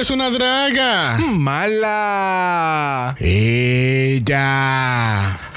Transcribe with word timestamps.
Ella 0.00 0.06
es 0.06 0.10
una 0.12 0.30
draga. 0.30 1.18
Mala. 1.18 3.14
Ella. 3.20 4.38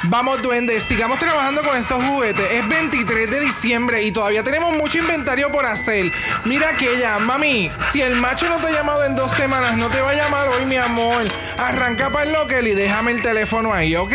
Vamos, 0.04 0.42
duendes, 0.42 0.83
sigamos 0.83 1.17
trabajando 1.17 1.62
con 1.63 1.77
estos 1.77 2.04
juguetes. 2.04 2.45
Es 2.51 2.67
23 2.67 3.31
de 3.31 3.39
diciembre 3.39 4.03
y 4.03 4.11
todavía 4.11 4.43
tenemos 4.43 4.75
mucho 4.75 4.97
inventario 4.97 5.49
por 5.49 5.65
hacer. 5.65 6.11
Mira 6.43 6.71
aquella, 6.71 7.19
mami, 7.19 7.71
si 7.93 8.01
el 8.01 8.17
macho 8.17 8.49
no 8.49 8.59
te 8.59 8.67
ha 8.67 8.71
llamado 8.71 9.05
en 9.05 9.15
dos 9.15 9.31
semanas, 9.31 9.77
no 9.77 9.89
te 9.89 10.01
va 10.01 10.09
a 10.09 10.15
llamar 10.15 10.49
hoy, 10.49 10.65
mi 10.65 10.75
amor. 10.75 11.23
Arranca 11.57 12.10
para 12.10 12.25
el 12.25 12.33
local 12.33 12.67
y 12.67 12.73
déjame 12.73 13.12
el 13.12 13.21
teléfono 13.21 13.73
ahí, 13.73 13.96
¿ok? 13.96 14.13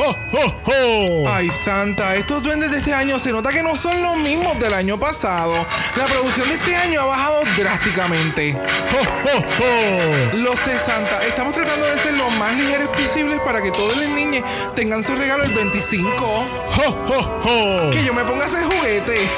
¡Ho, 0.00 0.14
ho, 0.32 0.54
ho! 0.64 1.28
Ay, 1.28 1.50
Santa, 1.50 2.14
estos 2.14 2.40
duendes 2.40 2.70
de 2.70 2.78
este 2.78 2.94
año 2.94 3.18
se 3.18 3.32
nota 3.32 3.50
que 3.50 3.64
no 3.64 3.74
son 3.74 4.00
los 4.00 4.16
mismos 4.16 4.56
del 4.60 4.72
año 4.72 4.96
pasado. 4.98 5.66
La 5.96 6.06
producción 6.06 6.48
de 6.48 6.54
este 6.54 6.76
año 6.76 7.00
ha 7.00 7.06
bajado 7.06 7.42
drásticamente. 7.56 8.52
¡Ho, 8.52 9.00
ho, 9.28 9.38
ho! 9.38 10.36
Lo 10.36 10.56
sé, 10.56 10.78
Santa. 10.78 11.20
Estamos 11.26 11.54
tratando 11.54 11.84
de 11.84 11.98
ser 11.98 12.14
lo 12.14 12.30
más 12.30 12.54
ligeros 12.54 12.90
posibles 12.90 13.40
para 13.40 13.60
que 13.60 13.72
todos 13.72 13.96
los 13.96 14.08
niños 14.10 14.44
tengan 14.76 15.02
su 15.02 15.16
regalo 15.16 15.42
el 15.42 15.52
25. 15.52 16.24
¡Ho, 16.24 16.44
ho, 16.76 17.40
ho! 17.42 17.90
Que 17.90 18.04
yo 18.04 18.14
me 18.14 18.24
ponga 18.24 18.44
a 18.44 18.46
hacer 18.46 18.62
juguete. 18.66 19.28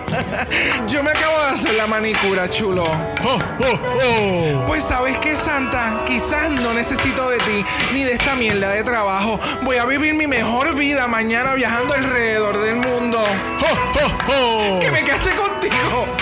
yo 0.88 1.02
me 1.02 1.10
acabo 1.10 1.38
de 1.38 1.50
hacer 1.50 1.74
la 1.74 1.86
manicura, 1.86 2.48
chulo. 2.48 2.84
¡Ho, 2.84 3.34
ho, 3.34 3.74
ho! 3.74 4.66
Pues 4.66 4.84
sabes 4.84 5.18
qué, 5.18 5.36
Santa, 5.36 6.02
quizás 6.06 6.50
no 6.50 6.72
necesito 6.72 7.28
de 7.28 7.36
ti 7.40 7.64
ni 7.92 8.04
de 8.04 8.14
esta 8.14 8.34
mierda 8.36 8.70
de 8.70 8.82
trabajo. 8.84 9.38
Voy 9.60 9.76
a 9.76 9.81
vivir 9.86 10.14
mi 10.14 10.26
mejor 10.26 10.74
vida 10.74 11.08
mañana 11.08 11.54
viajando 11.54 11.94
alrededor 11.94 12.58
del 12.58 12.76
mundo. 12.76 13.18
¡Ho, 13.18 13.98
ho, 13.98 14.76
ho! 14.76 14.80
¡Que 14.80 14.90
me 14.90 15.04
case 15.04 15.34
contigo! 15.34 16.21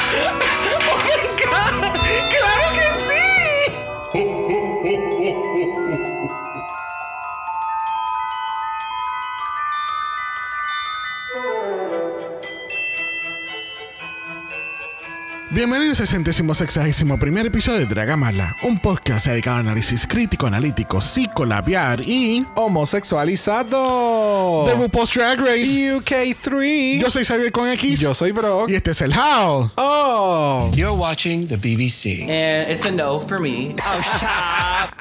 Bienvenidos 15.52 15.98
al 15.98 16.06
centésimo 16.06 16.54
sexagésimo 16.54 17.18
primer 17.18 17.46
episodio 17.46 17.80
de 17.80 17.86
Dragamala, 17.86 18.56
un 18.62 18.78
podcast 18.78 19.26
dedicado 19.26 19.56
a 19.56 19.60
análisis 19.60 20.06
crítico, 20.06 20.46
analítico, 20.46 21.00
psicolabiar 21.00 22.02
y 22.02 22.46
Homosexualizado. 22.54 24.64
de 24.66 24.74
RuPaul's 24.74 25.12
Drag 25.12 25.40
Race. 25.40 25.92
UK3. 25.96 27.00
Yo 27.00 27.10
soy 27.10 27.24
Xavier 27.24 27.50
con 27.50 27.66
X 27.68 27.98
Yo 27.98 28.14
soy 28.14 28.30
Brock. 28.30 28.70
y 28.70 28.76
este 28.76 28.92
es 28.92 29.00
el 29.02 29.12
House. 29.12 29.72
Oh. 29.76 30.70
You're 30.72 30.92
watching 30.96 31.48
the 31.48 31.56
BBC. 31.56 32.22
And 32.30 32.70
it's 32.70 32.86
a 32.86 32.92
no 32.92 33.18
for 33.18 33.40
me. 33.40 33.74
Oh, 33.84 34.00
shut 34.20 34.94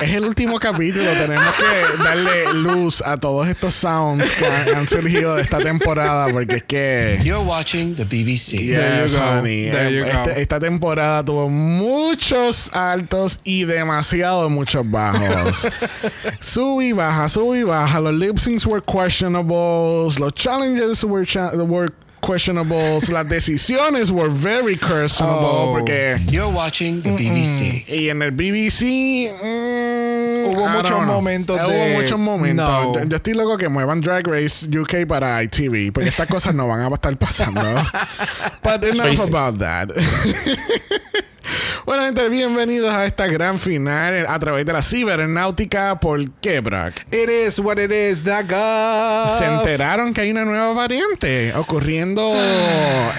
Es 0.00 0.10
el 0.14 0.24
último 0.24 0.58
capítulo, 0.58 1.04
tenemos 1.12 1.54
que 1.54 2.02
darle 2.02 2.52
luz 2.54 3.00
a 3.02 3.16
todos 3.18 3.46
estos 3.48 3.74
sounds 3.74 4.28
que 4.32 4.46
han, 4.46 4.76
han 4.78 4.88
surgido 4.88 5.36
de 5.36 5.42
esta 5.42 5.58
temporada 5.58 6.26
porque 6.32 6.56
es 6.56 6.62
que... 6.64 7.18
You're 7.22 7.44
watching 7.44 7.94
the 7.94 8.04
BBC. 8.04 8.66
There 8.66 9.02
Yes, 9.02 9.12
you 9.12 9.18
go. 9.18 9.24
honey. 9.24 9.70
There 9.70 9.88
Eh, 9.88 9.98
you 9.98 10.04
go. 10.04 10.10
este- 10.10 10.40
esta 10.42 10.58
temporada 10.58 11.24
tuvo 11.24 11.48
muchos 11.48 12.70
altos 12.74 13.38
y 13.44 13.64
demasiado 13.64 14.50
muchos 14.50 14.88
bajos. 14.90 15.68
sub 16.40 16.80
y 16.80 16.92
baja, 16.92 17.28
sub 17.28 17.54
y 17.54 17.62
baja. 17.62 18.00
Los 18.00 18.14
lip 18.14 18.38
syncs 18.38 18.66
were 18.66 18.82
questionables. 18.82 20.18
Los 20.18 20.32
challenges 20.34 21.04
were, 21.04 21.24
cha- 21.26 21.52
were 21.54 21.92
questionables. 22.26 23.08
Las 23.10 23.28
decisiones 23.28 24.10
were 24.10 24.30
very 24.30 24.76
questionable 24.76 25.48
Oh. 25.48 25.74
porque... 25.78 26.16
You're 26.30 26.48
watching 26.54 27.02
the 27.02 27.10
BBC. 27.10 27.84
Y 27.88 28.08
en 28.08 28.22
el 28.22 28.30
BBC... 28.30 29.32
mm, 29.32 30.46
Hubo 30.46 30.68
muchos 30.68 31.02
momentos 31.06 31.56
de- 31.58 31.64
Hubo 31.66 32.00
muchos 32.00 32.18
momentos. 32.18 32.66
No. 32.66 32.94
Yo, 32.94 33.04
yo 33.04 33.16
estoy 33.16 33.34
loco 33.34 33.56
que 33.58 33.68
muevan 33.68 34.00
Drag 34.00 34.26
Race 34.26 34.66
UK 34.66 35.06
para 35.06 35.42
ITV, 35.42 35.92
porque 35.92 36.08
estas 36.08 36.28
cosas 36.28 36.54
no 36.54 36.66
van 36.68 36.80
a 36.80 36.94
estar 36.94 37.16
pasando. 37.16 37.60
But 38.62 38.84
enough 38.84 39.20
about 39.28 39.58
that. 39.58 39.88
bueno, 41.86 42.04
gente, 42.04 42.28
bienvenidos 42.28 42.94
a 42.94 43.06
esta 43.06 43.26
gran 43.26 43.58
final 43.58 44.26
a 44.28 44.38
través 44.38 44.64
de 44.64 44.72
la 44.72 44.82
cibernáutica. 44.82 45.98
¿Por 46.00 46.30
qué, 46.40 46.60
Brock? 46.60 46.94
It 47.10 47.28
is 47.28 47.58
what 47.58 47.78
it 47.78 47.90
is, 47.90 48.22
daga. 48.22 49.26
Se 49.38 49.46
enteraron 49.46 50.12
que 50.14 50.22
hay 50.22 50.30
una 50.30 50.44
nueva 50.44 50.72
variante 50.72 51.54
ocurriendo 51.54 52.32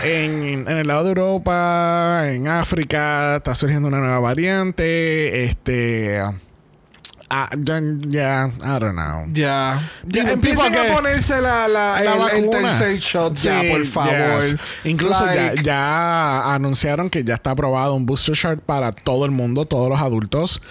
en, 0.04 0.66
en 0.68 0.78
el 0.78 0.88
lado 0.88 1.04
de 1.04 1.10
Europa, 1.10 2.24
en 2.32 2.48
África, 2.48 3.38
está 3.38 3.56
surgiendo 3.56 3.88
una 3.88 4.00
nueva 4.00 4.20
variante. 4.20 5.46
Este. 5.46 6.22
Ah, 7.30 7.50
ya, 7.58 7.82
ya, 8.08 8.52
I 8.62 8.80
don't 8.80 8.96
know. 8.96 9.26
Ya. 9.34 9.82
Ya, 10.06 10.24
People 10.24 10.32
Empiecen 10.34 10.72
que- 10.72 10.80
a 10.80 10.94
ponerse 10.94 11.42
la, 11.42 11.68
la, 11.68 12.00
La 12.02 12.28
el, 12.32 12.44
el 12.46 12.50
tercer 12.50 12.98
shot 13.00 13.36
ya, 13.36 13.62
por 13.70 13.86
favor. 13.86 14.42
yes. 14.42 14.56
Incluso 14.84 15.26
ya 15.64 16.54
anunciaron 16.54 17.10
que 17.10 17.24
ya 17.24 17.36
está 17.36 17.52
aprobado 17.52 17.94
un 17.96 18.06
booster 18.06 18.36
shot 18.36 18.60
para 18.62 18.92
todo 18.92 19.26
el 19.26 19.32
mundo, 19.32 19.66
todos 19.66 19.90
los 19.90 20.00
adultos. 20.00 20.62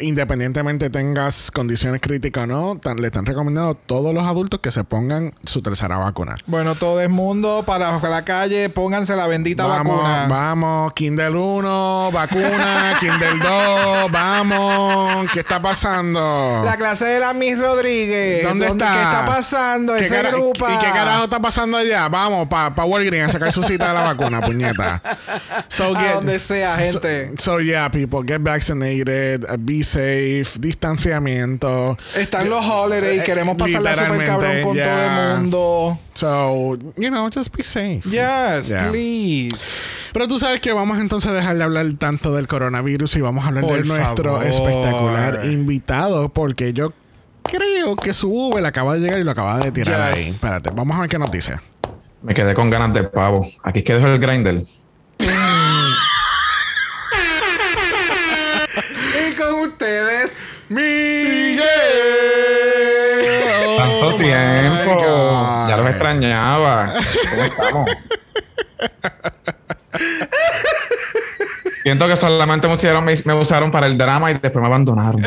Independientemente 0.00 0.90
tengas 0.90 1.50
condiciones 1.50 2.00
críticas 2.00 2.44
o 2.44 2.46
no, 2.46 2.78
tan- 2.80 3.00
le 3.00 3.06
están 3.08 3.26
recomendando 3.26 3.70
a 3.70 3.74
todos 3.74 4.14
los 4.14 4.24
adultos 4.24 4.60
que 4.60 4.70
se 4.70 4.84
pongan 4.84 5.34
su 5.44 5.62
tercera 5.62 5.96
vacuna. 5.98 6.36
Bueno, 6.46 6.74
todo 6.74 7.00
el 7.00 7.08
mundo 7.08 7.64
para 7.66 7.98
la 7.98 8.24
calle, 8.24 8.68
pónganse 8.70 9.16
la 9.16 9.26
bendita 9.26 9.66
Vamos, 9.66 9.96
vacuna. 9.98 10.26
vamos, 10.28 10.92
Kindle 10.94 11.30
1, 11.30 12.10
vacuna, 12.12 12.96
Kindle 13.00 13.38
2, 13.42 14.10
vamos, 14.12 15.30
¿qué 15.32 15.40
está 15.40 15.60
pasando? 15.60 16.62
La 16.64 16.76
clase 16.76 17.04
de 17.04 17.20
la 17.20 17.32
Miss 17.34 17.58
Rodríguez. 17.58 18.44
¿Dónde 18.44 18.66
está? 18.66 18.92
¿Qué 18.94 19.02
está 19.02 19.26
pasando? 19.26 19.94
¿Qué 19.94 20.04
Ese 20.06 20.22
grupo. 20.30 20.66
¿Y 20.68 20.78
qué 20.78 20.90
carajo 20.90 21.24
está 21.24 21.40
pasando 21.40 21.76
allá? 21.76 22.08
Vamos, 22.08 22.48
para 22.48 22.74
pa 22.74 22.84
Walgreens 22.84 23.30
a 23.30 23.32
sacar 23.32 23.52
su 23.52 23.62
cita 23.62 23.88
de 23.88 23.94
la 23.94 24.04
vacuna, 24.14 24.40
puñeta. 24.40 25.02
So, 25.68 25.94
A 25.96 26.14
donde 26.14 26.38
sea, 26.38 26.76
gente. 26.78 27.30
So, 27.38 27.52
so, 27.52 27.60
yeah, 27.60 27.88
people, 27.90 28.22
get 28.26 28.40
vaccinated, 28.40 29.44
be 29.60 29.82
safe, 29.88 30.58
distanciamiento. 30.60 31.96
Están 32.14 32.48
los 32.48 32.64
holidays. 32.64 33.20
Eh, 33.20 33.24
Queremos 33.24 33.56
pasarla 33.56 33.94
super 33.94 34.24
cabrón 34.24 34.62
con 34.62 34.76
todo 34.76 35.04
el 35.04 35.38
mundo. 35.40 35.98
So, 36.14 36.76
you 36.96 37.08
know, 37.10 37.28
just 37.32 37.54
be 37.56 37.62
safe. 37.64 38.00
Yes, 38.04 38.68
Yeah. 38.68 38.90
please. 38.90 39.56
Pero 40.12 40.26
tú 40.28 40.38
sabes 40.38 40.60
que 40.60 40.72
vamos 40.72 40.98
entonces 40.98 41.30
a 41.30 41.34
dejar 41.34 41.56
de 41.56 41.64
hablar 41.64 41.86
tanto 41.98 42.34
del 42.34 42.48
coronavirus 42.48 43.16
y 43.16 43.20
vamos 43.20 43.44
a 43.44 43.48
hablar 43.48 43.64
Por 43.64 43.82
de 43.82 43.84
nuestro 43.88 44.42
espectacular 44.42 45.44
invitado 45.44 46.28
porque 46.30 46.72
yo 46.72 46.92
creo 47.42 47.94
que 47.96 48.12
su 48.12 48.30
Uber 48.32 48.64
acaba 48.64 48.94
de 48.94 49.00
llegar 49.00 49.18
y 49.20 49.24
lo 49.24 49.30
acaba 49.30 49.58
de 49.58 49.70
tirar 49.70 50.14
Yes. 50.14 50.18
ahí. 50.24 50.28
Espérate, 50.30 50.70
vamos 50.74 50.96
a 50.96 51.00
ver 51.02 51.08
qué 51.10 51.18
nos 51.18 51.30
dice. 51.30 51.56
Me 52.22 52.34
quedé 52.34 52.52
con 52.54 52.68
ganas 52.68 52.92
de 52.94 53.04
pavo. 53.04 53.46
Aquí 53.62 53.82
quedó 53.82 54.12
el 54.12 54.18
grinder. 54.18 54.56
Ya 65.68 65.76
los 65.76 65.88
extrañaba. 65.88 66.94
¿Cómo 67.30 67.42
estamos? 67.42 67.90
Siento 71.82 72.06
que 72.06 72.16
solamente 72.16 72.68
me 72.68 72.74
usaron, 72.74 73.04
me, 73.04 73.14
me 73.24 73.34
usaron 73.34 73.70
para 73.70 73.86
el 73.86 73.96
drama 73.96 74.30
y 74.30 74.34
después 74.34 74.60
me 74.60 74.66
abandonaron. 74.66 75.22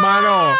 Mano, 0.00 0.54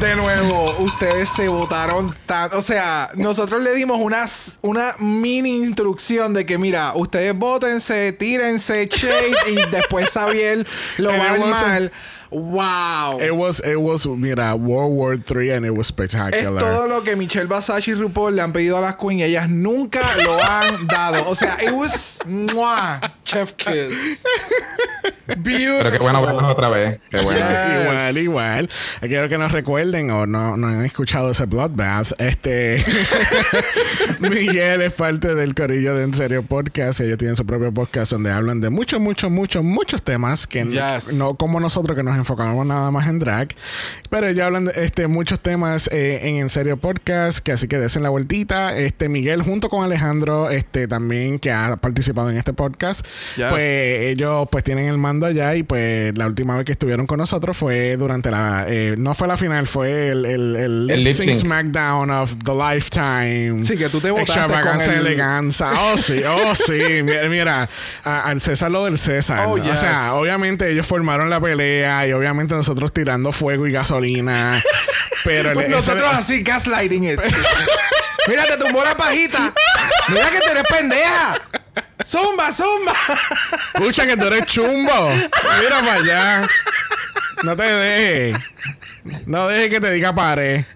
de 0.00 0.16
nuevo, 0.16 0.76
ustedes 0.78 1.28
se 1.28 1.46
votaron 1.48 2.16
tanto. 2.26 2.58
O 2.58 2.62
sea, 2.62 3.10
nosotros 3.14 3.62
le 3.62 3.74
dimos 3.74 3.98
una, 4.00 4.24
una 4.62 4.94
mini 4.98 5.58
instrucción 5.58 6.34
de 6.34 6.46
que, 6.46 6.58
mira, 6.58 6.92
ustedes 6.94 7.36
votense, 7.36 8.12
tírense, 8.12 8.88
shade 8.90 9.36
y 9.50 9.70
después 9.70 10.10
Xavier 10.10 10.66
lo 10.96 11.10
va 11.10 11.24
a 11.26 11.30
armar. 11.32 11.92
¡Wow! 12.30 13.20
It 13.20 13.32
was, 13.32 13.60
it 13.60 13.76
was, 13.76 14.06
mira, 14.06 14.54
World 14.54 14.92
War 14.92 15.14
III 15.14 15.50
and 15.52 15.66
it 15.66 15.70
was 15.72 15.88
Es 15.88 15.94
spectacular. 15.94 16.62
todo 16.62 16.86
lo 16.86 17.02
que 17.02 17.16
Michelle 17.16 17.46
Basage 17.48 17.88
y 17.90 17.94
RuPaul 17.94 18.36
le 18.36 18.42
han 18.42 18.52
pedido 18.52 18.78
a 18.78 18.80
las 18.80 18.96
Queen 18.96 19.18
y 19.18 19.24
ellas 19.24 19.48
nunca 19.48 20.00
lo 20.24 20.38
han 20.40 20.86
dado. 20.86 21.24
O 21.26 21.34
sea, 21.34 21.58
it 21.62 21.72
was 21.72 22.18
¡mua! 22.26 23.00
Chef 23.24 23.52
Kiss. 23.54 24.20
Beautiful. 25.38 25.78
Pero 25.82 25.90
qué 25.92 25.98
bueno 25.98 26.22
verlos 26.22 26.44
otra 26.44 26.68
vez. 26.70 27.00
Qué 27.10 27.20
bueno. 27.20 27.38
Yeah. 27.38 27.80
Igual, 27.82 28.18
igual. 28.18 28.70
Quiero 29.00 29.28
que 29.28 29.38
nos 29.38 29.52
recuerden 29.52 30.10
o 30.10 30.26
no, 30.26 30.56
no 30.56 30.66
han 30.68 30.84
escuchado 30.84 31.30
ese 31.30 31.46
Bloodbath. 31.46 32.12
Este 32.20 32.84
Miguel 34.20 34.82
es 34.82 34.92
parte 34.92 35.34
del 35.34 35.54
corillo 35.54 35.94
de 35.94 36.04
En 36.04 36.14
Serio 36.14 36.42
Podcast. 36.42 37.00
Ellos 37.00 37.18
tienen 37.18 37.36
su 37.36 37.44
propio 37.46 37.72
podcast 37.72 38.12
donde 38.12 38.30
hablan 38.30 38.60
de 38.60 38.70
muchos, 38.70 39.00
muchos, 39.00 39.30
muchos, 39.30 39.62
muchos 39.64 40.02
temas 40.02 40.46
que 40.46 40.60
Yes. 40.64 41.14
no 41.14 41.34
como 41.34 41.58
nosotros 41.60 41.96
que 41.96 42.02
nos 42.02 42.16
enfocamos 42.20 42.64
nada 42.66 42.90
más 42.90 43.08
en 43.08 43.18
drag. 43.18 43.48
Pero 44.08 44.30
ya 44.30 44.46
hablan 44.46 44.66
de 44.66 44.72
este, 44.76 45.06
muchos 45.08 45.40
temas 45.40 45.88
eh, 45.92 46.20
en 46.28 46.36
En 46.36 46.48
Serio 46.50 46.76
Podcast, 46.76 47.38
que 47.40 47.52
así 47.52 47.66
que 47.68 47.78
desen 47.78 48.02
la 48.02 48.08
vueltita. 48.10 48.76
Este 48.78 49.08
Miguel 49.08 49.42
junto 49.42 49.68
con 49.68 49.84
Alejandro, 49.84 50.50
este 50.50 50.86
también 50.88 51.38
que 51.38 51.50
ha 51.52 51.76
participado 51.76 52.30
en 52.30 52.36
este 52.36 52.52
podcast, 52.52 53.04
Yes. 53.36 53.46
pues 53.50 53.62
ellos 54.10 54.48
pues 54.50 54.64
tienen 54.64 54.86
el 54.88 54.98
mando 54.98 55.26
allá 55.26 55.54
y 55.56 55.62
pues 55.62 56.16
la 56.16 56.26
última 56.26 56.56
vez 56.56 56.64
que 56.64 56.72
estuvieron 56.72 57.06
con 57.06 57.18
nosotros 57.18 57.56
fue 57.56 57.96
durante 57.96 58.30
la, 58.30 58.64
eh, 58.68 58.94
no 58.98 59.14
fue 59.14 59.26
la 59.28 59.36
final, 59.36 59.66
fue 59.66 60.10
el, 60.10 60.24
el, 60.26 60.56
el, 60.56 60.90
El 60.90 61.04
lip 61.04 61.14
sync. 61.16 61.34
SmackDown 61.34 62.10
of 62.10 62.34
the 62.44 62.52
Lifetime. 62.54 63.64
Sí, 63.64 63.76
que 63.76 63.88
tú 63.88 64.00
te 64.00 64.10
botaste 64.10 64.32
Extravaganza, 64.32 64.84
con 64.86 64.94
el- 64.94 65.06
eleganza. 65.06 65.70
Oh, 65.80 65.96
sí, 65.96 66.20
oh, 66.28 66.54
sí. 66.54 67.02
Mira, 67.02 67.28
mira, 67.28 67.68
a- 68.04 68.22
al 68.28 68.40
César 68.40 68.70
lo 68.70 68.84
del 68.84 68.98
César. 68.98 69.46
Oh, 69.46 69.52
O 69.52 69.58
yes. 69.58 69.78
sea, 69.80 70.14
obviamente 70.14 70.70
ellos 70.70 70.86
formaron 70.86 71.30
la 71.30 71.40
pelea 71.40 72.06
y 72.10 72.12
obviamente 72.12 72.54
nosotros 72.54 72.92
tirando 72.92 73.32
fuego 73.32 73.66
y 73.66 73.72
gasolina. 73.72 74.62
Pero 75.24 75.50
el- 75.50 75.54
Pues 75.54 75.66
ese- 75.68 75.76
nosotros 75.76 76.08
así, 76.12 76.42
gaslighting 76.42 77.04
it. 77.04 77.20
Mira, 78.28 78.46
te 78.46 78.56
tumbó 78.58 78.84
la 78.84 78.96
pajita. 78.96 79.52
Mira 80.08 80.30
que 80.30 80.38
tú 80.40 80.50
eres 80.50 80.62
pendeja. 80.68 81.40
Zumba, 82.06 82.52
zumba. 82.52 82.92
Escucha 83.74 84.06
que 84.06 84.16
tú 84.16 84.26
eres 84.26 84.44
chumbo. 84.46 85.10
Mira 85.60 85.80
para 85.80 85.94
allá. 85.94 86.48
No 87.42 87.56
te 87.56 87.62
dejes. 87.62 88.36
No 89.26 89.48
dejes 89.48 89.70
que 89.70 89.80
te 89.80 89.90
diga 89.90 90.14
pare. 90.14 90.66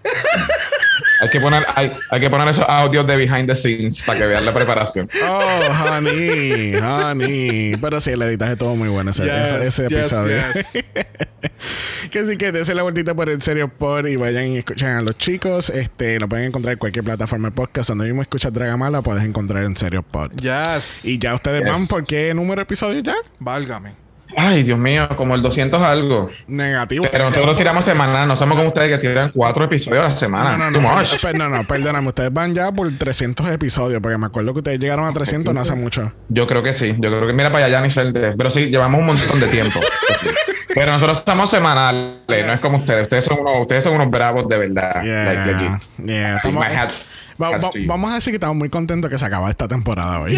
Hay 1.20 1.28
que 1.30 1.40
poner, 1.40 1.64
hay, 1.74 1.92
hay 2.10 2.20
que 2.20 2.28
poner 2.30 2.48
esos 2.48 2.64
audios 2.68 3.06
de 3.06 3.16
behind 3.16 3.46
the 3.46 3.54
scenes 3.54 4.02
para 4.02 4.18
que 4.18 4.26
vean 4.26 4.44
la 4.44 4.52
preparación. 4.52 5.08
Oh, 5.26 5.94
honey, 5.94 6.74
honey. 6.76 7.76
Pero 7.76 8.00
sí, 8.00 8.10
el 8.10 8.22
editaje 8.22 8.56
todo 8.56 8.74
muy 8.76 8.88
bueno 8.88 9.10
ese, 9.12 9.24
Yes, 9.24 9.52
ese, 9.52 9.66
ese 9.66 9.88
yes, 9.88 9.92
episodio. 10.12 10.36
yes. 10.54 10.84
que 12.10 12.26
sí 12.26 12.36
que 12.36 12.52
dense 12.52 12.74
la 12.74 12.82
vueltita 12.82 13.14
por 13.14 13.28
el 13.30 13.40
serio 13.42 13.68
por 13.68 14.08
y 14.08 14.16
vayan 14.16 14.48
y 14.48 14.58
escuchen 14.58 14.88
a 14.88 15.02
los 15.02 15.16
chicos. 15.16 15.70
Este, 15.70 16.18
lo 16.20 16.28
pueden 16.28 16.46
encontrar 16.46 16.72
en 16.72 16.78
cualquier 16.78 17.04
plataforma 17.04 17.48
de 17.48 17.54
podcast. 17.54 17.88
Donde 17.90 18.04
mismo 18.06 18.22
escuchas 18.22 18.52
Dragamala, 18.52 19.02
puedes 19.02 19.24
encontrar 19.24 19.64
en 19.64 19.76
serio 19.76 20.02
pod. 20.02 20.30
Yes. 20.36 21.04
Y 21.04 21.18
ya 21.18 21.34
ustedes 21.34 21.62
Yes. 21.62 21.70
van 21.72 21.86
por 21.86 22.04
qué 22.04 22.34
número 22.34 22.56
de 22.56 22.62
episodio 22.62 23.00
ya? 23.00 23.14
Válgame. 23.38 23.94
Ay, 24.36 24.62
Dios 24.62 24.78
mío, 24.78 25.08
como 25.16 25.34
el 25.34 25.42
200 25.42 25.80
algo. 25.82 26.30
Negativo. 26.48 27.06
Pero 27.10 27.24
nosotros 27.30 27.56
tiramos 27.56 27.84
semanal, 27.84 28.26
no 28.28 28.36
somos 28.36 28.56
como 28.56 28.68
ustedes 28.68 28.88
que 28.90 28.98
tiran 29.08 29.30
cuatro 29.34 29.64
episodios 29.64 30.00
a 30.00 30.08
la 30.08 30.10
semana. 30.10 30.56
No, 30.56 30.70
no, 30.70 30.80
no, 30.80 30.88
much. 30.96 31.20
per- 31.20 31.38
no, 31.38 31.48
no, 31.48 31.64
perdóname. 31.64 32.08
Ustedes 32.08 32.32
van 32.32 32.54
ya 32.54 32.70
por 32.72 32.90
300 32.96 33.48
episodios, 33.50 34.00
porque 34.02 34.18
me 34.18 34.26
acuerdo 34.26 34.52
que 34.52 34.58
ustedes 34.58 34.78
llegaron 34.80 35.06
a 35.06 35.12
300 35.12 35.54
no 35.54 35.60
hace 35.60 35.74
mucho. 35.74 36.12
Yo 36.28 36.46
creo 36.46 36.62
que 36.62 36.74
sí, 36.74 36.94
yo 36.98 37.10
creo 37.10 37.26
que 37.26 37.32
mira 37.32 37.50
para 37.52 37.66
allá, 37.66 37.80
de- 37.82 38.34
Pero 38.36 38.50
sí, 38.50 38.66
llevamos 38.70 39.00
un 39.00 39.06
montón 39.06 39.40
de 39.40 39.46
tiempo. 39.48 39.80
Pero 40.74 40.90
nosotros 40.90 41.18
estamos 41.18 41.48
semanales, 41.50 42.14
no 42.28 42.52
es 42.52 42.60
como 42.60 42.78
ustedes. 42.78 43.02
Ustedes 43.02 43.24
son 43.26 43.38
unos, 43.40 43.60
ustedes 43.62 43.84
son 43.84 43.94
unos 43.94 44.10
bravos 44.10 44.48
de 44.48 44.58
verdad. 44.58 45.02
Yeah, 45.04 45.24
Like 45.24 45.52
legit. 45.52 45.82
yeah. 46.04 46.30
My 46.32 46.36
Estamos- 46.36 46.66
hats- 46.66 47.08
Va- 47.40 47.48
hats 47.56 47.68
vamos 47.86 48.10
a 48.12 48.14
decir 48.16 48.30
que 48.32 48.36
estamos 48.36 48.56
muy 48.56 48.68
contentos 48.68 49.10
que 49.10 49.18
se 49.18 49.24
acaba 49.24 49.50
esta 49.50 49.66
temporada 49.68 50.20
hoy. 50.20 50.36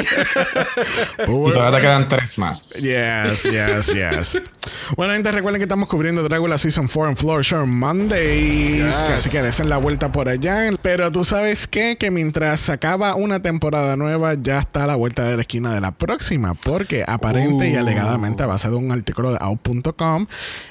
Y 1.22 1.52
todavía 1.52 1.78
te 1.78 1.82
quedan 1.82 2.08
tres 2.08 2.38
más. 2.38 2.70
Yes, 2.80 3.42
yes, 3.44 3.94
yes. 3.94 4.42
bueno, 4.96 5.12
gente, 5.14 5.30
recuerden 5.32 5.60
que 5.60 5.64
estamos 5.64 5.88
cubriendo 5.88 6.22
Dragula 6.22 6.58
Season 6.58 6.88
4 6.88 7.10
en 7.10 7.16
Floor 7.16 7.44
Show 7.44 7.66
Mondays. 7.66 8.84
Yes. 8.84 8.94
que 9.06 9.12
Así 9.12 9.30
que 9.30 9.42
desen 9.42 9.68
la 9.68 9.76
vuelta 9.76 10.12
por 10.12 10.28
allá. 10.28 10.70
Pero 10.82 11.10
tú 11.10 11.24
sabes 11.24 11.66
qué? 11.66 11.96
Que 11.98 12.10
mientras 12.10 12.60
se 12.60 12.72
acaba 12.72 13.14
una 13.14 13.40
temporada 13.42 13.96
nueva, 13.96 14.34
ya 14.34 14.58
está 14.60 14.84
a 14.84 14.86
la 14.86 14.96
vuelta 14.96 15.24
de 15.24 15.36
la 15.36 15.42
esquina 15.42 15.74
de 15.74 15.80
la 15.80 15.92
próxima. 15.92 16.54
Porque 16.54 17.04
aparente 17.06 17.68
y 17.68 17.74
Uh. 17.76 17.78
alegadamente, 17.80 18.42
a 18.42 18.46
base 18.46 18.68
de 18.68 18.76
un 18.76 18.90
artículo 18.92 19.32
de 19.32 19.38
out.com, 19.40 20.26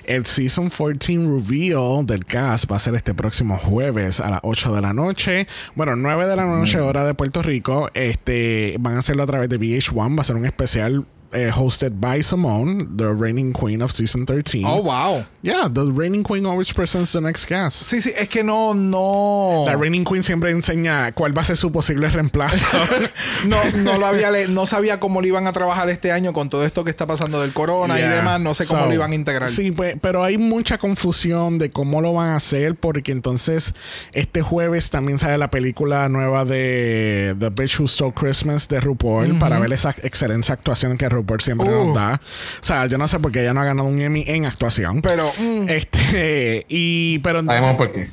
el 0.05 0.25
Season 0.25 0.69
14 0.69 1.17
Reveal 1.17 2.05
del 2.05 2.25
cast 2.25 2.69
va 2.71 2.75
a 2.75 2.79
ser 2.79 2.95
este 2.95 3.13
próximo 3.13 3.57
jueves 3.57 4.19
a 4.19 4.29
las 4.31 4.39
8 4.43 4.73
de 4.75 4.81
la 4.81 4.93
noche. 4.93 5.47
Bueno, 5.75 5.95
9 5.95 6.25
de 6.27 6.35
la 6.35 6.45
noche, 6.45 6.79
hora 6.79 7.05
de 7.05 7.13
Puerto 7.13 7.41
Rico. 7.41 7.89
Este 7.93 8.75
van 8.79 8.97
a 8.97 9.01
a 9.23 9.27
través 9.27 9.49
de 9.49 9.59
VH1. 9.59 10.17
Va 10.17 10.21
a 10.21 10.23
ser 10.23 10.35
un 10.35 10.45
especial 10.45 11.05
eh, 11.31 11.51
hosted 11.53 11.99
by 11.99 12.21
Simone, 12.21 12.97
the 12.97 13.13
reigning 13.13 13.53
queen 13.53 13.81
of 13.81 13.91
season 13.91 14.25
13. 14.25 14.63
Oh, 14.65 14.81
wow. 14.81 15.25
Yeah, 15.41 15.67
the 15.71 15.91
reigning 15.91 16.23
queen 16.23 16.45
always 16.45 16.73
presents 16.73 17.11
the 17.13 17.21
next 17.21 17.45
cast. 17.45 17.83
Sí, 17.89 18.01
sí, 18.01 18.11
es 18.17 18.27
que 18.29 18.43
no, 18.43 18.73
no. 18.73 19.63
La 19.65 19.75
reigning 19.75 20.03
queen 20.03 20.23
siempre 20.23 20.51
enseña 20.51 21.11
cuál 21.13 21.37
va 21.37 21.41
a 21.41 21.45
ser 21.45 21.57
su 21.57 21.71
posible 21.71 22.09
reemplazo. 22.09 22.65
No, 23.45 23.57
no 23.83 23.97
lo 23.97 24.05
había 24.05 24.31
no 24.49 24.65
sabía 24.65 24.99
cómo 24.99 25.21
lo 25.21 25.27
iban 25.27 25.47
a 25.47 25.53
trabajar 25.53 25.87
este 25.89 26.11
año 26.11 26.33
con 26.33 26.49
todo 26.49 26.65
esto 26.65 26.83
que 26.83 26.89
está 26.89 27.07
pasando 27.07 27.39
del 27.39 27.53
corona 27.53 27.95
y 27.97 27.99
Yeah. 28.01 28.15
demás. 28.15 28.39
No 28.41 28.53
sé 28.53 28.65
cómo 28.65 28.81
So, 28.81 28.87
lo 28.87 28.93
iban 28.93 29.11
a 29.11 29.15
integrar. 29.15 29.49
Sí, 29.49 29.71
pues, 29.71 29.95
pero 30.01 30.23
hay 30.23 30.37
mucha 30.37 30.77
confusión 30.77 31.57
de 31.57 31.71
cómo 31.71 32.01
lo 32.01 32.11
van 32.13 32.29
a 32.31 32.35
hacer 32.35 32.75
porque 32.75 33.11
entonces 33.13 33.73
este 34.13 34.41
jueves 34.41 34.89
también 34.89 35.19
sale 35.19 35.37
la 35.37 35.49
película 35.51 36.09
nueva 36.09 36.43
de 36.45 37.35
The 37.39 37.49
Bitch 37.49 37.79
Who 37.79 37.87
Stole 37.87 38.13
Christmas 38.13 38.67
de 38.67 38.79
RuPaul 38.81 39.39
para 39.39 39.59
ver 39.59 39.71
esa 39.73 39.95
excelente 40.03 40.51
actuación 40.51 40.97
que 40.97 41.07
RuPaul 41.19 41.41
siempre 41.41 41.67
Uh. 41.69 41.85
nos 41.87 41.95
da. 41.95 42.19
O 42.61 42.65
sea, 42.65 42.85
yo 42.87 42.97
no 42.97 43.07
sé 43.07 43.19
por 43.19 43.31
qué 43.31 43.41
ella 43.41 43.53
no 43.53 43.61
ha 43.61 43.65
ganado 43.65 43.87
un 43.87 44.01
Emmy 44.01 44.23
en 44.27 44.45
actuación. 44.45 45.01
Pero, 45.01 45.31
mm, 45.37 45.69
este, 45.69 46.65
y, 46.67 47.19
pero 47.19 47.39
entonces- 47.39 47.63
Sabemos 47.63 47.77
por 47.87 47.93
qué. 47.93 48.09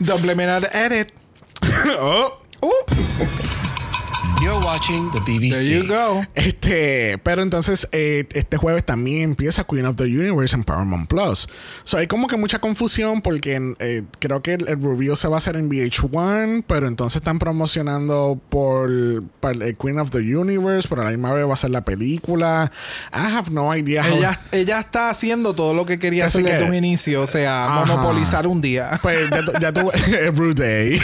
double 0.00 0.34
minute 0.36 0.68
edit. 0.72 1.08
Oh. 2.00 2.38
You're 4.46 4.64
watching 4.64 5.10
the 5.10 5.18
There 5.20 5.34
you 5.64 5.82
BBC. 5.82 5.88
go. 5.88 6.24
Este, 6.36 7.18
pero 7.24 7.42
entonces 7.42 7.88
eh, 7.90 8.26
este 8.32 8.56
jueves 8.56 8.84
también 8.86 9.22
empieza 9.22 9.64
Queen 9.64 9.86
of 9.86 9.96
the 9.96 10.04
Universe 10.04 10.54
en 10.54 10.62
Paramount 10.62 11.08
Plus. 11.08 11.48
So 11.82 11.98
hay 11.98 12.06
como 12.06 12.28
que 12.28 12.36
mucha 12.36 12.60
confusión 12.60 13.22
porque 13.22 13.74
eh, 13.80 14.04
creo 14.20 14.42
que 14.42 14.54
el, 14.54 14.68
el 14.68 14.80
reveal 14.80 15.16
se 15.16 15.26
va 15.26 15.34
a 15.34 15.38
hacer 15.38 15.56
en 15.56 15.68
VH1, 15.68 16.62
pero 16.64 16.86
entonces 16.86 17.16
están 17.16 17.40
promocionando 17.40 18.40
por, 18.48 18.88
por 19.40 19.60
el 19.60 19.76
Queen 19.76 19.98
of 19.98 20.10
the 20.10 20.18
Universe, 20.18 20.86
pero 20.88 21.02
a 21.02 21.06
la 21.06 21.10
misma 21.10 21.32
vez 21.32 21.44
va 21.48 21.54
a 21.54 21.56
ser 21.56 21.70
la 21.70 21.84
película. 21.84 22.70
I 23.12 23.16
have 23.34 23.50
no 23.50 23.74
idea 23.76 24.04
how- 24.04 24.16
Ella, 24.16 24.40
ella 24.52 24.78
está 24.78 25.10
haciendo 25.10 25.54
todo 25.54 25.74
lo 25.74 25.84
que 25.86 25.98
quería 25.98 26.26
Así 26.26 26.38
hacer 26.38 26.52
desde 26.52 26.58
que- 26.64 26.70
un 26.70 26.74
inicio, 26.76 27.22
o 27.22 27.26
sea, 27.26 27.64
Ajá. 27.64 27.84
monopolizar 27.84 28.46
un 28.46 28.60
día. 28.62 29.00
Pues 29.02 29.28
ya, 29.28 29.40
ya 29.60 29.72
tuve 29.72 29.90
Every 30.24 30.54
Day. 30.54 31.00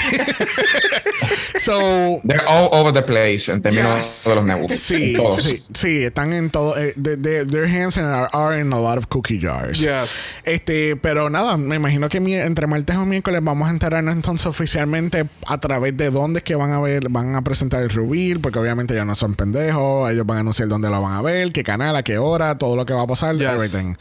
so 1.61 2.21
They're 2.25 2.45
all 2.47 2.69
over 2.73 2.93
the 2.93 3.03
place 3.03 3.32
en 3.49 3.63
términos 3.63 3.97
Yes. 3.99 4.23
de 4.27 4.35
los 4.35 4.45
networks. 4.45 4.79
Sí, 4.79 5.17
sí, 5.41 5.65
sí, 5.75 6.05
están 6.05 6.33
en 6.33 6.51
todo. 6.51 6.77
eh, 6.77 6.93
de- 6.97 7.17
de- 7.17 7.47
their 7.47 7.65
hands 7.67 7.99
are, 7.99 8.29
are 8.33 8.61
in 8.61 8.73
a 8.73 8.79
lot 8.81 8.99
of 8.99 9.07
cookie 9.09 9.41
jars. 9.41 9.79
Yes. 9.79 10.19
Este, 10.45 10.97
pero 10.97 11.31
nada, 11.31 11.57
me 11.57 11.77
imagino 11.77 12.09
que 12.09 12.21
mi- 12.21 12.35
entre 12.35 12.67
martes 12.67 12.97
o 12.97 13.05
miércoles 13.05 13.41
vamos 13.43 13.69
a 13.69 13.71
enterarnos 13.71 14.15
entonces 14.15 14.47
oficialmente 14.47 15.27
a 15.47 15.59
través 15.59 15.97
de 15.97 16.11
dónde 16.11 16.39
es 16.39 16.45
que 16.45 16.55
van 16.55 16.71
a 16.71 16.81
ver, 16.81 17.09
van 17.09 17.35
a 17.35 17.43
presentar 17.43 17.83
el 17.83 17.91
reveal, 17.91 18.41
porque 18.41 18.59
obviamente 18.59 18.95
ellos 18.95 19.07
no 19.07 19.15
son 19.15 19.35
pendejos, 19.35 20.11
ellos 20.11 20.27
van 20.27 20.39
a 20.39 20.41
anunciar 20.41 20.69
dónde 20.69 20.89
lo 20.91 21.01
van 21.03 21.15
a 21.15 21.23
ver, 21.23 21.53
qué 21.53 21.63
canal, 21.63 21.97
a 21.97 22.03
qué 22.03 22.19
hora, 22.19 22.57
todo 22.59 22.77
lo 22.77 22.87
que 22.87 22.93
va 22.93 23.03
a 23.03 23.07
pasar, 23.07 23.37
Yes. 23.37 23.47
everything. 23.49 23.95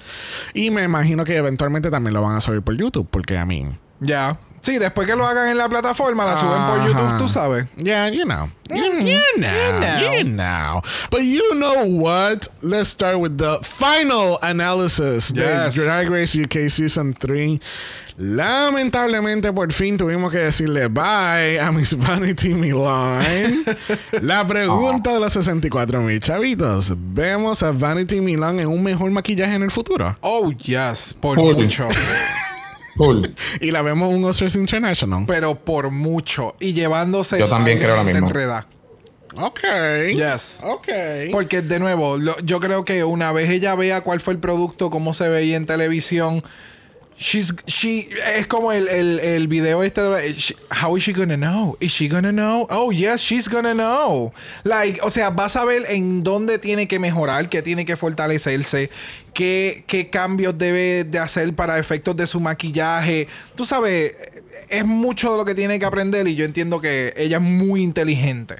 Y 0.53 0.71
me 0.71 0.83
imagino 0.83 1.23
que 1.23 1.35
eventualmente 1.37 1.89
también 1.89 2.13
lo 2.13 2.21
van 2.21 2.35
a 2.35 2.41
subir 2.41 2.61
por 2.61 2.75
YouTube, 2.75 3.07
porque 3.09 3.37
a 3.37 3.45
mí. 3.45 3.67
Ya. 3.99 4.39
Sí, 4.61 4.77
después 4.77 5.07
que 5.07 5.15
lo 5.15 5.25
hagan 5.25 5.49
en 5.49 5.57
la 5.57 5.67
plataforma, 5.67 6.23
la 6.25 6.37
suben 6.37 6.63
por. 6.67 6.87
YouTube, 6.87 7.17
tú 7.17 7.27
sabes. 7.29 7.65
Yeah, 7.77 8.09
you 8.09 8.23
know. 8.25 8.49
You, 8.69 8.99
you 8.99 9.19
know. 9.37 10.17
You 10.17 10.23
know. 10.23 10.81
But 11.09 11.21
you 11.21 11.55
know 11.55 11.83
what? 11.87 12.47
Let's 12.61 12.89
start 12.89 13.17
with 13.19 13.37
the 13.37 13.57
final 13.63 14.37
analysis 14.43 15.31
Yes. 15.35 15.73
de 15.75 15.81
Drag 15.83 16.09
Race 16.09 16.35
UK 16.35 16.69
Season 16.69 17.13
3. 17.13 17.59
Lamentablemente, 18.17 19.51
por 19.51 19.73
fin 19.73 19.97
tuvimos 19.97 20.31
que 20.31 20.37
decirle 20.37 20.87
bye 20.89 21.59
a 21.59 21.71
Miss 21.71 21.97
Vanity 21.97 22.53
Milan. 22.53 23.65
La 24.21 24.45
pregunta 24.45 25.11
de 25.13 25.19
los 25.21 25.33
64 25.33 26.01
mil 26.01 26.19
chavitos. 26.19 26.93
¿Vemos 26.95 27.63
a 27.63 27.71
Vanity 27.71 28.21
Milan 28.21 28.59
en 28.59 28.67
un 28.67 28.83
mejor 28.83 29.09
maquillaje 29.09 29.55
en 29.55 29.63
el 29.63 29.71
futuro? 29.71 30.15
Oh, 30.21 30.51
yes, 30.51 31.15
por 31.19 31.35
Full. 31.35 31.55
mucho. 31.55 31.87
Cool. 32.97 33.33
Y 33.61 33.71
la 33.71 33.81
vemos 33.81 34.09
en 34.09 34.17
un 34.17 34.25
Oscars 34.25 34.55
International. 34.55 35.23
Pero 35.27 35.55
por 35.55 35.91
mucho. 35.91 36.55
Y 36.59 36.73
llevándose. 36.73 37.39
Yo 37.39 37.47
también 37.47 37.79
creo 37.79 37.95
lo 37.95 38.03
mismo. 38.03 38.27
Ok. 39.35 39.59
Yes. 40.13 40.59
Ok. 40.63 40.87
Porque 41.31 41.61
de 41.61 41.79
nuevo, 41.79 42.17
lo- 42.17 42.37
yo 42.41 42.59
creo 42.59 42.83
que 42.83 43.03
una 43.05 43.31
vez 43.31 43.49
ella 43.49 43.75
vea 43.75 44.01
cuál 44.01 44.19
fue 44.19 44.33
el 44.33 44.39
producto, 44.39 44.89
cómo 44.89 45.13
se 45.13 45.29
veía 45.29 45.55
en 45.55 45.65
televisión, 45.65 46.43
she's 47.21 47.53
she 47.67 48.09
es 48.35 48.47
como 48.47 48.71
el, 48.71 48.87
el, 48.87 49.19
el 49.19 49.47
video 49.47 49.83
este 49.83 50.01
de 50.01 50.33
she- 50.33 50.55
how 50.81 50.97
is 50.97 51.03
she 51.03 51.13
gonna 51.13 51.37
know? 51.37 51.77
Is 51.79 51.91
she 51.91 52.07
gonna 52.07 52.31
know? 52.31 52.65
Oh, 52.71 52.91
yes, 52.91 53.21
she's 53.21 53.47
gonna 53.47 53.73
know. 53.73 54.33
Like, 54.63 54.99
o 55.03 55.11
sea, 55.11 55.29
vas 55.29 55.55
a 55.55 55.63
ver 55.65 55.83
en 55.89 56.23
dónde 56.23 56.57
tiene 56.57 56.87
que 56.87 56.97
mejorar, 56.97 57.47
qué 57.47 57.61
tiene 57.61 57.85
que 57.85 57.95
fortalecerse, 57.95 58.89
qué, 59.33 59.83
qué 59.87 60.09
cambios 60.09 60.57
debe 60.57 61.03
de 61.03 61.19
hacer 61.19 61.53
para 61.55 61.77
efectos 61.77 62.17
de 62.17 62.25
su 62.25 62.39
maquillaje. 62.39 63.27
Tú 63.55 63.65
sabes, 63.65 64.13
es 64.67 64.83
mucho 64.85 65.31
de 65.31 65.37
lo 65.37 65.45
que 65.45 65.53
tiene 65.53 65.77
que 65.77 65.85
aprender 65.85 66.27
y 66.27 66.33
yo 66.35 66.43
entiendo 66.45 66.81
que 66.81 67.13
ella 67.15 67.37
es 67.37 67.43
muy 67.43 67.83
inteligente. 67.83 68.55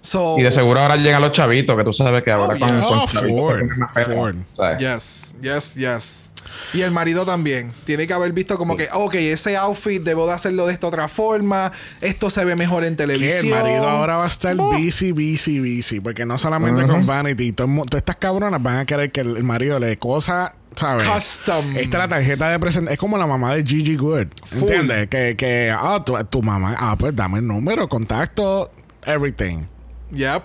So, 0.00 0.38
Y 0.38 0.42
de 0.42 0.50
seguro 0.50 0.80
ahora 0.80 0.96
llegan 0.96 1.22
los 1.22 1.32
chavitos, 1.32 1.76
que 1.78 1.82
tú 1.82 1.92
sabes 1.92 2.22
que 2.22 2.30
ahora 2.30 2.54
Oh, 2.54 2.58
con, 2.58 2.68
yeah. 2.68 2.80
con 2.82 2.98
Oh, 2.98 3.06
Ford, 3.08 4.36
Ford. 4.54 4.78
Yes, 4.78 5.34
yes, 5.40 5.74
yes. 5.76 6.30
Y 6.72 6.82
el 6.82 6.90
marido 6.90 7.24
también. 7.24 7.72
Tiene 7.84 8.06
que 8.06 8.12
haber 8.12 8.32
visto 8.32 8.58
como 8.58 8.76
que, 8.76 8.88
ok, 8.92 9.14
ese 9.14 9.56
outfit 9.56 10.02
debo 10.02 10.26
de 10.26 10.32
hacerlo 10.32 10.66
de 10.66 10.72
esta 10.72 10.86
otra 10.88 11.08
forma. 11.08 11.70
Esto 12.00 12.30
se 12.30 12.44
ve 12.44 12.56
mejor 12.56 12.84
en 12.84 12.96
Que 12.96 13.02
el 13.04 13.08
televisión. 13.10 13.58
marido 13.62 13.88
ahora 13.88 14.16
va 14.16 14.24
a 14.24 14.28
estar 14.28 14.54
Oh. 14.58 14.72
busy, 14.72 15.12
busy, 15.12 15.60
busy. 15.60 16.00
Porque 16.00 16.26
no 16.26 16.36
solamente 16.38 16.84
con 16.86 17.06
Vanity, 17.06 17.52
todas 17.52 17.70
estas 17.94 18.16
cabronas 18.16 18.62
van 18.62 18.78
a 18.78 18.84
querer 18.84 19.12
que 19.12 19.20
el, 19.20 19.36
el 19.36 19.44
marido 19.44 19.78
le 19.78 19.86
dé 19.86 19.98
cosas, 19.98 20.52
¿sabes? 20.74 21.06
Customs. 21.08 21.76
Esta 21.76 21.96
es 21.96 22.02
la 22.02 22.08
tarjeta 22.08 22.50
de 22.50 22.58
presentación. 22.58 22.92
Es 22.92 22.98
como 22.98 23.16
la 23.18 23.26
mamá 23.26 23.54
de 23.54 23.64
Gigi 23.64 23.96
Good. 23.96 24.26
Full. 24.44 24.62
¿Entiendes? 24.62 25.08
Que, 25.08 25.36
que 25.36 25.72
ah, 25.76 26.02
tu, 26.04 26.14
tu 26.24 26.42
mamá, 26.42 26.74
ah, 26.78 26.96
pues 26.98 27.14
dame 27.14 27.38
el 27.38 27.46
número, 27.46 27.88
contacto, 27.88 28.70
everything. 29.04 29.64
Yep. 30.12 30.42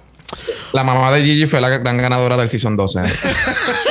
La 0.73 0.83
mamá 0.83 1.11
de 1.11 1.23
Gigi 1.23 1.47
fue 1.47 1.59
la 1.59 1.69
gran 1.69 1.97
ganadora 1.97 2.37
del 2.37 2.49
Season 2.49 2.77
12. 2.77 3.01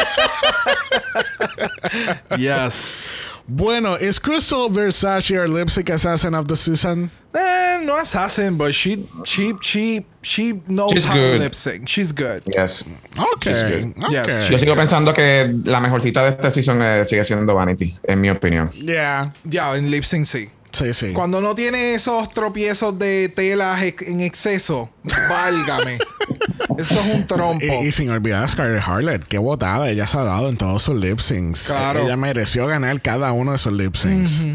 Yes. 2.39 3.03
Bueno, 3.51 3.97
¿es 3.97 4.21
Crystal 4.21 4.69
Versace 4.71 5.39
our 5.39 5.49
lipstick 5.49 5.89
assassin 5.89 6.35
of 6.35 6.47
the 6.49 6.57
season? 6.57 7.11
Eh, 7.35 7.81
no 7.83 7.97
assassin, 7.97 8.59
but 8.59 8.73
she, 8.75 9.09
she, 9.25 9.55
she, 9.63 10.05
she 10.23 10.61
knows 10.69 10.93
She's 10.93 11.07
how 11.07 11.15
to 11.15 11.39
lip 11.39 11.55
sync. 11.55 11.89
She's 11.89 12.13
good. 12.13 12.43
yes. 12.55 12.85
Ok. 13.17 13.45
She's 13.45 13.63
good. 13.63 13.95
ok. 14.05 14.11
Yes, 14.11 14.51
Yo 14.51 14.59
sigo 14.59 14.75
pensando 14.77 15.15
que 15.15 15.55
la 15.65 15.81
mejorcita 15.81 16.25
de 16.25 16.31
este 16.31 16.51
season 16.51 16.83
eh, 16.83 17.05
sigue 17.07 17.25
siendo 17.25 17.55
Vanity, 17.55 17.97
en 18.03 18.21
mi 18.21 18.29
opinión. 18.29 18.71
Yeah. 18.73 19.33
Ya, 19.45 19.75
en 19.77 19.91
lip 19.91 20.05
sync 20.05 20.27
sí. 20.27 20.51
Sí, 20.73 20.93
sí. 20.95 21.13
Cuando 21.13 21.41
no 21.41 21.55
tiene 21.55 21.95
esos 21.95 22.33
tropiezos 22.33 22.99
de 22.99 23.29
telas 23.29 23.83
en 23.83 24.21
exceso, 24.21 24.91
válgame. 25.29 25.99
Eso 26.79 27.01
es 27.01 27.15
un 27.15 27.27
trompo. 27.27 27.65
Y, 27.65 27.87
y 27.87 27.93
sin 27.93 28.11
olvidar 28.11 28.45
a 28.45 28.49
Scarlett 28.49 28.83
Harlot, 28.87 29.25
qué 29.25 29.39
botada 29.39 29.89
ella 29.89 30.07
se 30.07 30.19
ha 30.19 30.23
dado 30.23 30.49
en 30.49 30.57
todos 30.57 30.83
sus 30.83 30.95
lip 31.01 31.19
syncs. 31.19 31.65
Claro. 31.67 32.01
Ella 32.01 32.17
mereció 32.17 32.67
ganar 32.67 33.01
cada 33.01 33.33
uno 33.33 33.53
de 33.53 33.57
esos 33.57 33.73
lip 33.73 33.97
syncs. 33.97 34.47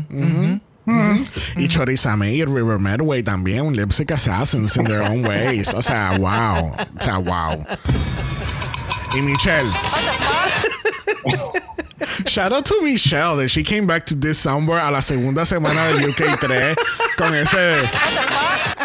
Y 1.57 1.67
Chorizame 1.67 2.33
y 2.33 2.45
River 2.45 2.79
Medway 2.79 3.23
también, 3.23 3.65
un 3.65 3.75
lip 3.75 3.91
sync 3.91 4.11
assassins 4.11 4.75
in 4.77 4.85
their 4.85 5.01
own 5.01 5.25
ways. 5.27 5.73
O 5.73 5.81
sea, 5.81 6.17
wow. 6.17 6.73
O 6.97 7.01
sea, 7.01 7.17
wow. 7.17 7.65
Y 9.15 9.21
Michelle. 9.21 9.69
Shout 12.33 12.51
out 12.51 12.65
to 12.65 12.81
Michelle 12.81 13.37
that 13.37 13.49
she 13.49 13.61
came 13.61 13.85
back 13.85 14.07
to 14.07 14.15
this 14.15 14.43
soundboard 14.43 14.81
a 14.81 14.89
la 14.89 15.01
segunda 15.01 15.45
semana 15.45 15.93
de 15.93 16.07
UK3 16.07 16.75
con 17.15 17.35
ese 17.35 17.75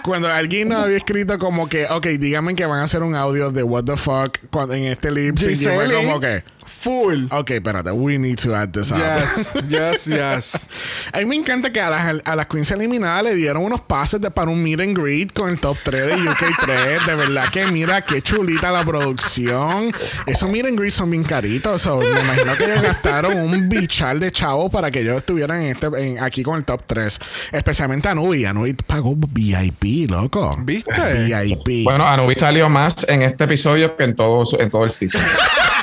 cuando 0.02 0.28
alguien 0.28 0.68
nos 0.68 0.84
había 0.84 0.98
escrito 0.98 1.38
como 1.38 1.66
que, 1.66 1.86
ok, 1.86 2.08
díganme 2.18 2.54
que 2.54 2.66
van 2.66 2.80
a 2.80 2.82
hacer 2.82 3.02
un 3.02 3.14
audio 3.14 3.50
de 3.50 3.62
what 3.62 3.84
the 3.84 3.96
fuck 3.96 4.38
en 4.70 4.84
este 4.84 5.10
lip 5.10 5.38
sync. 5.38 5.50
Y 5.52 5.56
fue 5.64 5.72
Giselle, 5.86 5.94
como 5.94 6.20
que, 6.20 6.44
Full. 6.68 7.26
ok, 7.30 7.50
espérate, 7.50 7.90
we 7.90 8.18
need 8.18 8.38
to 8.38 8.54
add 8.54 8.70
this 8.72 8.90
up. 8.92 8.98
Yes, 8.98 9.54
yes, 9.68 10.06
yes. 10.06 10.68
A 11.12 11.18
mí 11.18 11.24
me 11.24 11.36
encanta 11.36 11.72
que 11.72 11.80
a 11.80 11.90
las, 11.90 12.20
a 12.24 12.36
las 12.36 12.46
queens 12.46 12.70
eliminadas 12.70 13.24
le 13.24 13.34
dieron 13.34 13.64
unos 13.64 13.80
pases 13.80 14.20
de, 14.20 14.30
para 14.30 14.50
un 14.50 14.62
meet 14.62 14.80
and 14.80 14.96
greet 14.96 15.32
con 15.32 15.48
el 15.50 15.58
top 15.58 15.76
3 15.82 16.06
de 16.06 16.14
UK3. 16.16 17.06
De 17.06 17.14
verdad 17.14 17.48
que 17.50 17.66
mira 17.66 18.00
qué 18.02 18.20
chulita 18.22 18.70
la 18.70 18.84
producción. 18.84 19.92
Esos 20.26 20.50
meet 20.50 20.66
and 20.66 20.78
greet 20.78 20.92
son 20.92 21.10
bien 21.10 21.24
caritos. 21.24 21.82
So, 21.82 21.98
me 22.00 22.08
imagino 22.20 22.56
que 22.56 22.64
ellos 22.64 22.82
gastaron 22.82 23.36
un 23.38 23.68
bichal 23.68 24.20
de 24.20 24.30
chavos 24.30 24.70
para 24.70 24.90
que 24.90 25.00
ellos 25.00 25.16
estuvieran 25.16 25.62
en 25.62 25.68
este, 25.76 25.86
en- 25.86 26.22
aquí 26.22 26.42
con 26.42 26.56
el 26.56 26.64
top 26.64 26.82
3. 26.86 27.18
Especialmente 27.52 28.08
a 28.08 28.14
Nubi. 28.14 28.44
A 28.44 28.52
Nubi 28.52 28.74
pagó 28.74 29.14
VIP, 29.16 30.10
loco. 30.10 30.56
¿Viste? 30.62 31.24
VIP. 31.24 31.84
Bueno, 31.84 32.06
Anubi 32.06 32.34
salió 32.34 32.68
más 32.68 33.06
en 33.08 33.22
este 33.22 33.44
episodio 33.44 33.96
que 33.96 34.04
en 34.04 34.14
todo, 34.16 34.44
su- 34.44 34.56
en 34.60 34.68
todo 34.70 34.84
el 34.84 34.90
season. 34.90 35.22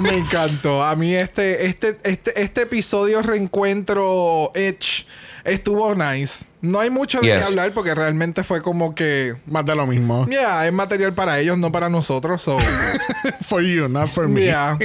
Me 0.00 0.16
encantó. 0.16 0.82
A 0.82 0.94
mí 0.96 1.14
este, 1.14 1.66
este, 1.66 1.98
este, 2.04 2.40
este 2.40 2.62
episodio 2.62 3.22
reencuentro 3.22 4.50
Edge 4.54 5.04
estuvo 5.44 5.94
nice. 5.94 6.46
No 6.62 6.80
hay 6.80 6.90
mucho 6.90 7.18
de 7.20 7.26
Yes. 7.26 7.38
qué 7.38 7.44
hablar 7.44 7.72
porque 7.72 7.94
realmente 7.94 8.44
fue 8.44 8.62
como 8.62 8.94
que. 8.94 9.36
Más 9.46 9.64
de 9.64 9.74
lo 9.74 9.86
mismo. 9.86 10.26
Yeah, 10.26 10.66
es 10.66 10.72
material 10.72 11.14
para 11.14 11.38
ellos, 11.38 11.58
no 11.58 11.72
para 11.72 11.88
nosotros. 11.88 12.40
So, 12.42 12.58
For 13.46 13.62
you, 13.62 13.88
not 13.88 14.08
for 14.08 14.28
me. 14.28 14.42
yeah. 14.42 14.78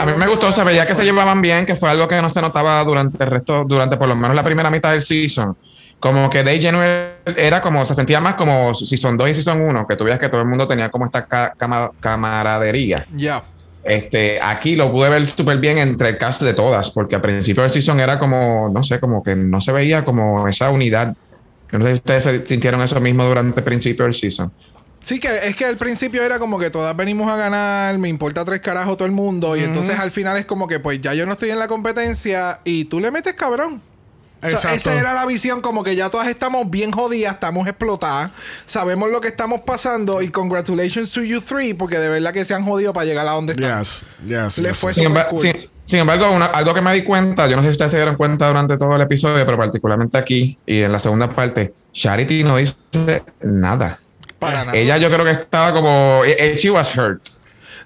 A 0.00 0.06
mí 0.06 0.12
me 0.16 0.26
gustó, 0.26 0.50
se 0.50 0.56
corazón, 0.56 0.66
veía 0.66 0.86
que 0.86 0.94
se 0.94 1.04
llevaban 1.04 1.40
bien, 1.40 1.66
que 1.66 1.76
fue 1.76 1.90
algo 1.90 2.06
que 2.08 2.20
no 2.20 2.30
se 2.30 2.40
notaba 2.40 2.82
durante 2.84 3.22
el 3.22 3.30
resto, 3.30 3.64
durante 3.64 3.96
por 3.96 4.08
lo 4.08 4.16
menos 4.16 4.34
la 4.36 4.44
primera 4.44 4.70
mitad 4.70 4.90
del 4.92 5.02
season. 5.02 5.56
Como 6.00 6.28
que 6.30 6.42
Day 6.42 6.62
January 6.62 7.11
era 7.24 7.60
como, 7.60 7.84
se 7.86 7.94
sentía 7.94 8.20
más 8.20 8.34
como 8.34 8.74
Season 8.74 9.16
2 9.16 9.28
y 9.30 9.34
Season 9.34 9.60
1, 9.60 9.86
que 9.86 9.96
tú 9.96 10.04
veías 10.04 10.18
que 10.20 10.28
todo 10.28 10.40
el 10.42 10.46
mundo 10.48 10.66
tenía 10.66 10.90
como 10.90 11.06
esta 11.06 11.26
ca- 11.26 11.54
cama- 11.56 11.90
camaradería. 12.00 13.06
Yeah. 13.16 13.42
Este, 13.84 14.40
aquí 14.40 14.76
lo 14.76 14.92
pude 14.92 15.08
ver 15.08 15.26
súper 15.26 15.58
bien 15.58 15.78
entre 15.78 16.10
el 16.10 16.18
cast 16.18 16.42
de 16.42 16.54
todas, 16.54 16.90
porque 16.90 17.16
al 17.16 17.20
principio 17.22 17.62
del 17.62 17.72
season 17.72 17.98
era 18.00 18.18
como, 18.18 18.70
no 18.72 18.82
sé, 18.82 19.00
como 19.00 19.22
que 19.22 19.34
no 19.34 19.60
se 19.60 19.72
veía 19.72 20.04
como 20.04 20.46
esa 20.46 20.70
unidad. 20.70 21.14
No 21.72 21.80
sé 21.84 21.92
si 21.92 21.94
ustedes 21.94 22.48
sintieron 22.48 22.80
eso 22.82 23.00
mismo 23.00 23.24
durante 23.24 23.58
el 23.60 23.64
principio 23.64 24.04
del 24.04 24.14
season. 24.14 24.52
Sí, 25.00 25.18
que 25.18 25.28
es 25.48 25.56
que 25.56 25.64
al 25.64 25.76
principio 25.76 26.22
era 26.22 26.38
como 26.38 26.60
que 26.60 26.70
todas 26.70 26.94
venimos 26.96 27.28
a 27.32 27.36
ganar, 27.36 27.98
me 27.98 28.08
importa 28.08 28.44
tres 28.44 28.60
carajos 28.60 28.96
todo 28.96 29.06
el 29.06 29.12
mundo. 29.12 29.56
Y 29.56 29.64
entonces 29.64 29.98
al 29.98 30.12
final 30.12 30.36
es 30.38 30.46
como 30.46 30.68
que, 30.68 30.78
pues 30.78 31.00
ya 31.00 31.12
yo 31.14 31.26
no 31.26 31.32
estoy 31.32 31.50
en 31.50 31.58
la 31.58 31.66
competencia 31.66 32.60
y 32.62 32.84
tú 32.84 33.00
le 33.00 33.10
metes 33.10 33.34
cabrón. 33.34 33.82
O 34.42 34.48
sea, 34.48 34.58
Exacto. 34.58 34.76
esa 34.76 34.98
era 35.00 35.14
la 35.14 35.24
visión, 35.26 35.60
como 35.60 35.84
que 35.84 35.94
ya 35.94 36.10
todas 36.10 36.26
estamos 36.28 36.68
bien 36.68 36.90
jodidas, 36.90 37.34
estamos 37.34 37.66
explotadas, 37.68 38.30
sabemos 38.66 39.10
lo 39.10 39.20
que 39.20 39.28
estamos 39.28 39.60
pasando 39.60 40.20
y 40.20 40.28
congratulations 40.30 41.10
to 41.12 41.22
you 41.22 41.40
three, 41.40 41.74
porque 41.74 41.98
de 41.98 42.08
verdad 42.08 42.32
que 42.32 42.44
se 42.44 42.52
han 42.54 42.64
jodido 42.64 42.92
para 42.92 43.06
llegar 43.06 43.26
a 43.28 43.32
donde 43.32 43.52
están. 43.52 43.78
Yes, 43.78 44.04
yes. 44.26 44.58
Le 44.58 44.68
yes, 44.70 44.78
fue 44.78 44.90
yes. 44.92 44.96
Sin, 45.02 45.08
Súper 45.08 45.22
embar- 45.26 45.28
cool. 45.28 45.40
sin- 45.42 45.70
sin 45.84 45.98
embargo, 46.00 46.30
una- 46.30 46.46
algo 46.46 46.74
que 46.74 46.80
me 46.80 46.94
di 46.94 47.02
cuenta, 47.04 47.46
yo 47.46 47.56
no 47.56 47.62
sé 47.62 47.68
si 47.68 47.72
ustedes 47.72 47.90
se 47.92 47.98
dieron 47.98 48.16
cuenta 48.16 48.48
durante 48.48 48.76
todo 48.78 48.94
el 48.96 49.02
episodio, 49.02 49.44
pero 49.44 49.56
particularmente 49.58 50.16
aquí 50.18 50.58
y 50.66 50.82
en 50.82 50.90
la 50.92 50.98
segunda 51.00 51.30
parte, 51.30 51.74
Charity 51.92 52.42
no 52.44 52.56
dice 52.56 52.76
nada. 53.42 53.98
Para 54.38 54.64
nada. 54.64 54.76
Ella 54.76 54.96
yo 54.98 55.08
creo 55.08 55.24
que 55.24 55.30
estaba 55.32 55.72
como, 55.72 56.22
eh, 56.24 56.36
eh, 56.38 56.56
she 56.56 56.70
was 56.70 56.96
hurt. 56.96 57.20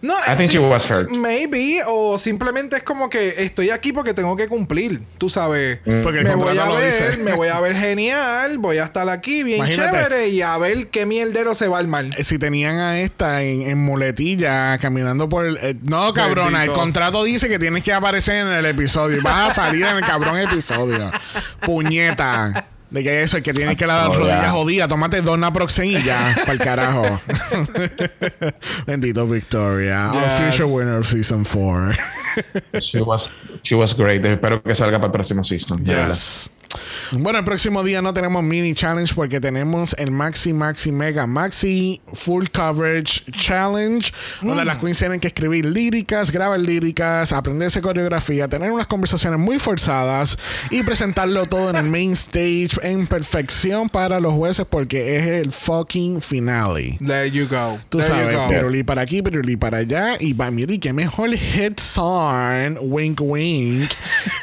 No, 0.03 0.15
I 0.27 0.37
think 0.37 0.51
she 0.51 0.59
was 0.59 0.89
hurt. 0.91 1.11
Maybe, 1.11 1.81
o 1.87 2.19
simplemente 2.19 2.77
es 2.77 2.83
como 2.83 3.09
que 3.11 3.35
estoy 3.39 3.71
aquí 3.71 3.93
porque 3.93 4.15
tengo 4.15 4.37
que 4.37 4.49
cumplir. 4.49 5.03
Tú 5.19 5.31
sabes, 5.31 5.81
Porque 6.03 6.21
el 6.21 6.25
me 6.27 6.35
voy 6.35 6.57
a 6.59 6.69
ver, 6.69 7.11
dice. 7.11 7.23
me 7.23 7.33
voy 7.33 7.49
a 7.49 7.61
ver 7.61 7.77
genial, 7.77 8.59
voy 8.59 8.79
a 8.79 8.85
estar 8.85 9.09
aquí 9.09 9.43
bien 9.43 9.59
Imagínate. 9.59 9.91
chévere 9.97 10.29
y 10.29 10.43
a 10.43 10.57
ver 10.59 10.89
qué 10.89 11.07
mierdero 11.07 11.55
se 11.55 11.69
va 11.69 11.79
a 11.79 11.81
armar. 11.81 12.07
Eh, 12.17 12.25
si 12.25 12.39
tenían 12.39 12.79
a 12.79 13.01
esta 13.01 13.43
en, 13.43 13.63
en 13.63 13.79
muletilla 13.79 14.79
caminando 14.79 15.29
por 15.29 15.47
el. 15.47 15.57
eh, 15.63 15.77
no, 15.83 16.13
cabrona, 16.15 16.63
el 16.65 16.73
contrato 16.73 17.25
dice 17.25 17.49
que 17.49 17.59
tienes 17.59 17.83
que 17.83 17.93
aparecer 17.93 18.37
en 18.47 18.49
el 18.49 18.67
episodio 18.67 19.19
y 19.19 19.21
vas 19.23 19.51
a 19.51 19.55
salir 19.55 19.85
en 19.85 19.97
el 19.97 20.05
cabrón 20.05 20.39
episodio. 20.39 21.11
Puñeta. 21.61 22.67
De 22.91 23.03
que 23.03 23.23
eso, 23.23 23.37
el 23.37 23.43
que 23.43 23.53
tienes 23.53 23.77
que 23.77 23.87
la 23.87 24.09
Oh, 24.09 24.15
rodilla 24.15 24.51
jodida, 24.51 24.87
tómate 24.89 25.21
dos 25.21 25.37
naproxen 25.39 25.87
y 25.87 26.03
ya, 26.03 26.35
para 26.41 26.53
el 26.53 26.59
carajo. 26.59 27.21
Bendito 28.87 29.27
Victoria, 29.27 30.13
our 30.13 30.23
Yes. 30.23 30.55
future 30.57 30.67
winner 30.73 30.99
of 30.99 31.07
season 31.07 31.45
4. 31.45 31.97
She 32.81 33.01
was, 33.01 33.31
she 33.67 33.75
was 33.75 33.95
great. 33.95 34.25
Espero 34.25 34.63
que 34.63 34.75
salga 34.75 34.99
para 34.99 35.07
el 35.07 35.13
próximo 35.13 35.43
season. 35.43 35.83
verdad. 35.83 36.17
Bueno, 37.13 37.39
el 37.39 37.45
próximo 37.45 37.85
día 37.85 38.03
no 38.03 38.13
tenemos 38.13 38.43
mini 38.43 38.75
challenge 38.75 39.15
porque 39.15 39.41
tenemos 39.41 39.95
el 39.99 40.11
Maxi 40.11 40.53
Maxi 40.53 40.91
Mega 40.91 41.27
Maxi 41.27 42.01
Full 42.13 42.47
Coverage 42.53 43.23
Challenge, 43.31 44.13
donde 44.43 44.65
las 44.65 44.79
queens 44.79 44.99
tienen 44.99 45.21
que 45.21 45.29
escribir 45.29 45.65
líricas, 45.65 46.33
grabar 46.33 46.59
líricas, 46.59 47.33
aprenderse 47.33 47.81
coreografía, 47.81 48.49
tener 48.49 48.73
unas 48.73 48.89
conversaciones 48.89 49.39
muy 49.39 49.59
forzadas 49.61 50.37
y 50.71 50.83
presentarlo 50.83 51.47
todo 51.47 51.71
en 51.71 51.77
el 51.77 51.85
main 51.85 52.13
stage 52.13 52.71
en 52.83 53.07
perfección 53.07 53.89
para 53.89 54.19
los 54.19 54.33
jueces 54.35 54.67
porque 54.69 55.17
es 55.17 55.27
el 55.27 55.53
fucking 55.53 56.21
finale. 56.21 56.99
There 56.99 57.31
you 57.31 57.47
go. 57.47 57.79
Tú 57.89 57.99
There 57.99 58.11
sabes, 58.11 58.37
piruli 58.49 58.83
para 58.83 59.03
aquí, 59.03 59.23
piruli 59.23 59.57
para 59.57 59.79
allá. 59.79 60.17
Y 60.21 60.33
va, 60.33 60.51
mire, 60.51 60.81
qué 60.81 60.93
mejor 60.93 61.31
hit 61.31 61.79
song, 61.79 62.77
wink 62.81 63.21
wink, 63.21 63.56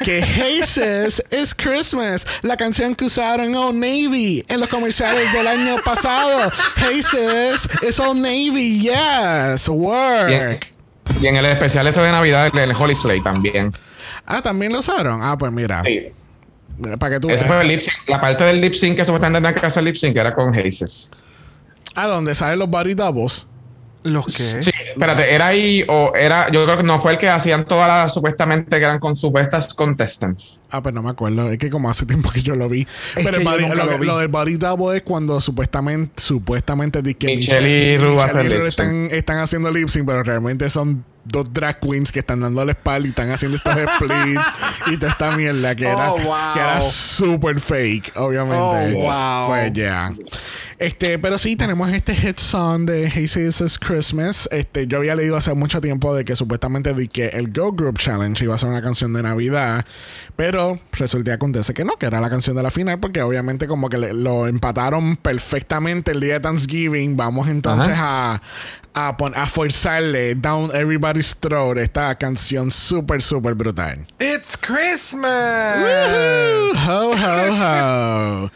que 0.04 0.22
Haces 0.22 1.22
is 1.30 1.54
Christmas, 1.54 2.26
la 2.42 2.56
canción 2.56 2.94
que 2.94 3.04
usaron 3.06 3.54
Old 3.54 3.74
Navy 3.76 4.44
en 4.48 4.60
los 4.60 4.68
comerciales 4.68 5.32
del 5.32 5.46
año 5.46 5.76
pasado. 5.84 6.50
Haces 6.76 7.68
is 7.86 8.00
Old 8.00 8.20
Navy, 8.20 8.80
yes, 8.80 9.68
work. 9.68 10.72
y 11.20 11.26
en 11.26 11.36
el 11.36 11.44
especial 11.46 11.86
ese 11.86 12.00
de 12.00 12.10
Navidad, 12.12 12.50
el, 12.52 12.58
el 12.70 12.72
Holy 12.76 12.94
Slay 12.94 13.20
también. 13.22 13.72
Ah, 14.26 14.40
también 14.42 14.72
lo 14.72 14.78
usaron. 14.80 15.20
Ah, 15.22 15.36
pues 15.38 15.52
mira, 15.52 15.82
Sí. 15.84 16.06
mira, 16.78 16.96
para 16.96 17.14
que 17.14 17.20
tú 17.20 17.30
Ese 17.30 17.44
fue 17.46 17.60
el 17.60 17.68
lip 17.68 17.80
sync. 17.82 17.94
La 18.08 18.20
parte 18.20 18.44
del 18.44 18.60
lip 18.60 18.74
sync 18.74 18.96
que 18.96 19.04
supuestamente 19.04 19.38
tenían 19.46 19.60
que 19.60 19.66
hacer 19.66 19.82
lip 19.84 19.96
sync 19.96 20.16
era 20.16 20.34
con 20.34 20.54
Haces. 20.56 21.12
Ah, 21.94 22.06
donde 22.06 22.34
salen 22.34 22.58
los 22.58 22.68
body 22.68 22.94
doubles. 22.94 23.46
¿Los 24.04 24.26
qué? 24.26 24.32
Sí, 24.62 24.70
espérate, 24.86 25.34
era 25.34 25.46
ahí 25.48 25.84
o 25.88 26.12
era, 26.14 26.50
yo 26.52 26.64
creo 26.64 26.76
que 26.76 26.82
no 26.82 26.98
fue 27.00 27.12
el 27.12 27.18
que 27.18 27.28
hacían 27.28 27.64
todas 27.64 27.88
las 27.88 28.14
supuestamente 28.14 28.78
que 28.78 28.84
eran 28.84 28.98
con 29.00 29.16
supuestas 29.16 29.72
contestants. 29.74 30.60
Ah, 30.70 30.82
pues 30.82 30.94
no 30.94 31.02
me 31.02 31.10
acuerdo. 31.10 31.50
Es 31.50 31.58
que 31.58 31.70
como 31.70 31.88
hace 31.90 32.04
tiempo 32.04 32.30
que 32.30 32.42
yo 32.42 32.54
lo 32.54 32.68
vi. 32.68 32.86
Pero 33.14 33.30
que 33.30 33.36
el 33.38 33.42
yo 33.44 33.50
body- 33.50 33.60
nunca 33.62 33.74
lo, 33.84 33.92
lo 33.92 33.98
vi. 33.98 34.06
lo 34.06 34.18
del 34.18 34.28
body 34.28 34.56
double 34.56 34.96
es 34.98 35.02
cuando 35.02 35.40
supuestamente, 35.40 36.20
supuestamente 36.20 37.02
que 37.14 37.36
Michelle 37.36 37.94
y 37.94 37.96
Ru 37.96 38.10
Michelle 38.10 38.22
hacen 38.24 38.46
y 38.46 38.48
Ru 38.50 38.54
lip 38.58 38.66
están, 38.66 39.08
están 39.10 39.38
haciendo 39.38 39.70
lip 39.70 39.88
sync, 39.88 40.04
pero 40.06 40.22
realmente 40.22 40.68
son 40.68 41.04
dos 41.24 41.50
drag 41.54 41.80
queens 41.80 42.12
que 42.12 42.18
están 42.18 42.40
dando 42.42 42.62
la 42.66 42.72
espalda 42.72 43.06
y 43.06 43.10
están 43.10 43.30
haciendo 43.30 43.56
estos 43.56 43.72
splits 43.96 44.42
y 44.88 44.96
toda 44.98 45.12
esta 45.12 45.34
mierda 45.34 45.74
que 45.74 45.84
era, 45.86 46.12
Oh, 46.12 46.18
wow. 46.18 46.34
que 46.52 46.60
era 46.60 46.82
super 46.82 47.58
fake, 47.58 48.12
obviamente. 48.16 48.58
Oh, 48.60 48.88
wow. 49.00 49.48
Pues 49.48 49.72
ya. 49.72 50.12
Este, 50.78 51.18
pero 51.18 51.38
sí, 51.38 51.56
tenemos 51.56 51.92
este 51.92 52.14
hit 52.16 52.38
song 52.38 52.84
de 52.84 53.08
Hey 53.08 53.28
Sis 53.28 53.60
It's 53.60 53.78
Christmas. 53.78 54.48
Este, 54.50 54.86
yo 54.86 54.98
había 54.98 55.14
leído 55.14 55.36
hace 55.36 55.54
mucho 55.54 55.80
tiempo 55.80 56.14
de 56.14 56.24
que 56.24 56.34
supuestamente 56.34 56.92
di 56.94 57.08
que 57.08 57.26
el 57.28 57.52
Go 57.52 57.72
Group 57.72 57.98
Challenge 57.98 58.42
iba 58.44 58.54
a 58.54 58.58
ser 58.58 58.68
una 58.70 58.82
canción 58.82 59.12
de 59.12 59.22
Navidad, 59.22 59.84
pero 60.36 60.80
resulta 60.92 61.30
que 61.30 61.34
acontece 61.34 61.74
que 61.74 61.84
no, 61.84 61.96
que 61.96 62.06
era 62.06 62.20
la 62.20 62.28
canción 62.28 62.56
de 62.56 62.62
la 62.62 62.70
final, 62.70 62.98
porque 62.98 63.22
obviamente 63.22 63.66
como 63.68 63.88
que 63.88 63.98
le- 63.98 64.12
lo 64.14 64.46
empataron 64.48 65.16
perfectamente 65.16 66.10
el 66.12 66.20
día 66.20 66.34
de 66.34 66.40
Thanksgiving. 66.40 67.16
Vamos 67.16 67.48
entonces 67.48 67.94
a, 67.96 68.42
a, 68.94 69.16
pon- 69.16 69.34
a 69.36 69.46
forzarle 69.46 70.34
Down 70.34 70.70
Everybody's 70.74 71.36
Throat 71.38 71.78
esta 71.78 72.14
canción 72.16 72.70
súper, 72.72 73.22
súper 73.22 73.54
brutal. 73.54 74.06
It's 74.18 74.56
Christmas. 74.56 75.76
Ho, 76.88 77.12
ho, 77.12 78.44
ho. 78.44 78.50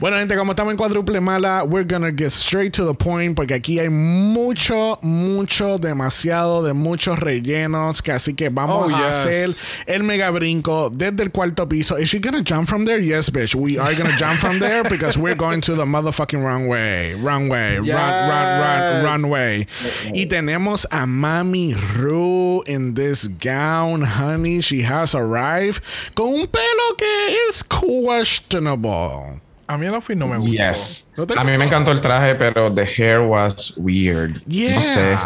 Bueno, 0.00 0.18
gente, 0.18 0.36
como 0.36 0.52
estamos 0.52 0.72
en 0.72 0.76
cuádruple 0.76 1.20
mala, 1.20 1.51
we're 1.64 1.84
gonna 1.84 2.10
get 2.10 2.30
straight 2.32 2.72
to 2.72 2.84
the 2.84 2.94
point 2.94 3.36
porque 3.36 3.52
aquí 3.54 3.78
hay 3.78 3.88
mucho, 3.88 4.98
mucho, 5.02 5.78
demasiado 5.78 6.62
de 6.64 6.72
muchos 6.72 7.18
rellenos 7.18 8.02
que 8.02 8.12
así 8.12 8.34
que 8.34 8.48
vamos 8.48 8.90
Oh, 8.90 8.94
a 8.94 8.98
yes. 8.98 9.12
hacer 9.26 9.48
el 9.86 10.02
mega 10.02 10.30
brinco 10.30 10.90
desde 10.90 11.22
el 11.22 11.30
cuarto 11.30 11.68
piso. 11.68 11.96
Is 11.96 12.08
she 12.08 12.18
gonna 12.18 12.42
jump 12.42 12.68
from 12.68 12.84
there? 12.84 12.98
Yes, 13.00 13.28
bitch. 13.30 13.54
We 13.54 13.78
are 13.78 13.94
gonna 13.94 14.16
jump 14.16 14.38
from 14.40 14.58
there 14.58 14.82
because 14.90 15.16
we're 15.18 15.34
going 15.36 15.60
to 15.62 15.74
the 15.74 15.84
motherfucking 15.84 16.42
wrong 16.42 16.66
way. 16.68 17.14
Wrong 17.14 17.48
way. 17.48 17.76
Run, 17.78 17.86
run, 17.88 17.88
run, 17.88 18.92
Yes. 18.92 19.04
run 19.04 19.28
way. 19.28 19.66
Y 20.14 20.26
tenemos 20.26 20.84
a 20.90 21.06
Mami 21.06 21.74
Ru 21.96 22.62
in 22.66 22.94
this 22.94 23.28
gown, 23.28 24.02
honey. 24.02 24.60
She 24.60 24.82
has 24.82 25.14
arrived 25.14 25.82
con 26.14 26.26
un 26.40 26.46
pelo 26.46 26.94
que 26.96 27.36
es 27.48 27.62
questionable. 27.62 29.40
A 29.72 29.78
mí 29.78 29.86
el 29.86 29.94
outfit 29.94 30.16
no 30.16 30.26
me 30.26 30.36
gusta. 30.36 30.70
Yes. 30.70 31.08
¿No 31.16 31.26
te 31.26 31.38
A 31.38 31.44
mí 31.44 31.56
me 31.56 31.64
encantó 31.64 31.92
el 31.92 32.00
traje, 32.00 32.34
pero 32.34 32.72
the 32.72 32.84
hair 32.84 33.20
was 33.20 33.74
weird. 33.78 34.42
Yeah. 34.44 34.74
No 34.74 34.82
sé. 34.82 35.16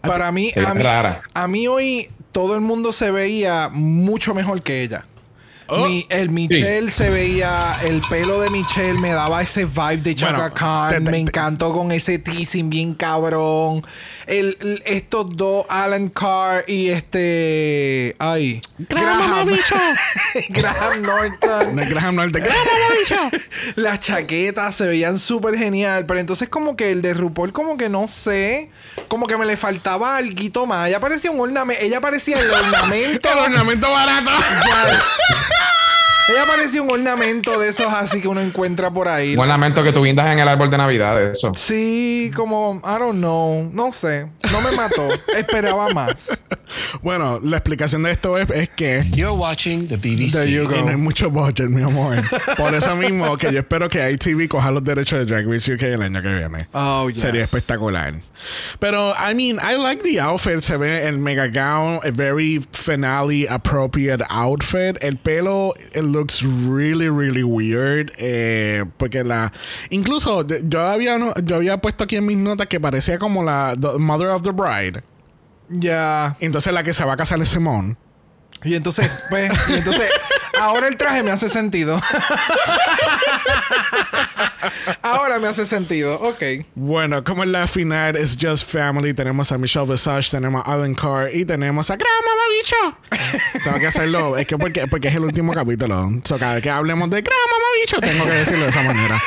Para 0.00 0.32
mí, 0.32 0.52
a 0.56 0.74
mí, 0.74 0.82
rara. 0.82 1.22
a 1.34 1.48
mí 1.48 1.66
hoy 1.68 2.08
todo 2.32 2.54
el 2.54 2.60
mundo 2.60 2.92
se 2.92 3.10
veía 3.10 3.68
mucho 3.72 4.34
mejor 4.34 4.62
que 4.62 4.82
ella. 4.82 5.06
Oh. 5.68 5.86
Mi- 5.88 6.06
el 6.10 6.30
Michelle 6.30 6.90
se 6.90 7.10
veía, 7.10 7.76
el 7.82 8.00
pelo 8.08 8.40
de 8.40 8.50
Michelle 8.50 8.98
me 9.00 9.10
daba 9.12 9.42
ese 9.42 9.64
vibe 9.64 9.96
de 9.98 10.14
Chaka 10.14 10.36
Bueno, 10.36 10.54
Khan. 10.54 10.88
te- 10.90 10.94
te- 11.00 11.10
me 11.10 11.18
encantó 11.18 11.72
con 11.72 11.90
ese 11.92 12.18
teasing 12.18 12.70
bien 12.70 12.94
cabrón. 12.94 13.84
El, 14.26 14.56
el- 14.60 14.82
estos 14.86 15.36
dos, 15.36 15.64
Alan 15.68 16.08
Carr 16.08 16.64
y 16.68 16.88
este. 16.88 18.14
Ay. 18.18 18.60
Graham, 18.78 19.46
bicho. 19.48 19.74
Graham 20.50 21.02
Norton. 21.02 21.76
Graham 21.90 22.14
Norte. 22.16 22.40
Graham. 22.40 23.30
Las 23.76 24.00
chaquetas 24.00 24.74
se 24.74 24.86
veían 24.86 25.18
súper 25.18 25.56
genial, 25.56 26.06
pero 26.06 26.20
entonces 26.20 26.48
como 26.48 26.76
que 26.76 26.90
el 26.92 27.02
de 27.02 27.14
RuPaul 27.14 27.52
como 27.52 27.76
que 27.76 27.88
no 27.88 28.08
sé, 28.08 28.70
como 29.08 29.26
que 29.26 29.36
me 29.36 29.46
le 29.46 29.56
faltaba 29.56 30.16
algo 30.16 30.66
más. 30.66 30.88
Ella 30.88 31.00
parecía 31.00 31.30
un 31.30 31.40
ornamento, 31.40 31.82
ella 31.84 32.00
parecía 32.00 32.38
el 32.38 32.50
ornamento. 32.52 33.28
El 33.32 33.38
ornamento 33.38 33.90
barato. 33.90 34.30
Ella 36.28 36.46
parecía 36.46 36.82
un 36.82 36.90
ornamento 36.90 37.58
de 37.58 37.68
esos 37.68 37.92
así 37.92 38.20
que 38.20 38.28
uno 38.28 38.40
encuentra 38.40 38.90
por 38.90 39.08
ahí. 39.08 39.36
Un 39.36 39.48
lamento 39.48 39.82
que 39.82 39.92
tú 39.92 40.04
guindas 40.04 40.32
en 40.32 40.38
el 40.38 40.48
árbol 40.48 40.70
de 40.70 40.78
Navidad, 40.78 41.22
eso. 41.22 41.52
Sí, 41.56 42.30
como, 42.34 42.80
I 42.84 42.98
don't 42.98 43.18
know, 43.18 43.70
no 43.72 43.92
sé, 43.92 44.26
no 44.50 44.60
me 44.60 44.72
mató, 44.72 45.08
esperaba 45.36 45.88
más. 45.92 46.42
Bueno, 47.02 47.38
la 47.42 47.58
explicación 47.58 48.02
de 48.02 48.12
esto 48.12 48.38
es, 48.38 48.50
es 48.50 48.68
que 48.70 49.02
You're 49.12 49.36
watching 49.36 49.88
the 49.88 49.96
BBC. 49.96 50.32
There 50.32 50.50
you 50.50 50.62
y 50.62 50.66
go. 50.66 50.82
no 50.82 50.88
hay 50.88 50.96
mucho 50.96 51.30
budget, 51.30 51.68
mi 51.68 51.82
amor. 51.82 52.16
Por 52.56 52.74
eso 52.74 52.96
mismo 52.96 53.36
que 53.36 53.52
yo 53.52 53.60
espero 53.60 53.88
que 53.88 54.10
ITV 54.10 54.48
coja 54.48 54.70
los 54.70 54.84
derechos 54.84 55.18
de 55.18 55.26
Drag 55.26 55.46
Race 55.46 55.72
UK 55.72 55.82
el 55.82 56.02
año 56.02 56.22
que 56.22 56.34
viene. 56.34 56.58
Oh, 56.72 57.08
yes. 57.08 57.20
Sería 57.20 57.42
espectacular. 57.44 58.14
Pero, 58.80 59.14
I 59.14 59.34
mean, 59.34 59.58
I 59.58 59.76
like 59.76 60.02
the 60.02 60.20
outfit. 60.20 60.62
Se 60.62 60.76
ve 60.76 61.06
el 61.06 61.18
mega 61.18 61.48
gown, 61.48 62.00
a 62.04 62.10
very 62.10 62.60
finale 62.72 63.46
appropriate 63.48 64.22
outfit. 64.28 64.98
El 65.00 65.16
pelo, 65.16 65.74
it 65.94 66.02
looks 66.02 66.42
really, 66.42 67.08
really 67.08 67.42
weird. 67.42 68.12
Eh, 68.18 68.84
porque 68.98 69.24
la. 69.24 69.52
Incluso 69.90 70.46
yo 70.46 70.80
había, 70.80 71.18
yo 71.44 71.56
había 71.56 71.78
puesto 71.78 72.04
aquí 72.04 72.16
en 72.16 72.26
mis 72.26 72.36
notas 72.36 72.66
que 72.66 72.80
parecía 72.80 73.18
como 73.18 73.42
la 73.42 73.74
the 73.78 73.98
Mother 73.98 74.28
of 74.28 74.42
the 74.42 74.52
Bride. 74.52 75.02
Ya. 75.68 76.36
Entonces 76.40 76.72
la 76.72 76.82
que 76.82 76.92
se 76.92 77.04
va 77.04 77.14
a 77.14 77.16
casar 77.16 77.40
es 77.40 77.48
Simone. 77.48 77.96
Y 78.64 78.74
entonces, 78.74 79.10
pues, 79.28 79.52
y 79.68 79.74
entonces, 79.74 80.10
ahora 80.60 80.88
el 80.88 80.96
traje 80.96 81.22
me 81.22 81.30
hace 81.30 81.48
sentido. 81.48 82.00
ahora 85.02 85.38
me 85.38 85.48
hace 85.48 85.66
sentido, 85.66 86.18
ok. 86.20 86.42
Bueno, 86.74 87.22
como 87.22 87.42
en 87.44 87.52
la 87.52 87.66
final 87.66 88.16
es 88.16 88.36
Just 88.40 88.70
Family, 88.70 89.14
tenemos 89.14 89.52
a 89.52 89.58
Michelle 89.58 89.86
Visage, 89.86 90.30
tenemos 90.30 90.66
a 90.66 90.72
Alan 90.72 90.94
Carr 90.94 91.34
y 91.34 91.44
tenemos 91.44 91.90
a 91.90 91.96
Gran 91.96 92.10
Mamabicho. 92.24 93.60
tengo 93.64 93.78
que 93.78 93.86
hacerlo, 93.86 94.36
es 94.36 94.46
que 94.46 94.56
porque, 94.56 94.86
porque 94.86 95.08
es 95.08 95.14
el 95.14 95.24
último 95.24 95.52
capítulo. 95.52 96.10
So, 96.24 96.38
cada 96.38 96.54
vez 96.54 96.62
que 96.62 96.70
hablemos 96.70 97.10
de 97.10 97.22
Gran 97.22 97.38
Mamabicho, 97.50 98.00
tengo 98.00 98.24
que 98.24 98.38
decirlo 98.38 98.64
de 98.64 98.70
esa 98.70 98.82
manera. 98.82 99.22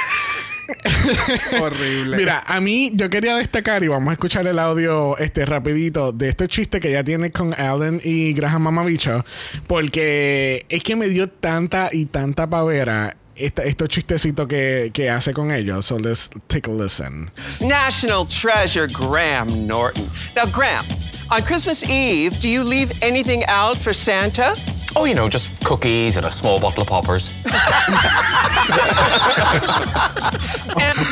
Horrible. 1.62 2.18
Mira, 2.18 2.44
a 2.46 2.60
mí 2.60 2.92
yo 2.94 3.10
quería 3.10 3.36
destacar 3.38 3.84
y 3.84 3.88
vamos 3.88 4.10
a 4.10 4.14
escuchar 4.14 4.46
el 4.48 4.60
audio 4.60 5.18
este 5.18 5.46
rapidito 5.46 6.12
de 6.12 6.30
este 6.30 6.48
chiste 6.48 6.80
que 6.80 6.92
ya 6.92 7.04
tiene 7.04 7.32
con 7.32 7.54
Alan 7.54 8.00
y 8.04 8.34
Graham 8.34 8.64
Mamabicho 8.64 9.26
porque 9.68 10.66
es 10.70 10.84
que 10.84 10.96
me 10.96 11.08
dio 11.08 11.30
tanta 11.30 11.90
y 11.92 12.06
tanta 12.06 12.50
pavera 12.50 13.16
esta- 13.36 13.64
estos 13.64 13.88
chistecitos 13.90 14.48
que, 14.48 14.92
que 14.94 15.10
hace 15.10 15.34
con 15.34 15.52
ellos. 15.52 15.86
So 15.86 15.98
let's 15.98 16.30
take 16.48 16.70
a 16.70 16.74
listen. 16.74 17.32
National 17.62 18.26
treasure 18.28 18.88
Graham 18.88 19.66
Norton. 19.66 20.06
Now, 20.36 20.46
Graham, 20.52 20.86
on 21.32 21.42
Christmas 21.44 21.84
Eve, 21.90 22.38
do 22.42 22.50
you 22.50 22.64
leave 22.64 22.92
anything 23.02 23.44
out 23.48 23.78
for 23.78 23.94
Santa? 23.94 24.54
Oh, 24.96 25.06
you 25.06 25.14
know, 25.14 25.30
just 25.30 25.50
cookies 25.64 26.18
and 26.18 26.26
a 26.26 26.32
small 26.32 26.60
bottle 26.60 26.82
of 26.82 26.88
poppers. 26.90 27.32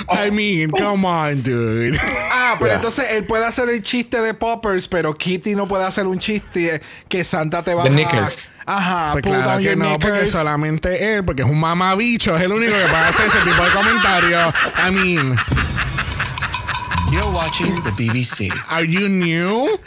I 0.10 0.30
mean, 0.32 0.72
come 0.72 1.06
on, 1.06 1.42
dude. 1.42 1.98
Ah, 2.32 2.56
pero 2.60 2.74
entonces 2.74 3.06
él 3.12 3.26
puede 3.26 3.46
hacer 3.46 3.70
el 3.70 3.82
chiste 3.82 4.20
de 4.22 4.34
Poppers, 4.34 4.88
pero 4.88 5.14
Kitty 5.14 5.56
no 5.56 5.68
puede 5.68 5.86
hacer 5.86 6.08
un 6.08 6.20
chiste 6.20 6.82
que 7.10 7.24
Santa 7.24 7.62
te 7.64 7.74
va 7.74 7.84
a 7.84 7.90
knickers. 7.90 8.38
Ajá, 8.66 9.12
Pues 9.14 9.24
pull 9.24 9.32
claro 9.34 9.50
down 9.52 9.58
que 9.60 9.70
your 9.70 9.78
no, 9.78 9.98
porque 10.00 10.28
solamente 10.28 11.14
él, 11.16 11.24
porque 11.24 11.44
es 11.44 11.48
un 11.50 11.60
mamabicho, 11.60 12.36
es 12.36 12.44
el 12.44 12.52
único 12.52 12.74
que 12.74 12.84
puede 12.84 13.04
hacer 13.06 13.28
ese 13.28 13.40
tipo 13.40 13.64
de 13.64 13.72
comentarios. 13.72 14.54
I 14.86 14.92
mean, 14.92 15.38
You're 17.12 17.32
watching 17.32 17.82
the 17.84 17.92
BBC. 17.92 18.50
are 18.70 18.84
you 18.86 19.08
new? 19.08 19.80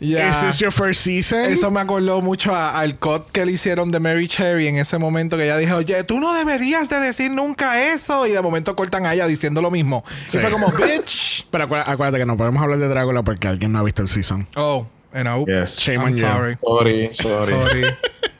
Ya. 0.00 0.30
Is 0.30 0.40
this 0.40 0.58
your 0.60 0.72
first 0.72 1.02
season? 1.02 1.44
Eso 1.52 1.70
me 1.70 1.78
acordó 1.80 2.22
mucho 2.22 2.54
a- 2.54 2.78
al 2.80 2.98
cut 2.98 3.30
que 3.32 3.44
le 3.44 3.52
hicieron 3.52 3.90
de 3.90 4.00
Mary 4.00 4.26
Cherry 4.28 4.66
en 4.66 4.76
ese 4.78 4.98
momento 4.98 5.36
que 5.36 5.44
ella 5.44 5.58
dijo, 5.58 5.76
oye, 5.76 6.02
tú 6.04 6.18
no 6.20 6.32
deberías 6.34 6.88
de 6.88 6.98
decir 7.00 7.30
nunca 7.30 7.92
eso. 7.92 8.26
Y 8.26 8.30
de 8.32 8.40
momento 8.40 8.74
cortan 8.74 9.04
a 9.06 9.12
ella 9.14 9.26
diciendo 9.26 9.60
lo 9.60 9.70
mismo. 9.70 10.02
Sí. 10.28 10.38
Y 10.38 10.40
fue 10.40 10.50
como, 10.50 10.68
bitch. 10.72 11.46
Pero 11.50 11.64
acuérdate, 11.64 11.90
acuérdate 11.90 12.18
que 12.18 12.26
no 12.26 12.36
podemos 12.36 12.62
hablar 12.62 12.78
de 12.78 12.88
Drácula 12.88 13.22
porque 13.22 13.46
alguien 13.48 13.72
no 13.72 13.78
ha 13.78 13.82
visto 13.82 14.00
el 14.02 14.08
season. 14.08 14.48
Oh, 14.56 14.86
and 15.12 15.28
I, 15.28 15.44
Yes. 15.46 15.76
Shame 15.78 15.96
I'm 15.98 16.04
on 16.04 16.12
you. 16.12 16.26
sorry. 16.26 16.58
Sorry, 16.62 17.10
sorry. 17.14 17.84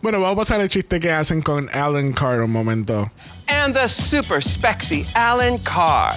Sorry. 0.00 0.02
Bueno, 0.02 0.20
vamos 0.20 0.48
a 0.48 0.54
pasar 0.54 0.60
el 0.60 0.68
chiste 0.68 1.00
que 1.00 1.10
hacen 1.10 1.42
con 1.42 1.68
Alan 1.74 2.12
Carr 2.12 2.42
un 2.42 2.50
momento. 2.50 3.10
And 3.48 3.74
the 3.74 3.88
super 3.88 4.40
spexy 4.40 5.06
Alan 5.14 5.58
Carr. 5.58 6.14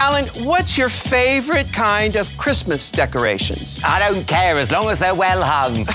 Alan, 0.00 0.26
what's 0.44 0.76
your 0.76 0.88
favorite 0.88 1.72
kind 1.72 2.16
of 2.16 2.28
Christmas 2.36 2.90
decorations? 2.90 3.80
I 3.84 3.98
don't 3.98 4.26
care 4.26 4.58
as 4.58 4.72
long 4.72 4.88
as 4.90 4.98
they're 5.00 5.14
well 5.14 5.42
hung. 5.42 5.86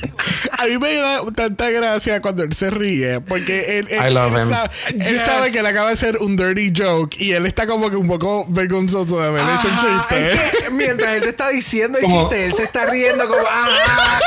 A 0.58 0.66
mí 0.66 0.78
me 0.78 0.94
da 0.94 1.20
tanta 1.34 1.70
gracia 1.70 2.20
cuando 2.22 2.42
él 2.42 2.52
se 2.54 2.70
ríe 2.70 3.20
porque 3.20 3.78
él, 3.78 3.88
él- 3.90 4.10
I 4.10 4.14
love 4.14 4.34
él 4.34 4.42
him. 4.42 4.48
sabe, 4.48 4.70
él 4.88 5.00
Yes. 5.00 5.22
sabe 5.24 5.52
que 5.52 5.62
le 5.62 5.68
acaba 5.68 5.86
de 5.88 5.92
hacer 5.94 6.18
un 6.18 6.36
dirty 6.36 6.72
joke 6.76 7.16
y 7.18 7.32
él 7.32 7.46
está 7.46 7.66
como 7.66 7.90
que 7.90 7.96
un 7.96 8.08
poco 8.08 8.46
vergonzoso 8.48 9.20
de 9.20 9.26
haber 9.26 9.42
hecho 9.42 9.68
el 9.68 9.74
Ajá, 9.74 10.06
chiste. 10.08 10.32
es 10.32 10.40
que 10.64 10.70
mientras 10.70 11.14
él 11.14 11.22
te 11.22 11.28
está 11.30 11.48
diciendo 11.50 11.98
el 11.98 12.04
Como- 12.04 12.28
chiste, 12.28 12.46
él 12.46 12.54
se 12.54 12.62
está 12.64 12.86
riendo 12.90 13.26
como, 13.28 13.40
ah, 13.50 14.20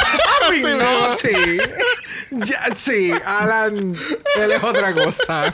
I'm 0.49 0.55
Sí, 0.55 0.61
being 0.63 0.77
¿verdad? 0.77 1.09
naughty. 1.09 1.57
Sí, 2.75 3.11
Alan, 3.25 3.95
él 4.39 4.51
es 4.51 4.63
otra 4.63 4.93
cosa. 4.93 5.53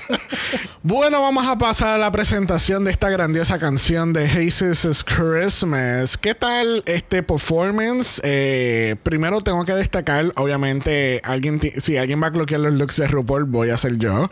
Bueno, 0.82 1.22
vamos 1.22 1.46
a 1.48 1.58
pasar 1.58 1.90
a 1.90 1.98
la 1.98 2.12
presentación 2.12 2.84
de 2.84 2.92
esta 2.92 3.10
grandiosa 3.10 3.60
canción 3.60 4.12
de 4.12 4.26
Haces 4.26 4.86
is 4.86 5.04
Christmas. 5.04 6.18
¿Qué 6.18 6.36
tal 6.36 6.84
este 6.86 7.24
performance? 7.24 8.20
Eh, 8.24 8.96
primero 9.04 9.42
tengo 9.42 9.64
que 9.66 9.74
destacar, 9.74 10.34
obviamente, 10.36 11.22
alguien 11.24 11.62
si 11.82 11.98
alguien 11.98 12.22
va 12.22 12.28
a 12.28 12.32
bloquear 12.32 12.60
los 12.60 12.74
looks 12.74 12.98
de 12.98 13.08
RuPaul, 13.08 13.46
voy 13.46 13.70
a 13.70 13.78
ser 13.78 13.98
yo. 13.98 14.30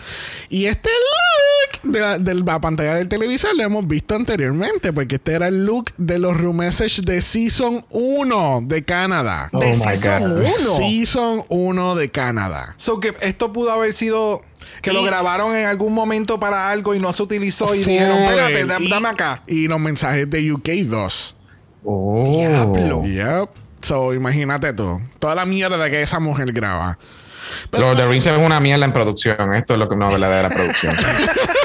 Y 0.49 0.65
este 0.65 0.89
look 0.89 1.40
de 1.83 1.99
la, 1.99 2.19
de 2.19 2.33
la 2.35 2.59
pantalla 2.61 2.95
del 2.95 3.07
televisor 3.07 3.55
lo 3.55 3.63
hemos 3.63 3.87
visto 3.87 4.15
anteriormente, 4.15 4.93
porque 4.93 5.15
este 5.15 5.33
era 5.33 5.47
el 5.47 5.65
look 5.65 5.91
de 5.97 6.19
los 6.19 6.37
Room 6.37 6.57
Message 6.57 7.01
de 7.01 7.21
Season 7.21 7.85
1 7.89 8.61
de 8.65 8.83
Canadá. 8.83 9.49
Oh 9.53 9.59
De 9.59 9.73
my 9.73 9.75
Season 9.75 10.21
God. 10.35 10.41
1. 10.41 10.75
Season 10.77 11.43
1 11.49 11.95
de 11.95 12.09
Canadá. 12.09 12.73
So 12.77 12.99
que 12.99 13.13
esto 13.21 13.51
pudo 13.53 13.71
haber 13.71 13.93
sido 13.93 14.41
que 14.81 14.93
lo 14.93 15.03
grabaron 15.03 15.55
en 15.55 15.67
algún 15.67 15.93
momento 15.93 16.39
para 16.39 16.71
algo 16.71 16.95
y 16.95 16.99
no 16.99 17.13
se 17.13 17.23
utilizó 17.23 17.73
y 17.75 17.79
dijeron, 17.79 18.17
espérate, 18.17 18.65
dame 18.89 19.09
acá. 19.09 19.43
Y 19.47 19.67
los 19.67 19.79
mensajes 19.79 20.29
de 20.29 20.51
UK 20.51 20.69
2. 20.85 21.35
Oh. 21.83 22.23
Diablo. 22.25 23.03
Yep. 23.05 23.49
So, 23.81 24.13
imagínate 24.13 24.73
tú. 24.73 25.01
Toda 25.19 25.33
la 25.35 25.45
mierda 25.45 25.89
que 25.89 26.01
esa 26.01 26.19
mujer 26.19 26.51
graba. 26.51 26.97
Pero- 27.69 27.83
Lord 27.87 27.93
of 27.93 27.97
the 28.05 28.07
Rings 28.07 28.27
es 28.27 28.37
una 28.37 28.59
mierda 28.59 28.85
en 28.85 28.93
producción. 28.93 29.53
Esto 29.53 29.73
es 29.73 29.79
lo 29.79 29.89
que 29.89 29.95
no 29.95 30.09
verdadera 30.11 30.49
producción. 30.49 30.95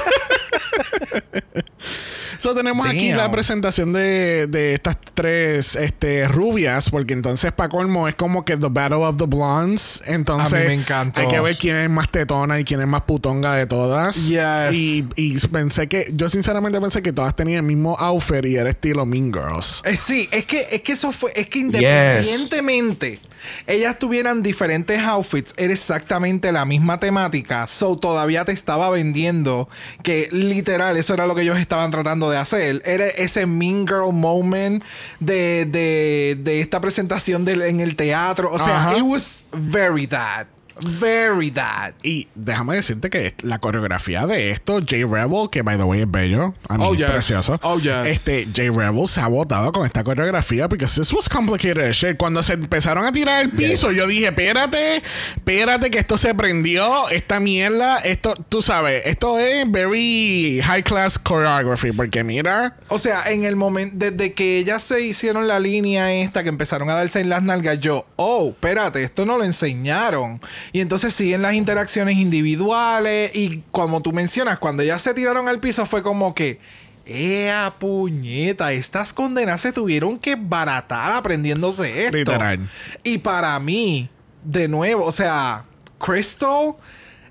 So, 2.38 2.55
tenemos 2.55 2.87
aquí 2.87 3.12
la 3.12 3.31
presentación 3.31 3.92
de, 3.92 4.46
de 4.46 4.74
estas 4.74 4.98
tres 5.14 5.74
este, 5.76 6.29
rubias, 6.29 6.90
porque 6.90 7.14
entonces 7.14 7.52
para 7.52 7.68
colmo 7.68 8.09
es 8.09 8.14
como 8.14 8.44
que 8.44 8.57
The 8.57 8.68
Battle 8.68 8.98
of 8.98 9.16
the 9.16 9.26
Blondes. 9.26 10.02
Entonces 10.07 10.52
A 10.52 10.68
mí 10.68 10.76
me 10.76 11.12
hay 11.14 11.29
que 11.29 11.40
ver 11.40 11.57
quién 11.57 11.76
es 11.76 11.90
más 11.90 12.11
tetona 12.11 12.61
y 12.61 12.64
quién 12.64 12.81
es 12.81 12.87
más 12.87 13.02
putonga 13.02 13.55
de 13.55 13.66
todas. 13.66 14.29
Yes. 14.29 14.72
Y, 14.72 15.07
y 15.16 15.38
pensé 15.48 15.88
que, 15.88 16.11
yo 16.12 16.29
sinceramente 16.29 16.81
pensé 16.81 17.02
que 17.02 17.12
todas 17.12 17.35
tenían 17.35 17.59
el 17.59 17.62
mismo 17.62 17.96
outfit 17.98 18.44
y 18.44 18.57
era 18.57 18.70
estilo 18.70 19.07
Mean 19.07 19.33
Girls. 19.33 19.83
Eh, 19.85 19.96
sí, 19.96 20.29
es 20.31 20.44
que, 20.44 20.68
es 20.70 20.83
que 20.83 20.92
eso 20.92 21.12
fue, 21.12 21.33
es 21.35 21.48
que 21.48 21.61
independientemente 21.61 23.20
ellas 23.66 23.98
tuvieran 23.98 24.42
diferentes 24.42 24.98
outfits, 25.02 25.52
era 25.56 25.72
exactamente 25.72 26.52
la 26.52 26.64
misma 26.64 26.98
temática. 27.00 27.66
So 27.66 27.96
todavía 27.96 28.44
te 28.44 28.52
estaba 28.52 28.90
vendiendo 28.90 29.68
que 30.02 30.28
literal, 30.32 30.96
eso 30.96 31.14
era 31.14 31.26
lo 31.26 31.35
que 31.35 31.42
ellos 31.42 31.59
estaban 31.59 31.90
tratando 31.90 32.30
de 32.30 32.38
hacer. 32.38 32.82
Era 32.85 33.06
ese 33.06 33.46
Mean 33.46 33.87
Girl 33.87 34.12
moment 34.12 34.82
de, 35.20 35.64
de, 35.66 36.37
de 36.42 36.61
esta 36.61 36.80
presentación 36.80 37.44
del- 37.44 37.62
en 37.62 37.80
el 37.80 37.96
teatro. 37.96 38.50
O 38.52 38.59
sea, 38.59 38.90
it 38.96 39.02
was 39.02 39.44
very 39.52 40.06
that. 40.06 40.46
Very 40.82 41.50
that. 41.52 41.94
Y 42.02 42.28
déjame 42.34 42.76
decirte 42.76 43.08
que 43.10 43.34
la 43.40 43.58
coreografía 43.58 44.26
de 44.26 44.50
esto, 44.50 44.74
J 44.80 44.96
Rebel, 45.08 45.48
que 45.50 45.62
by 45.62 45.78
the 45.78 45.84
way 45.84 46.00
es 46.00 46.10
bello, 46.10 46.54
a 46.68 46.76
mí 46.76 46.84
Oh, 46.86 46.92
es 46.94 47.00
yes. 47.00 47.10
precioso. 47.10 47.58
Oh, 47.62 47.78
yes. 47.78 48.06
Este, 48.06 48.44
J 48.44 48.76
Rebel 48.78 49.08
se 49.08 49.20
ha 49.20 49.28
botado 49.28 49.72
con 49.72 49.86
esta 49.86 50.04
coreografía 50.04 50.68
porque 50.68 50.84
this 50.86 51.12
was 51.12 51.28
complicated 51.28 51.90
shit. 51.92 52.16
Cuando 52.18 52.42
se 52.42 52.52
empezaron 52.54 53.04
a 53.04 53.12
tirar 53.12 53.42
el 53.42 53.50
piso, 53.50 53.90
yo 53.92 54.06
dije, 54.06 54.26
espérate, 54.26 55.02
espérate 55.34 55.90
que 55.90 55.98
esto 55.98 56.18
se 56.18 56.34
prendió, 56.34 57.08
esta 57.08 57.40
mierda, 57.40 57.98
esto, 57.98 58.34
tú 58.48 58.60
sabes, 58.62 59.02
esto 59.06 59.38
es 59.38 59.70
very 59.70 60.60
high 60.62 60.82
class 60.82 61.18
choreography, 61.22 61.92
porque 61.92 62.22
mira, 62.22 62.76
O 62.88 62.98
sea, 62.98 63.24
en 63.30 63.44
el 63.44 63.56
momento, 63.56 63.96
desde 63.98 64.32
que 64.34 64.58
ellas 64.58 64.82
se 64.82 65.00
hicieron 65.00 65.48
la 65.48 65.58
línea 65.58 66.12
esta, 66.12 66.42
que 66.42 66.48
empezaron 66.50 66.90
a 66.90 66.94
darse 66.94 67.20
en 67.20 67.28
las 67.30 67.42
nalgas, 67.42 67.80
yo, 67.80 68.06
oh, 68.16 68.50
espérate, 68.50 69.02
esto 69.02 69.24
no 69.24 69.38
lo 69.38 69.44
enseñaron. 69.44 70.40
Y 70.72 70.81
entonces 70.81 71.14
siguen 71.14 71.42
las 71.42 71.55
interacciones 71.55 72.16
individuales. 72.16 73.31
Y 73.35 73.62
como 73.70 74.02
tú 74.02 74.12
mencionas, 74.12 74.59
cuando 74.59 74.83
ellas 74.83 75.02
se 75.02 75.14
tiraron 75.14 75.48
al 75.48 75.61
piso, 75.61 75.87
fue 75.87 76.02
como 76.02 76.35
que, 76.35 76.61
¡Ea 77.07 77.72
puñeta! 77.79 78.72
Estas 78.72 79.12
condenas 79.12 79.61
se 79.61 79.70
tuvieron 79.70 80.18
que 80.18 80.35
baratar 80.37 81.12
aprendiéndose 81.12 82.07
esto. 82.07 82.16
Literal. 82.16 82.68
Y 83.05 83.18
para 83.18 83.59
mí, 83.61 84.11
de 84.42 84.66
nuevo, 84.66 85.05
o 85.05 85.12
sea, 85.12 85.64
Crystal, 86.05 86.74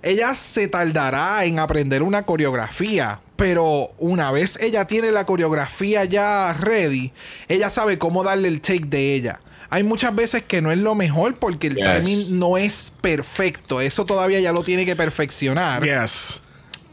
ella 0.02 0.34
se 0.34 0.70
tardará 0.70 1.44
en 1.44 1.60
aprender 1.60 2.04
una 2.04 2.24
coreografía. 2.24 3.20
Pero 3.36 3.94
una 3.98 4.32
vez 4.32 4.58
ella 4.62 4.86
tiene 4.86 5.12
la 5.12 5.26
coreografía 5.26 6.06
ya 6.06 6.54
ready, 6.54 7.12
ella 7.50 7.70
sabe 7.70 7.98
cómo 7.98 8.24
darle 8.24 8.48
el 8.48 8.62
take 8.62 8.86
de 8.86 9.16
ella. 9.16 9.42
Hay 9.76 9.84
muchas 9.84 10.16
veces 10.16 10.44
que 10.44 10.62
no 10.62 10.72
es 10.72 10.78
lo 10.78 10.96
mejor 10.96 11.36
porque 11.36 11.68
el 11.68 11.76
Yes. 11.76 11.84
timing 11.98 12.40
no 12.40 12.58
es 12.58 12.94
perfecto. 13.02 13.82
Eso 13.82 14.06
todavía 14.06 14.40
ya 14.40 14.54
lo 14.54 14.64
tiene 14.64 14.86
que 14.86 14.96
perfeccionar 14.96 15.84
yes. 15.84 16.42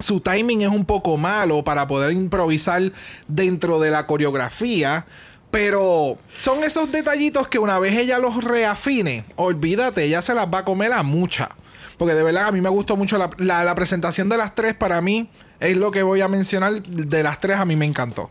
su 0.00 0.18
timing 0.20 0.62
es 0.62 0.68
un 0.68 0.84
poco 0.84 1.16
malo 1.16 1.62
para 1.62 1.86
poder 1.86 2.10
improvisar 2.12 2.82
dentro 3.28 3.78
de 3.78 3.90
la 3.90 4.06
coreografía. 4.08 5.06
Pero 5.52 6.18
son 6.34 6.64
esos 6.64 6.90
detallitos 6.90 7.46
que 7.46 7.58
una 7.58 7.78
vez 7.78 7.94
ella 7.94 8.18
los 8.18 8.42
reafine, 8.42 9.24
olvídate, 9.36 10.02
ella 10.04 10.22
se 10.22 10.34
las 10.34 10.46
va 10.46 10.58
a 10.58 10.64
comer 10.64 10.92
a 10.92 11.02
mucha. 11.02 11.50
Porque 11.98 12.14
de 12.14 12.22
verdad 12.24 12.46
a 12.48 12.52
mí 12.52 12.60
me 12.60 12.70
gustó 12.70 12.96
mucho 12.96 13.16
la, 13.18 13.30
la- 13.36 13.62
la 13.62 13.74
presentación 13.74 14.28
de 14.28 14.38
las 14.38 14.54
tres. 14.54 14.74
Para 14.74 15.00
mí 15.02 15.28
es 15.60 15.76
lo 15.76 15.90
que 15.90 16.02
voy 16.02 16.20
a 16.22 16.26
mencionar. 16.28 16.82
De 16.82 17.22
las 17.22 17.38
tres 17.38 17.58
a 17.58 17.64
mí 17.64 17.76
me 17.76 17.84
encantó. 17.84 18.30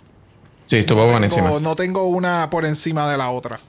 Sí, 0.66 0.78
estuvo 0.80 1.06
buenísima. 1.06 1.44
Tengo- 1.46 1.60
no 1.60 1.76
tengo 1.76 2.04
una 2.06 2.50
por 2.50 2.66
encima 2.66 3.10
de 3.10 3.18
la 3.18 3.30
otra. 3.30 3.60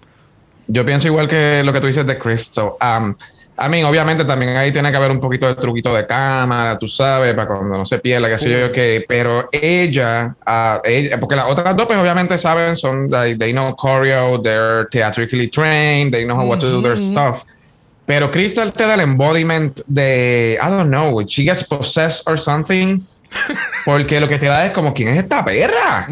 Yo 0.67 0.85
pienso 0.87 1.09
igual 1.09 1.29
que 1.29 1.63
lo 1.65 1.73
que 1.73 1.81
tú 1.81 1.87
dices 1.87 2.07
de 2.07 2.19
Crystal. 2.19 2.73
Um, 2.81 3.15
a 3.57 3.69
mí, 3.69 3.83
obviamente, 3.85 4.25
también 4.25 4.57
ahí 4.57 4.73
tiene 4.73 4.91
que 4.91 4.97
haber 4.97 5.11
un 5.11 5.21
poquito 5.21 5.47
de 5.47 5.55
truquito 5.55 5.95
de 5.95 6.07
cámara, 6.07 6.79
tú 6.79 6.89
sabes, 6.89 7.35
para 7.35 7.47
cuando 7.49 7.77
no 7.79 7.85
se 7.85 7.99
pierda, 7.99 8.29
qué 8.29 8.39
sé 8.39 8.51
yo, 8.51 8.73
que, 8.73 9.05
pero 9.07 9.49
ella, 9.53 10.35
ah, 10.47 10.81
ella- 10.85 11.21
porque 11.21 11.37
las 11.37 11.47
otras 11.47 11.77
dos, 11.77 11.87
pues 11.87 11.99
obviamente 11.99 12.39
saben, 12.39 12.77
son, 12.77 13.11
like, 13.11 13.37
they 13.39 13.53
know 13.53 13.75
choreo, 13.77 14.41
they're 14.43 14.87
theatrically 14.91 15.49
trained, 15.49 16.13
they 16.13 16.25
know 16.25 16.37
how 16.37 16.47
what 16.47 16.59
to 16.61 16.71
do 16.71 16.81
their 16.83 16.99
stuff. 16.99 17.43
Pero 18.07 18.31
Crystal 18.33 18.73
te 18.73 18.85
da 18.85 18.95
el 18.95 19.01
embodiment 19.01 19.79
de, 19.87 20.59
I 20.61 20.69
don't 20.71 20.89
know, 20.89 21.23
she 21.27 21.45
gets 21.45 21.63
possessed 21.65 22.27
or 22.27 22.39
something. 22.39 23.07
Porque 23.85 24.19
lo 24.19 24.29
que 24.29 24.39
te 24.39 24.47
da 24.47 24.67
es 24.67 24.73
como, 24.73 24.93
¿quién 24.93 25.09
es 25.11 25.19
esta 25.19 25.45
perra? 25.45 26.07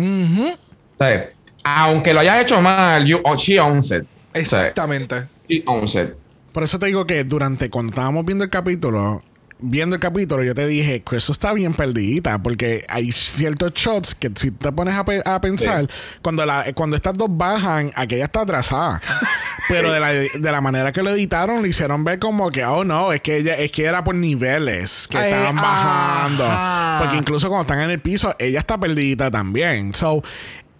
¿Sabes? 0.99 1.29
Aunque 1.65 2.13
lo 2.15 2.21
hayas 2.21 2.43
hecho 2.43 2.61
mal, 2.61 3.05
you, 3.05 3.19
oh, 3.25 3.37
she 3.37 3.59
owns 3.59 3.91
it. 3.91 4.05
Exactamente. 4.35 5.29
Owns 5.66 5.95
it. 5.97 6.11
Por 6.53 6.62
eso 6.62 6.79
te 6.79 6.87
digo 6.87 7.07
que 7.07 7.25
durante 7.25 7.71
cuando 7.71 7.90
estábamos 7.90 8.25
viendo 8.25 8.45
el 8.45 8.51
capítulo, 8.51 9.23
viendo 9.61 9.95
el 9.97 10.01
capítulo, 10.01 10.43
yo 10.43 10.55
te 10.55 10.66
dije 10.66 11.03
que 11.03 11.16
eso 11.16 11.33
está 11.33 11.53
bien 11.53 11.75
perdidita, 11.75 12.38
porque 12.43 12.85
hay 12.88 13.12
ciertos 13.12 13.73
shots 13.75 14.14
que 14.14 14.31
si 14.35 14.51
te 14.51 14.73
pones 14.73 14.95
a, 14.95 15.05
pe- 15.05 15.23
a 15.25 15.40
pensar, 15.40 15.88
cuando 16.23 16.45
la, 16.47 16.64
cuando 16.75 16.97
estas 16.97 17.14
dos 17.14 17.29
bajan, 17.31 17.93
aquella 17.95 18.25
está 18.25 18.40
atrasada. 18.43 19.01
Pero 19.69 19.93
de 19.93 20.01
la, 20.01 20.09
de 20.09 20.40
la 20.51 20.61
manera 20.61 20.90
que 20.90 21.01
lo 21.03 21.11
editaron, 21.11 21.62
le 21.62 21.69
hicieron 21.69 22.03
ver 22.03 22.19
como 22.19 22.51
que, 22.51 22.64
oh 22.64 22.83
no, 22.85 23.12
es 23.12 23.21
que 23.21 23.37
ella, 23.37 23.55
es 23.55 23.71
que 23.71 23.85
era 23.85 24.03
por 24.03 24.16
niveles 24.16 25.07
que 25.09 25.19
Ay, 25.19 25.33
estaban 25.33 25.55
bajando. 25.55 26.45
ajá. 26.45 26.99
Porque 27.03 27.16
incluso 27.19 27.47
cuando 27.49 27.62
están 27.62 27.81
en 27.83 27.90
el 27.90 28.01
piso, 28.01 28.35
ella 28.40 28.59
está 28.59 28.79
perdidita 28.81 29.31
también. 29.31 29.95
So, 29.95 30.25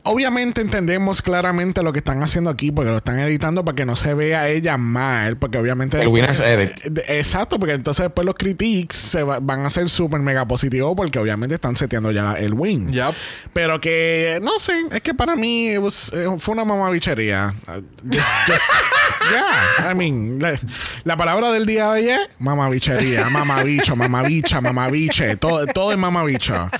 Obviamente 0.03 0.61
entendemos 0.61 1.21
claramente 1.23 1.83
lo 1.83 1.93
que 1.93 1.99
están 1.99 2.23
haciendo 2.23 2.49
aquí 2.51 2.73
porque 2.73 2.91
lo 2.91 2.97
están 2.97 3.19
editando 3.21 3.65
para 3.65 3.77
que 3.77 3.85
no 3.85 3.97
se 3.97 4.15
vea 4.15 4.49
ella 4.49 4.77
mal, 4.79 5.37
porque 5.37 5.59
obviamente 5.59 6.01
El 6.01 6.09
winner's 6.09 6.41
edit. 6.41 6.71
de- 6.85 7.19
Exacto, 7.19 7.59
porque 7.59 7.75
entonces 7.75 8.05
después 8.05 8.25
los 8.25 8.35
critiques 8.35 8.97
se 8.97 9.23
va- 9.23 9.41
van 9.41 9.67
a 9.67 9.71
ser 9.71 9.89
súper 9.91 10.21
mega 10.21 10.47
positivos 10.49 10.95
porque 10.97 11.19
obviamente 11.19 11.55
están 11.57 11.77
seteando 11.77 12.11
ya 12.13 12.33
el 12.35 12.55
win. 12.55 12.89
Yup. 12.91 13.15
Pero 13.53 13.81
que, 13.81 14.39
no 14.43 14.59
sé, 14.59 14.85
es 14.91 15.03
que 15.03 15.13
para 15.15 15.37
mí 15.37 15.69
it 15.73 15.79
was- 15.79 16.13
eh, 16.15 16.27
fue 16.39 16.55
una 16.55 16.65
mamabichería. 16.65 17.55
Uh, 17.69 17.73
just- 18.11 18.27
just- 18.47 18.61
yeah, 19.31 19.91
I 19.91 19.95
mean, 19.95 20.39
la, 20.41 20.59
la 21.05 21.17
palabra 21.17 21.51
del 21.53 21.67
día 21.67 21.85
de 21.85 21.91
hoy 21.91 22.09
es 22.09 22.21
mamabichería, 22.39 23.29
mamabicho, 23.29 23.95
mamabicha, 23.97 24.61
mamabiche, 24.63 25.37
todo, 25.37 25.67
todo 25.67 25.93
es 25.93 25.99
mamabicho. 25.99 26.71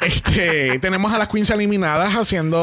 Este, 0.00 0.78
tenemos 0.78 1.12
a 1.14 1.18
las 1.18 1.28
queens 1.28 1.48
eliminadas 1.50 2.14
haciendo 2.14 2.55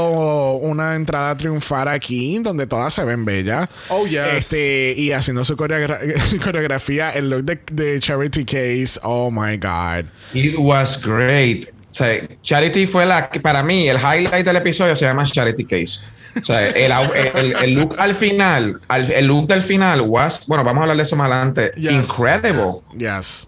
una 0.62 0.96
entrada 0.96 1.36
triunfar 1.38 1.88
aquí, 1.88 2.40
donde 2.40 2.68
todas 2.68 2.94
se 2.94 3.04
ven 3.06 3.26
bellas. 3.26 3.70
Oh, 3.90 4.06
yes. 4.06 4.20
Este, 4.38 4.94
y 4.98 5.12
haciendo 5.12 5.44
su 5.46 5.56
coreogra- 5.56 6.00
coreografía, 6.44 7.10
el 7.12 7.30
look 7.30 7.44
de, 7.46 7.60
de 7.72 8.00
Charity 8.00 8.46
Case. 8.46 9.00
Oh 9.04 9.30
my 9.32 9.58
God. 9.58 10.06
It 10.34 10.56
was 10.58 11.02
great. 11.02 11.66
O 11.70 11.94
sea, 11.96 12.28
Charity 12.42 12.88
fue 12.88 13.06
la 13.06 13.30
que, 13.30 13.40
para 13.40 13.62
mí, 13.64 13.88
el 13.88 13.98
highlight 13.98 14.46
del 14.46 14.56
episodio 14.56 14.96
se 14.96 15.06
llama 15.06 15.24
Charity 15.26 15.66
Case. 15.66 16.00
O 16.36 16.44
sea, 16.44 16.68
el, 16.70 16.92
el- 17.36 17.56
el 17.64 17.74
look 17.76 17.96
al 18.00 18.16
final, 18.16 18.82
al- 18.88 19.12
el 19.12 19.28
look 19.28 19.46
del 19.48 19.62
final 19.62 20.02
was, 20.02 20.48
bueno, 20.48 20.64
vamos 20.64 20.80
a 20.80 20.84
hablar 20.86 20.98
de 20.98 21.04
eso 21.04 21.16
más 21.16 21.30
adelante, 21.32 21.72
Yes. 21.78 21.92
incredible. 21.92 22.64
Yes. 22.98 23.48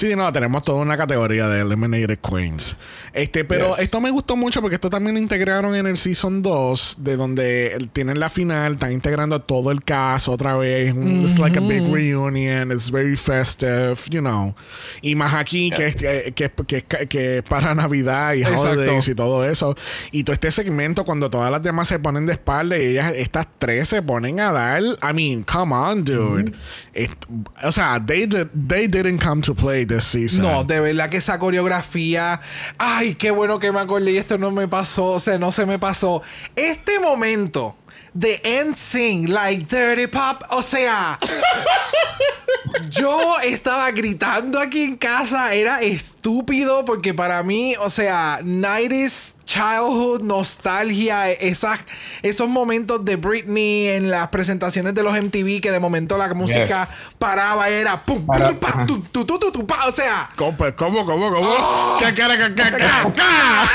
Sí, 0.00 0.16
no, 0.16 0.32
tenemos 0.32 0.62
toda 0.62 0.78
una 0.80 0.96
categoría 0.96 1.46
de 1.46 1.60
Eliminated 1.60 2.18
Queens. 2.20 2.74
Este, 3.12 3.44
pero 3.44 3.72
Yes. 3.72 3.80
esto 3.80 4.00
me 4.00 4.10
gustó 4.10 4.34
mucho 4.34 4.62
porque 4.62 4.76
esto 4.76 4.88
también 4.88 5.14
lo 5.16 5.20
integraron 5.20 5.74
en 5.74 5.86
el 5.86 5.98
Season 5.98 6.40
2, 6.40 6.96
de 7.00 7.16
donde 7.16 7.88
tienen 7.92 8.18
la 8.18 8.30
final, 8.30 8.72
están 8.74 8.92
integrando 8.92 9.42
todo 9.42 9.70
el 9.70 9.84
cast 9.84 10.28
otra 10.28 10.56
vez. 10.56 10.94
It's 10.96 11.38
like 11.38 11.58
a 11.58 11.60
big 11.60 11.82
reunion, 11.92 12.72
it's 12.72 12.90
very 12.90 13.14
festive, 13.14 13.96
you 14.08 14.20
know. 14.20 14.54
Y 15.02 15.14
más 15.16 15.34
aquí, 15.34 15.70
que, 15.70 15.88
es, 15.88 15.96
que, 15.96 16.32
que, 16.34 16.50
que, 16.66 16.82
que- 16.82 17.06
que 17.06 17.36
es 17.38 17.42
para 17.42 17.74
Navidad 17.74 18.32
y 18.32 18.40
Exacto. 18.40 18.70
holidays 18.70 19.06
y 19.06 19.14
todo 19.14 19.44
eso. 19.44 19.76
Y 20.12 20.24
todo 20.24 20.32
este 20.32 20.50
segmento, 20.50 21.04
cuando 21.04 21.28
todas 21.28 21.50
las 21.50 21.62
demás 21.62 21.88
se 21.88 21.98
ponen 21.98 22.24
de 22.24 22.32
espalda 22.32 22.78
y 22.78 22.86
ellas, 22.86 23.12
estas 23.14 23.46
tres 23.58 23.88
se 23.88 24.00
ponen 24.00 24.40
a 24.40 24.50
dar. 24.50 24.80
I 24.80 25.12
mean, 25.12 25.42
come 25.42 25.74
on, 25.74 26.04
dude. 26.06 26.52
It- 26.94 27.10
o 27.62 27.70
sea, 27.70 28.02
they, 28.02 28.24
did, 28.26 28.46
they 28.66 28.86
didn't 28.88 29.22
come 29.22 29.42
to 29.42 29.54
play 29.54 29.84
No, 30.40 30.64
de 30.64 30.80
verdad 30.80 31.08
que 31.08 31.18
esa 31.18 31.38
coreografía. 31.38 32.40
Ay, 32.78 33.14
qué 33.14 33.30
bueno 33.30 33.58
que 33.58 33.72
me 33.72 33.80
acordé 33.80 34.12
y 34.12 34.16
esto 34.18 34.38
no 34.38 34.50
me 34.50 34.68
pasó. 34.68 35.06
O 35.06 35.20
sea, 35.20 35.38
no 35.38 35.52
se 35.52 35.66
me 35.66 35.78
pasó. 35.78 36.22
Este 36.56 36.98
momento 36.98 37.76
de 38.14 38.40
NSYNC, 38.66 39.28
like 39.28 39.66
Dirty 39.76 40.06
Pop. 40.06 40.42
O 40.50 40.62
sea, 40.62 41.18
yo 42.88 43.38
estaba 43.40 43.90
gritando 43.90 44.58
aquí 44.58 44.82
en 44.82 44.96
casa. 44.96 45.54
Era 45.54 45.80
estúpido 45.82 46.84
porque 46.84 47.14
para 47.14 47.42
mí, 47.42 47.74
o 47.80 47.90
sea, 47.90 48.40
90s 48.42 49.34
childhood, 49.50 50.22
nostalgia, 50.22 51.30
esas, 51.32 51.80
esos 52.22 52.48
momentos 52.48 53.04
de 53.04 53.16
Britney 53.16 53.88
en 53.88 54.08
las 54.10 54.28
presentaciones 54.28 54.94
de 54.94 55.02
los 55.02 55.12
MTV 55.12 55.60
que 55.60 55.72
de 55.72 55.80
momento 55.80 56.16
la 56.16 56.32
música 56.34 56.88
paraba, 57.18 57.68
era 57.68 58.04
pum, 58.04 58.24
Para- 58.24 58.50
pum, 58.50 58.58
pa, 58.58 58.86
tu, 58.86 59.00
tu, 59.02 59.24
tu, 59.24 59.38
tu, 59.40 59.50
tu, 59.50 59.66
pa. 59.66 59.88
O 59.88 59.92
sea, 59.92 60.30
¿Cómo, 60.36 60.56
cómo, 60.76 61.04
cómo? 61.04 61.30
cómo? 61.32 61.48
Oh. 61.50 61.98
Ca, 62.00 62.14
ca, 62.14 62.28
ca. 62.54 63.70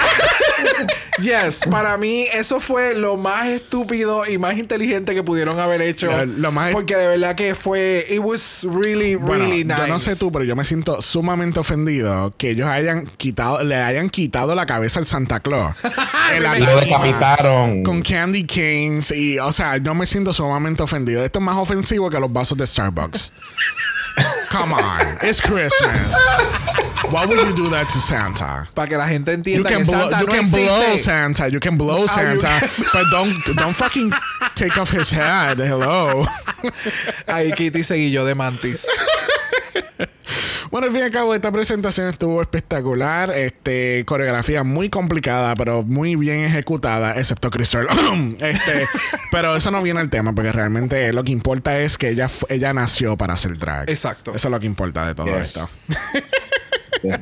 Yes, 1.19 1.61
para 1.71 1.97
mí 1.97 2.25
eso 2.33 2.59
fue 2.59 2.93
lo 2.95 3.15
más 3.17 3.47
estúpido 3.47 4.25
y 4.27 4.37
más 4.37 4.57
inteligente 4.57 5.13
que 5.15 5.23
pudieron 5.23 5.59
haber 5.59 5.81
hecho. 5.81 6.07
Lo- 6.07 6.25
lo 6.25 6.51
más- 6.51 6.71
porque 6.73 6.95
de 6.95 7.07
verdad 7.07 7.35
que 7.35 7.55
fue, 7.55 8.05
it 8.09 8.19
was 8.19 8.65
really, 8.69 9.15
Bueno, 9.15 9.45
really 9.45 9.63
nice. 9.63 9.79
yo 9.79 9.87
no 9.87 9.99
sé 9.99 10.15
tú, 10.15 10.31
pero 10.31 10.43
yo 10.45 10.55
me 10.55 10.63
siento 10.65 11.01
sumamente 11.01 11.59
ofendido 11.59 12.33
que 12.37 12.51
ellos 12.51 12.67
hayan 12.67 13.05
quitado, 13.17 13.63
le 13.63 13.75
hayan 13.75 14.09
quitado 14.09 14.55
la 14.55 14.65
cabeza 14.65 14.99
al 14.99 15.07
Santa 15.07 15.39
Claus. 15.39 15.64
Y 16.35 16.59
lo 16.59 16.79
decapitaron. 16.79 17.83
Con 17.83 18.01
candy 18.01 18.45
canes 18.45 19.11
y, 19.11 19.39
o 19.39 19.51
sea, 19.53 19.77
yo 19.77 19.93
me 19.95 20.05
siento 20.05 20.33
sumamente 20.33 20.83
ofendido. 20.83 21.23
Esto 21.23 21.39
es 21.39 21.45
más 21.45 21.55
ofensivo 21.57 22.09
que 22.09 22.19
los 22.19 22.31
vasos 22.31 22.57
de 22.57 22.65
Starbucks. 22.67 23.31
Come 24.51 24.73
on, 24.73 25.17
it's 25.21 25.41
Christmas. 25.41 26.15
Why 27.11 27.25
would 27.25 27.37
you 27.47 27.53
do 27.53 27.69
that 27.69 27.87
to 27.89 27.99
Santa? 27.99 28.67
Para 28.73 28.87
que 28.87 28.97
la 28.97 29.07
gente 29.07 29.31
You 29.31 29.37
entienda 29.37 29.69
can 29.69 29.79
que 29.79 29.91
blow, 29.91 29.99
Santa 30.09 30.19
you 30.21 30.25
no 30.27 30.31
can 30.31 30.41
existe. 30.41 30.65
blow 30.65 30.97
Santa. 30.97 31.47
You 31.49 31.59
can 31.59 31.77
blow 31.77 32.01
you 32.01 32.07
Santa, 32.07 32.59
can- 32.59 32.85
but 32.93 33.05
don't 33.11 33.55
don't 33.57 33.75
fucking 33.75 34.11
take 34.55 34.77
off 34.79 34.89
his 34.89 35.09
head. 35.11 35.59
Hello. 35.59 36.25
Ahí 37.27 37.51
Kitty 37.53 37.83
seguí 37.83 38.11
yo 38.11 38.25
de 38.25 38.33
Mantis. 38.35 38.85
Bueno, 40.71 40.87
al 40.87 40.93
fin 40.93 41.01
y 41.01 41.03
al 41.03 41.11
cabo, 41.11 41.33
esta 41.35 41.51
presentación 41.51 42.09
estuvo 42.09 42.41
espectacular. 42.41 43.31
Este, 43.31 44.03
coreografía 44.05 44.63
muy 44.63 44.89
complicada, 44.89 45.55
pero 45.55 45.83
muy 45.83 46.15
bien 46.15 46.43
ejecutada, 46.45 47.13
excepto 47.13 47.49
Crystal. 47.49 47.87
este, 48.39 48.87
pero 49.31 49.55
eso 49.55 49.71
no 49.71 49.81
viene 49.81 49.99
al 49.99 50.09
tema, 50.09 50.33
porque 50.33 50.51
realmente 50.51 51.11
lo 51.13 51.23
que 51.23 51.31
importa 51.31 51.79
es 51.79 51.97
que 51.97 52.09
ella, 52.09 52.29
ella 52.49 52.73
nació 52.73 53.17
para 53.17 53.33
hacer 53.35 53.57
drag. 53.57 53.89
Exacto. 53.89 54.33
Eso 54.35 54.47
es 54.47 54.51
lo 54.51 54.59
que 54.59 54.65
importa 54.65 55.07
de 55.07 55.15
todo 55.15 55.25
Yes. 55.27 55.57
esto. 55.57 55.69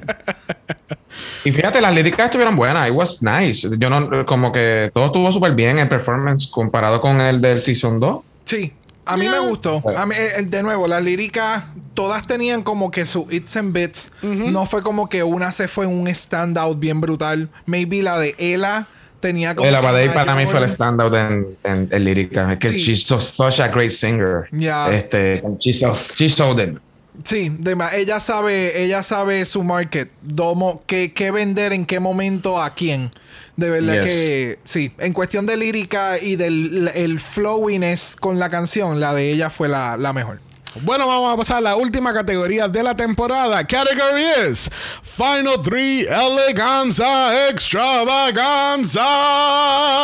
Y 1.45 1.51
fíjate, 1.51 1.81
las 1.81 1.93
líricas 1.93 2.25
estuvieron 2.25 2.55
buenas. 2.55 2.87
It 2.87 2.93
was 2.95 3.21
nice. 3.21 3.67
Yo 3.77 3.89
no, 3.89 4.25
como 4.25 4.51
que 4.51 4.89
todo 4.93 5.07
estuvo 5.07 5.31
súper 5.31 5.53
bien 5.53 5.77
el 5.77 5.89
performance 5.89 6.47
comparado 6.47 7.01
con 7.01 7.19
el 7.19 7.41
del 7.41 7.61
Season 7.61 7.99
2. 7.99 8.19
Sí. 8.45 8.73
A 9.05 9.17
mí 9.17 9.27
me 9.27 9.39
gustó. 9.39 9.83
A 9.97 10.05
mí, 10.05 10.15
eh, 10.17 10.41
de 10.43 10.63
nuevo, 10.63 10.87
las 10.87 11.03
líricas 11.03 11.63
todas 11.93 12.25
tenían 12.25 12.63
como 12.63 12.89
que 12.91 13.05
su 13.05 13.27
hits 13.29 13.57
and 13.57 13.73
bits. 13.73 14.11
No 14.21 14.65
fue 14.65 14.81
como 14.83 15.09
que 15.09 15.23
una 15.23 15.51
se 15.51 15.67
fue 15.67 15.85
un 15.85 16.07
standout 16.07 16.79
bien 16.79 17.01
brutal. 17.01 17.49
Maybe 17.65 18.01
la 18.01 18.17
de 18.17 18.35
Ella 18.37 18.87
tenía 19.19 19.55
como. 19.55 19.67
El 19.67 19.73
que 19.73 19.77
Abadei 19.77 20.07
mayor- 20.07 20.25
para 20.25 20.35
mí 20.35 20.45
fue 20.45 20.59
el 20.63 20.69
standout 20.69 21.13
en, 21.13 21.57
en, 21.63 21.89
en 21.91 22.03
lírica. 22.03 22.53
Es 22.53 22.59
que 22.59 22.69
Sí. 22.69 22.77
she's 22.77 23.03
so- 23.03 23.19
such 23.19 23.59
a 23.59 23.67
great 23.67 23.91
singer. 23.91 24.47
Ya. 24.51 24.93
Este, 24.93 25.41
she's 25.59 25.79
so, 25.81 25.93
she's 26.15 26.33
so 26.35 26.53
good. 26.53 26.79
Sí, 27.23 27.49
de 27.59 27.75
ma- 27.75 27.93
ella 27.93 28.19
sabe, 28.19 28.83
ella 28.83 29.03
sabe 29.03 29.45
su 29.45 29.61
market, 29.63 30.09
domo, 30.23 30.81
qué, 30.87 31.13
qué 31.13 31.29
vender 31.29 31.71
en 31.71 31.85
qué 31.85 31.99
momento 31.99 32.59
a 32.59 32.73
quién. 32.73 33.11
De 33.55 33.69
verdad 33.69 33.93
Yes. 33.95 34.03
que 34.05 34.59
sí, 34.63 34.91
en 34.97 35.13
cuestión 35.13 35.45
de 35.45 35.57
lírica 35.57 36.17
y 36.19 36.35
del 36.37 36.89
el 36.95 37.19
flowiness 37.19 38.15
con 38.19 38.39
la 38.39 38.49
canción, 38.49 38.99
la 38.99 39.13
de 39.13 39.29
ella 39.31 39.49
fue 39.51 39.69
la, 39.69 39.95
la 39.97 40.11
mejor. 40.13 40.39
Bueno, 40.81 41.07
vamos 41.07 41.31
a 41.31 41.37
pasar 41.37 41.57
a 41.57 41.61
la 41.61 41.75
última 41.75 42.11
categoría 42.15 42.67
de 42.67 42.81
la 42.81 42.95
temporada. 42.95 43.63
Category 43.67 44.25
is 44.49 44.67
Final 45.03 45.61
3 45.61 46.07
Eleganza 46.09 47.47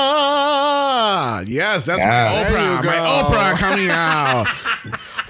Extravaganza. 0.10 1.44
Yes, 1.48 1.86
that's 1.86 2.04
my 2.04 2.34
Yes. 2.34 2.54
There 2.54 2.62
Oprah. 2.62 2.84
My. 2.84 3.22
Oprah 3.24 3.58
coming 3.58 3.90
out. 3.92 4.48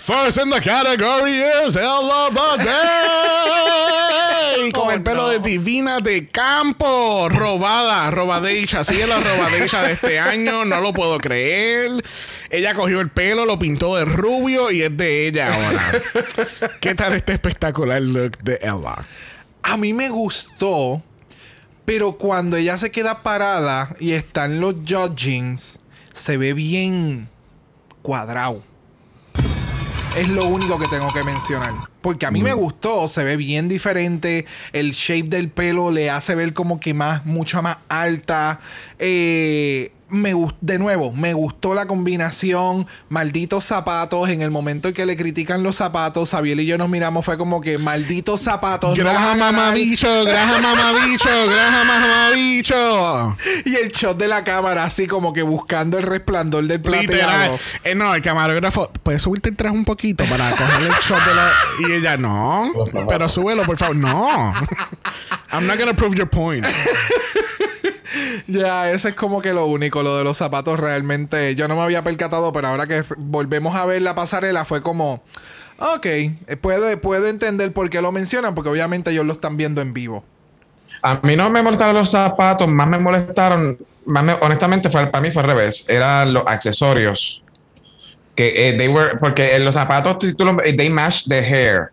First 0.10 0.40
in 0.42 0.50
the 0.50 0.60
category 0.60 1.38
is 1.38 1.78
Ella 1.78 2.00
of 2.00 2.34
the 2.34 2.64
Day. 2.64 4.72
Con 4.72 4.88
Oh, 4.88 4.92
el 4.92 5.04
pelo 5.04 5.28
no. 5.28 5.30
de 5.30 5.38
Divina 5.38 6.00
de 6.00 6.28
Campo. 6.30 7.30
Robada, 7.30 8.10
robadecha. 8.10 8.84
Sigue 8.84 9.06
la 9.06 9.20
robadecha 9.20 9.84
de 9.84 9.92
este 9.94 10.20
año. 10.20 10.66
No 10.66 10.82
lo 10.82 10.94
puedo 10.94 11.20
creer. 11.20 12.04
Ella 12.50 12.74
cogió 12.74 13.02
el 13.02 13.12
pelo, 13.12 13.46
lo 13.46 13.60
pintó 13.60 13.98
de 13.98 14.06
rubio 14.06 14.72
y 14.72 14.82
es 14.82 14.98
de 14.98 15.28
ella 15.28 15.54
ahora. 15.54 15.92
¿Qué 16.82 16.96
tal 16.96 17.14
este 17.14 17.34
espectacular 17.34 18.02
look 18.02 18.36
de 18.40 18.56
Ella? 18.64 19.06
A 19.62 19.78
mí 19.78 19.94
me 19.94 20.10
gustó, 20.10 21.04
pero 21.86 22.14
cuando 22.14 22.58
ella 22.58 22.80
se 22.80 22.90
queda 22.90 23.22
parada 23.22 23.96
y 24.00 24.14
están 24.14 24.60
los 24.60 24.74
judgings, 24.88 25.78
se 26.14 26.38
ve 26.38 26.54
bien 26.54 27.30
cuadrado. 28.02 28.64
Es 30.20 30.28
lo 30.28 30.48
único 30.48 30.78
que 30.78 30.90
tengo 30.90 31.08
que 31.14 31.24
mencionar. 31.24 31.74
Porque 32.02 32.26
a 32.26 32.32
mí 32.32 32.44
me 32.44 32.52
gustó, 32.52 33.08
se 33.08 33.24
ve 33.24 33.38
bien 33.38 33.70
diferente. 33.70 34.46
El 34.74 34.92
shape 34.92 35.30
del 35.30 35.48
pelo 35.48 35.92
le 35.92 36.10
hace 36.10 36.36
ver 36.36 36.54
como 36.54 36.82
que 36.82 36.94
más, 36.94 37.26
mucho 37.26 37.62
más 37.62 37.78
alta. 37.88 38.60
Eh, 39.00 39.94
me 40.10 40.34
de 40.62 40.80
nuevo, 40.80 41.12
me 41.12 41.34
gustó 41.34 41.74
la 41.74 41.86
combinación. 41.86 42.88
Malditos 43.10 43.66
zapatos. 43.66 44.30
En 44.30 44.42
el 44.42 44.52
momento 44.52 44.88
en 44.88 44.94
que 44.94 45.06
le 45.06 45.16
critican 45.18 45.64
los 45.64 45.78
zapatos, 45.78 46.30
Sabiel 46.30 46.60
y 46.60 46.66
yo 46.66 46.78
nos 46.78 46.90
miramos, 46.90 47.26
fue 47.26 47.38
como 47.38 47.62
que 47.62 47.78
malditos 47.78 48.42
zapatos. 48.42 48.98
no 48.98 49.04
Graja 49.04 49.36
ganar". 49.36 49.54
mamabicho, 49.54 50.24
graja 50.26 50.60
mamabicho, 50.62 51.30
graja 51.48 51.84
mamabicho. 51.84 53.38
Y 53.66 53.76
el 53.76 53.90
shot 53.90 54.18
de 54.18 54.28
la 54.28 54.44
cámara, 54.44 54.84
así 54.84 55.08
como 55.08 55.34
que 55.34 55.42
buscando 55.42 55.98
el 55.98 56.04
resplandor 56.04 56.66
del 56.66 56.82
plateado. 56.82 57.12
Literal. 57.12 57.60
Eh, 57.84 57.96
no, 57.96 58.14
el 58.14 58.22
camarógrafo, 58.22 58.92
¿puedes 59.04 59.22
subirte 59.22 59.50
el 59.50 59.56
traje 59.56 59.76
un 59.76 59.86
poquito 59.86 60.24
para 60.26 60.50
coger 60.52 60.82
el 60.84 60.92
shot 61.02 61.20
de 61.26 61.36
la... 61.36 61.52
Y 61.88 61.92
ella, 62.00 62.18
no. 62.18 62.72
Pero 63.08 63.30
súbelo, 63.30 63.66
por 63.66 63.78
favor. 63.78 63.96
No. 63.96 64.54
I'm 65.52 65.66
not 65.68 65.78
gonna 65.80 65.96
prove 65.96 66.16
your 66.16 66.30
point. 66.30 66.66
Ya, 68.48 68.92
ese 68.92 69.10
es 69.10 69.16
como 69.16 69.42
que 69.42 69.54
lo 69.54 69.66
único, 69.66 70.04
lo 70.04 70.18
de 70.18 70.24
los 70.24 70.38
zapatos 70.38 70.80
realmente. 70.80 71.56
Yo 71.56 71.68
no 71.68 71.76
me 71.76 71.82
había 71.82 72.04
percatado, 72.04 72.52
pero 72.54 72.68
ahora 72.68 72.88
que 72.88 73.04
volvemos 73.18 73.76
a 73.76 73.86
ver 73.86 74.02
la 74.02 74.16
pasarela 74.16 74.66
fue 74.66 74.82
como, 74.82 75.24
ok, 75.78 76.06
eh, 76.06 76.36
puedo, 76.60 77.00
puedo 77.02 77.28
entender 77.28 77.72
por 77.74 77.90
qué 77.90 78.02
lo 78.02 78.12
mencionan, 78.12 78.56
porque 78.56 78.70
obviamente 78.70 79.12
ellos 79.12 79.26
lo 79.26 79.34
están 79.34 79.58
viendo 79.58 79.82
en 79.82 79.94
vivo. 79.94 80.24
A 81.02 81.20
mí 81.24 81.36
no 81.36 81.50
me 81.50 81.62
molestaron 81.62 81.96
los 81.96 82.10
zapatos, 82.12 82.68
más 82.68 82.88
me 82.88 83.00
molestaron, 83.00 83.78
más 84.06 84.24
me- 84.24 84.34
honestamente 84.42 84.90
fue, 84.90 85.08
para 85.08 85.22
mí 85.22 85.32
fue 85.32 85.42
al 85.44 85.48
revés, 85.50 85.86
eran 85.88 86.34
los 86.34 86.46
accesorios. 86.46 87.44
Que 88.36 88.70
eh, 88.70 88.74
they 88.78 88.88
were, 88.88 89.18
porque 89.18 89.58
los 89.60 89.76
zapatos, 89.76 90.18
eh, 90.24 90.74
they 90.76 90.90
match 90.90 91.24
the 91.28 91.40
hair. 91.40 91.92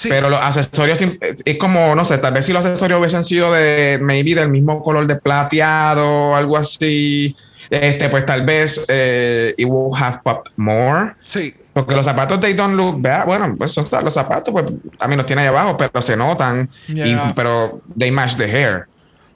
Sí, 0.00 0.08
Pero 0.08 0.30
los 0.30 0.40
accesorios 0.40 0.98
es 1.44 1.58
como, 1.58 1.94
no 1.94 2.06
sé, 2.06 2.16
tal 2.16 2.32
vez 2.32 2.46
si 2.46 2.54
los 2.54 2.64
accesorios 2.64 2.98
hubiesen 3.00 3.22
sido 3.22 3.52
de, 3.52 3.98
maybe 4.00 4.34
del 4.34 4.48
mismo 4.48 4.82
color 4.82 5.06
de 5.06 5.16
plateado 5.16 6.34
algo 6.34 6.56
así, 6.56 7.36
este, 7.68 8.08
pues 8.08 8.24
tal 8.24 8.46
vez 8.46 8.82
eh, 8.88 9.54
it 9.58 9.66
will 9.68 9.94
have 9.94 10.20
popped 10.24 10.52
more. 10.56 11.14
sí, 11.24 11.54
Porque 11.74 11.94
los 11.94 12.06
zapatos 12.06 12.40
they 12.40 12.54
don't 12.54 12.76
look 12.76 13.00
bad. 13.02 13.26
Bueno, 13.26 13.54
pues 13.58 13.72
son 13.72 13.84
los 14.02 14.14
zapatos, 14.14 14.52
pues 14.52 14.64
a 14.98 15.06
mí 15.06 15.16
los 15.16 15.26
tiene 15.26 15.42
ahí 15.42 15.48
abajo, 15.48 15.76
pero 15.76 16.00
se 16.00 16.16
notan. 16.16 16.70
Yeah. 16.88 17.06
y- 17.06 17.32
pero 17.36 17.82
they 17.98 18.10
match 18.10 18.36
the 18.36 18.44
hair. 18.44 18.86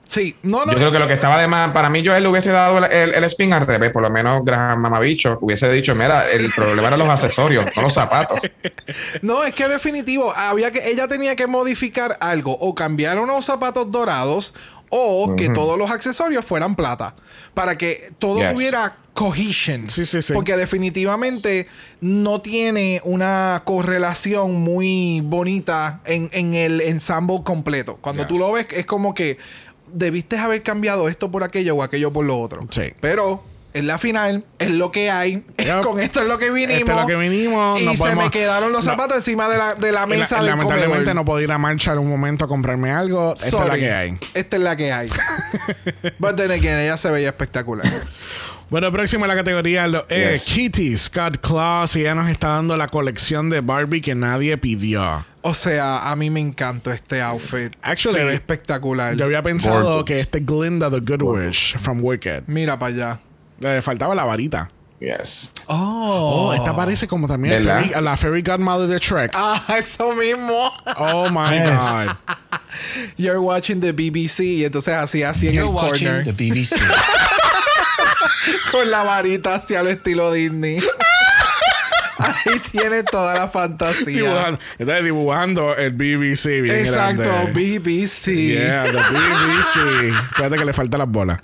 Sí, 0.08 0.36
no, 0.42 0.64
no. 0.64 0.72
Yo 0.72 0.78
creo 0.78 0.92
que 0.92 0.98
lo 0.98 1.06
que 1.08 1.14
estaba 1.14 1.40
de 1.40 1.46
más, 1.46 1.70
para 1.72 1.88
mí, 1.90 2.02
yo 2.02 2.14
él 2.14 2.22
le 2.22 2.28
hubiese 2.28 2.50
dado 2.50 2.78
el, 2.78 2.84
el- 2.84 3.14
el 3.14 3.24
spin 3.24 3.52
al 3.52 3.66
revés, 3.66 3.90
por 3.90 4.02
lo 4.02 4.10
menos 4.10 4.44
Graham 4.44 4.80
Mamabicho 4.80 5.38
hubiese 5.40 5.70
dicho: 5.72 5.94
Mira, 5.94 6.30
el 6.30 6.50
problema 6.52 6.88
eran 6.88 6.98
los 7.00 7.08
accesorios, 7.08 7.64
no 7.74 7.82
los 7.82 7.94
zapatos. 7.94 8.38
No, 9.22 9.44
es 9.44 9.54
que 9.54 9.66
definitivo, 9.68 10.32
había 10.36 10.70
que, 10.70 10.90
ella 10.90 11.08
tenía 11.08 11.34
que 11.36 11.46
modificar 11.46 12.16
algo, 12.20 12.52
o 12.52 12.74
cambiar 12.74 13.18
unos 13.18 13.44
zapatos 13.46 13.90
dorados, 13.90 14.54
o 14.90 15.34
que 15.36 15.48
todos 15.48 15.78
los 15.78 15.90
accesorios 15.90 16.44
fueran 16.44 16.76
plata, 16.76 17.14
para 17.54 17.76
que 17.78 18.10
todo 18.18 18.40
Yes. 18.40 18.52
tuviera 18.52 18.96
cohesion. 19.14 19.88
Sí, 19.90 20.06
sí, 20.06 20.22
sí. 20.22 20.32
Porque 20.32 20.56
definitivamente 20.56 21.66
no 22.00 22.40
tiene 22.40 23.00
una 23.04 23.62
correlación 23.64 24.54
muy 24.54 25.20
bonita 25.24 26.00
en, 26.04 26.28
en 26.32 26.54
el 26.54 26.80
ensemble 26.80 27.40
completo. 27.44 27.98
Cuando 28.00 28.22
Yes. 28.22 28.28
tú 28.28 28.38
lo 28.38 28.52
ves, 28.52 28.66
es 28.70 28.86
como 28.86 29.14
que 29.14 29.38
debiste 29.94 30.36
haber 30.38 30.62
cambiado 30.62 31.08
esto 31.08 31.30
por 31.30 31.42
aquello 31.44 31.76
o 31.76 31.82
aquello 31.82 32.12
por 32.12 32.24
lo 32.24 32.38
otro. 32.38 32.66
Sí. 32.70 32.92
Pero 33.00 33.42
es 33.72 33.82
la 33.82 33.98
final, 33.98 34.44
es 34.60 34.70
lo 34.70 34.92
que 34.92 35.10
hay, 35.10 35.44
Yep. 35.58 35.80
con 35.82 35.98
esto 36.00 36.20
es 36.20 36.26
lo 36.28 36.38
que 36.38 36.50
vinimos. 36.50 36.78
Esto 36.80 36.92
es 36.92 37.00
lo 37.00 37.06
que 37.06 37.16
vinimos, 37.16 37.80
Y 37.80 37.84
no 37.84 37.92
se 37.92 37.98
podemos- 37.98 38.24
me 38.26 38.30
quedaron 38.30 38.70
los 38.70 38.84
no. 38.84 38.90
zapatos 38.92 39.16
encima 39.16 39.48
de 39.48 39.58
la, 39.58 39.74
de 39.74 39.90
la 39.92 40.00
Y 40.00 40.02
la- 40.02 40.06
mesa 40.06 40.36
del 40.36 40.46
lamentablemente 40.46 40.94
comedor. 40.96 41.14
no 41.16 41.24
puedo 41.24 41.40
ir 41.40 41.50
a 41.50 41.58
marchar 41.58 41.98
un 41.98 42.08
momento 42.08 42.44
a 42.44 42.48
comprarme 42.48 42.92
algo. 42.92 43.34
Esta 43.34 43.46
es 43.62 43.68
la 43.68 43.74
que 43.78 43.92
hay. 43.92 44.18
Esta 44.34 44.56
es 44.56 44.62
la 44.62 44.76
que 44.76 44.92
hay. 44.92 45.10
But 46.18 46.36
then 46.36 46.50
again, 46.52 46.78
ella 46.78 46.96
se 46.96 47.10
veía 47.10 47.28
espectacular. 47.30 47.86
Bueno, 48.70 48.90
próximo 48.92 49.24
a 49.24 49.28
la 49.28 49.34
categoría 49.34 49.86
lo 49.86 50.06
es 50.08 50.44
Yes. 50.46 50.54
Kitty 50.54 50.96
Scott 50.96 51.38
Claus 51.40 51.94
y 51.96 52.00
ella 52.00 52.14
nos 52.14 52.28
está 52.28 52.48
dando 52.48 52.76
la 52.76 52.88
colección 52.88 53.50
de 53.50 53.60
Barbie 53.60 54.00
que 54.00 54.14
nadie 54.14 54.56
pidió. 54.56 55.26
O 55.46 55.52
sea, 55.52 56.10
a 56.10 56.16
mí 56.16 56.30
me 56.30 56.40
encantó 56.40 56.90
este 56.90 57.20
outfit. 57.20 57.74
Actually, 57.82 58.18
se 58.18 58.24
ve 58.24 58.32
espectacular. 58.34 59.14
Yo 59.14 59.26
había 59.26 59.42
pensado 59.42 59.82
Gorgeous. 59.82 60.04
que 60.06 60.20
este 60.20 60.40
Glinda 60.40 60.90
the 60.90 61.00
Good 61.00 61.20
Wish 61.22 61.76
from 61.78 62.02
Wicked 62.02 62.44
Mira 62.46 62.78
para 62.78 62.94
allá. 62.94 63.20
le 63.60 63.82
faltaba 63.82 64.14
la 64.14 64.24
varita. 64.24 64.70
Yes. 65.00 65.52
Oh. 65.66 66.48
Oh, 66.48 66.54
esta 66.54 66.74
parece 66.74 67.06
como 67.06 67.28
también 67.28 67.62
la 67.66 68.16
Fairy 68.16 68.40
Godmother 68.40 68.88
de 68.88 68.98
Shrek. 68.98 69.32
Ah, 69.34 69.62
eso 69.78 70.14
mismo. 70.14 70.72
Oh 70.96 71.28
my 71.28 71.58
Yes. 71.58 71.68
God. 71.68 72.16
You're 73.18 73.40
watching 73.40 73.80
the 73.80 73.92
BBC 73.92 74.40
y 74.44 74.64
entonces 74.64 74.94
así, 74.94 75.22
así 75.22 75.48
en 75.48 75.54
You're 75.56 75.68
el 75.68 75.74
watching 75.74 76.06
corner. 76.08 76.24
the 76.24 76.32
BBC. 76.32 76.74
Con 78.72 78.90
la 78.90 79.02
varita 79.04 79.56
hacia 79.56 79.80
el 79.80 79.88
estilo 79.88 80.32
Disney. 80.32 80.80
Ahí 82.24 82.58
tiene 82.70 83.02
toda 83.02 83.34
la 83.34 83.48
fantasía. 83.48 84.04
Dibujando, 84.06 84.58
está 84.78 85.02
dibujando 85.02 85.76
el 85.76 85.92
BBC 85.92 86.62
bien 86.62 86.76
Exacto, 86.76 87.22
grande. 87.22 87.52
BBC. 87.78 88.26
Yeah, 88.34 88.84
the 88.84 88.92
BBC. 88.92 90.14
Espérate 90.30 90.56
que 90.56 90.64
le 90.64 90.72
faltan 90.72 90.98
las 91.00 91.08
bolas. 91.08 91.38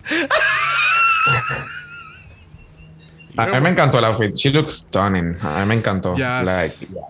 A 3.36 3.46
mí 3.46 3.60
me 3.60 3.70
encantó 3.70 3.98
el 3.98 4.04
outfit. 4.04 4.34
She 4.34 4.50
looks 4.50 4.72
stunning. 4.72 5.36
A 5.42 5.60
mí 5.60 5.66
me 5.66 5.74
encantó. 5.76 6.14
Yes. 6.14 6.44
Like, 6.44 7.02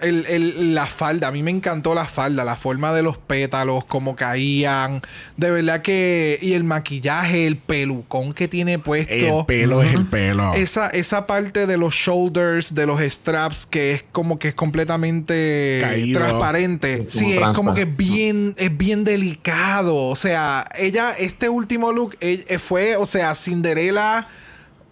El, 0.00 0.26
el- 0.26 0.74
la 0.76 0.86
falda, 0.86 1.26
a 1.26 1.32
mí 1.32 1.42
me 1.42 1.50
encantó 1.50 1.92
la 1.92 2.04
falda, 2.04 2.44
la 2.44 2.56
forma 2.56 2.92
de 2.92 3.02
los 3.02 3.18
pétalos, 3.18 3.84
cómo 3.84 4.14
caían. 4.14 5.00
De 5.36 5.50
verdad 5.50 5.82
que. 5.82 6.38
Y 6.40 6.52
el 6.52 6.62
maquillaje, 6.62 7.46
el 7.46 7.56
pelucón 7.56 8.32
que 8.32 8.46
tiene 8.46 8.78
puesto. 8.78 9.12
El 9.40 9.44
pelo 9.46 9.82
es 9.82 9.92
el 9.94 10.06
pelo. 10.06 10.54
Esa, 10.54 10.88
esa 10.90 11.26
parte 11.26 11.66
de 11.66 11.76
los 11.78 11.94
shoulders, 11.94 12.74
de 12.76 12.86
los 12.86 13.00
straps, 13.00 13.66
que 13.66 13.92
es 13.92 14.04
como 14.12 14.38
que 14.38 14.48
es 14.48 14.54
completamente 14.54 15.78
Caído. 15.82 16.20
transparente. 16.20 17.06
Sí, 17.08 17.32
es 17.32 17.46
como 17.54 17.74
que 17.74 17.84
bien, 17.84 18.54
es 18.56 18.76
bien 18.76 19.02
delicado. 19.04 19.96
O 20.06 20.16
sea, 20.16 20.64
ella, 20.78 21.12
este 21.18 21.48
último 21.48 21.90
look 21.92 22.16
eh, 22.20 22.44
eh, 22.48 22.58
fue, 22.60 22.96
o 22.96 23.06
sea, 23.06 23.34
Cinderella 23.34 24.28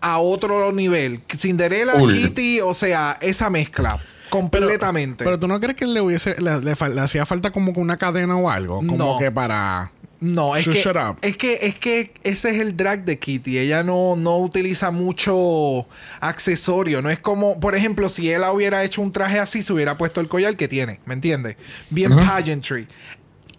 a 0.00 0.18
otro 0.18 0.72
nivel. 0.72 1.20
Cinderella. 1.36 1.92
Kitty, 1.98 2.60
o 2.60 2.74
sea, 2.74 3.18
esa 3.20 3.50
mezcla. 3.50 4.00
Completamente. 4.40 5.24
Pero 5.24 5.38
tú 5.38 5.48
no 5.48 5.58
crees 5.60 5.76
que 5.76 5.86
le 5.86 6.00
hubiese 6.00 6.36
le, 6.40 6.60
le 6.60 6.76
fal- 6.76 6.94
le 6.94 7.00
hacía 7.00 7.24
falta 7.26 7.50
como 7.50 7.72
que 7.72 7.80
una 7.80 7.96
cadena 7.96 8.36
o 8.36 8.50
algo, 8.50 8.78
como 8.78 8.96
No. 8.96 9.18
que 9.18 9.30
para 9.30 9.92
No, 10.20 10.56
es 10.56 10.64
que, 10.66 10.80
es 11.22 11.36
que 11.36 11.58
es 11.62 11.78
que 11.78 12.14
ese 12.22 12.50
es 12.50 12.60
el 12.60 12.76
drag 12.76 13.04
de 13.04 13.18
Kitty. 13.18 13.58
Ella 13.58 13.82
no, 13.82 14.16
no 14.16 14.38
utiliza 14.38 14.90
mucho 14.90 15.86
accesorio. 16.20 17.02
No 17.02 17.10
es 17.10 17.18
como, 17.18 17.60
por 17.60 17.74
ejemplo, 17.74 18.08
si 18.08 18.32
ella 18.32 18.50
hubiera 18.52 18.82
hecho 18.84 19.02
un 19.02 19.12
traje 19.12 19.38
así, 19.38 19.62
se 19.62 19.72
hubiera 19.72 19.98
puesto 19.98 20.20
el 20.20 20.28
collar 20.28 20.56
que 20.56 20.68
tiene. 20.68 21.00
¿Me 21.04 21.14
entiendes? 21.14 21.56
Bien 21.90 22.10
pageantry. 22.14 22.88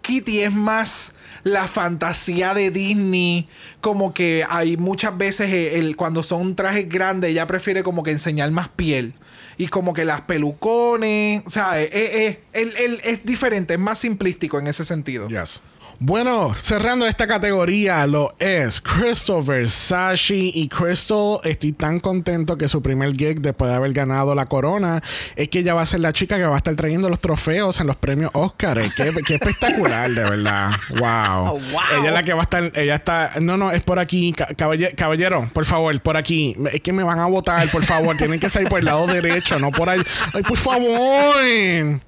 Kitty 0.02 0.40
es 0.40 0.52
más 0.52 1.12
la 1.44 1.68
fantasía 1.68 2.54
de 2.54 2.70
Disney. 2.70 3.48
Como 3.80 4.12
que 4.14 4.44
hay 4.48 4.76
muchas 4.76 5.16
veces 5.16 5.74
el, 5.74 5.96
cuando 5.96 6.22
son 6.22 6.56
trajes 6.56 6.88
grandes, 6.88 7.30
ella 7.30 7.46
prefiere 7.46 7.82
como 7.82 8.02
que 8.02 8.10
enseñar 8.10 8.50
más 8.50 8.68
piel. 8.68 9.14
Y 9.58 9.66
como 9.66 9.92
que 9.92 10.04
las 10.04 10.20
pelucones. 10.22 11.42
O 11.44 11.50
sea, 11.50 11.82
eh, 11.82 12.40
él- 12.52 12.74
él 12.78 13.00
es 13.04 13.24
diferente, 13.24 13.74
es 13.74 13.80
más 13.80 13.98
simplístico 13.98 14.58
en 14.58 14.68
ese 14.68 14.84
sentido. 14.84 15.28
Yes. 15.28 15.62
Bueno, 16.00 16.54
cerrando 16.54 17.08
esta 17.08 17.26
categoría 17.26 18.06
lo 18.06 18.32
es 18.38 18.80
Crystal 18.80 19.42
Versace 19.42 20.32
y 20.36 20.68
Crystal 20.68 21.40
estoy 21.42 21.72
tan 21.72 21.98
contento 21.98 22.56
que 22.56 22.68
su 22.68 22.80
primer 22.82 23.16
gig 23.16 23.40
después 23.40 23.68
de 23.68 23.76
haber 23.76 23.92
ganado 23.92 24.32
la 24.36 24.46
corona 24.46 25.02
es 25.34 25.48
que 25.48 25.58
ella 25.58 25.74
va 25.74 25.80
a 25.82 25.86
ser 25.86 25.98
la 25.98 26.12
chica 26.12 26.36
que 26.36 26.44
va 26.44 26.54
a 26.54 26.58
estar 26.58 26.76
trayendo 26.76 27.10
los 27.10 27.18
trofeos 27.20 27.80
en 27.80 27.88
los 27.88 27.96
premios 27.96 28.30
Oscar. 28.34 28.80
Qué, 28.96 29.12
qué 29.26 29.34
espectacular, 29.34 30.08
de 30.08 30.22
verdad. 30.22 30.70
Wow. 30.90 31.58
Ella 31.98 32.08
es 32.08 32.12
la 32.14 32.22
que 32.22 32.32
va 32.32 32.40
a 32.40 32.44
estar, 32.44 32.70
ella 32.76 32.94
está, 32.94 33.32
no, 33.40 33.56
no, 33.56 33.72
es 33.72 33.82
por 33.82 33.98
aquí, 33.98 34.32
Ca- 34.32 34.54
caballe- 34.56 34.94
caballero, 34.94 35.50
por 35.52 35.64
favor, 35.64 36.00
por 36.00 36.16
aquí. 36.16 36.56
Es 36.72 36.80
que 36.80 36.92
me 36.92 37.02
van 37.02 37.18
a 37.18 37.26
votar, 37.26 37.68
por 37.72 37.84
favor, 37.84 38.16
tienen 38.16 38.38
que 38.38 38.48
salir 38.48 38.68
por 38.68 38.78
el 38.78 38.84
lado 38.84 39.04
derecho, 39.08 39.58
no 39.58 39.72
por 39.72 39.90
ahí. 39.90 40.00
Ay, 40.32 40.44
por 40.44 40.58
favor. 40.58 42.00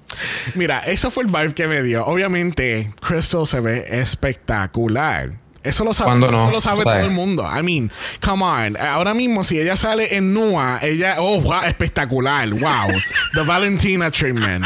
Mira, 0.55 0.79
eso 0.79 1.11
fue 1.11 1.23
el 1.23 1.29
vibe 1.29 1.53
que 1.53 1.67
me 1.67 1.83
dio. 1.83 2.05
Obviamente, 2.05 2.93
Crystal 3.05 3.45
se 3.45 3.59
ve 3.59 3.80
espectacular. 3.87 5.39
Eso 5.63 5.83
lo 5.83 5.93
sabe, 5.93 6.09
¿Cuándo 6.09 6.31
no? 6.31 6.43
eso 6.43 6.51
lo 6.51 6.61
sabe 6.61 6.81
¿Sabes? 6.83 6.99
todo 7.01 7.09
el 7.09 7.15
mundo. 7.15 7.47
I 7.47 7.61
mean, 7.61 7.91
come 8.19 8.43
on. 8.43 8.77
Ahora 8.77 9.13
mismo, 9.13 9.43
si 9.43 9.59
ella 9.59 9.75
sale 9.75 10.15
en 10.15 10.33
Nua, 10.33 10.79
ella, 10.81 11.17
oh, 11.19 11.39
wow, 11.39 11.61
espectacular. 11.65 12.49
Wow. 12.49 12.89
The 13.33 13.43
Valentina 13.43 14.09
treatment. 14.09 14.65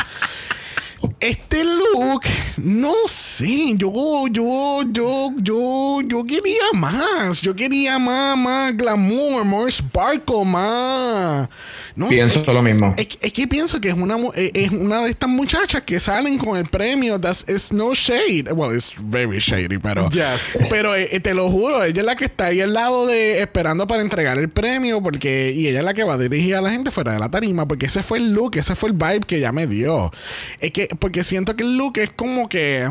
Este 1.19 1.63
look, 1.63 2.21
no 2.57 2.93
sé, 3.07 3.73
yo, 3.77 3.91
yo, 4.29 4.83
yo, 4.91 5.31
yo, 5.41 6.01
yo 6.05 6.23
quería 6.25 6.61
más, 6.73 7.41
yo 7.41 7.55
quería 7.55 7.97
más, 7.97 8.37
más 8.37 8.75
glamour, 8.75 9.45
more 9.45 9.71
sparkle, 9.71 10.43
más. 10.45 11.49
No 11.95 12.09
Pienso 12.09 12.43
sé, 12.43 12.53
lo 12.53 12.61
mismo. 12.61 12.93
Es, 12.97 13.07
es 13.21 13.31
que 13.31 13.47
pienso 13.47 13.79
que 13.79 13.87
es 13.87 13.93
una, 13.95 14.17
mu- 14.17 14.33
eh, 14.35 14.51
es 14.53 14.71
una 14.71 15.01
de 15.03 15.09
estas 15.11 15.29
muchachas 15.29 15.83
que 15.83 15.99
salen 15.99 16.37
con 16.37 16.57
el 16.57 16.65
premio. 16.69 17.19
That's, 17.19 17.45
it's 17.47 17.71
no 17.71 17.93
shade. 17.93 18.51
Well, 18.51 18.75
it's 18.75 18.91
very 18.99 19.39
shady, 19.39 19.77
pero. 19.77 20.09
Yes. 20.09 20.65
Pero 20.69 20.93
eh, 20.95 21.19
te 21.21 21.33
lo 21.33 21.49
juro, 21.49 21.83
ella 21.83 22.01
es 22.01 22.05
la 22.05 22.15
que 22.15 22.25
está 22.25 22.47
ahí 22.47 22.59
al 22.59 22.73
lado 22.73 23.07
de 23.07 23.41
esperando 23.41 23.87
para 23.87 24.01
entregar 24.01 24.37
el 24.37 24.49
premio. 24.49 25.01
porque 25.01 25.53
Y 25.55 25.67
ella 25.69 25.79
es 25.79 25.85
la 25.85 25.93
que 25.93 26.03
va 26.03 26.15
a 26.15 26.17
dirigir 26.17 26.55
a 26.55 26.61
la 26.61 26.71
gente 26.71 26.91
fuera 26.91 27.13
de 27.13 27.19
la 27.19 27.29
tarima. 27.29 27.65
Porque 27.67 27.85
ese 27.85 28.03
fue 28.03 28.17
el 28.17 28.33
look, 28.33 28.57
ese 28.57 28.75
fue 28.75 28.89
el 28.89 28.95
vibe 28.95 29.21
que 29.21 29.37
ella 29.37 29.53
me 29.53 29.65
dio. 29.65 30.11
Es 30.59 30.71
que, 30.71 30.89
porque 31.05 31.23
siento 31.23 31.55
que 31.55 31.61
el 31.61 31.77
look 31.77 31.99
es 31.99 32.09
como 32.09 32.49
que. 32.49 32.89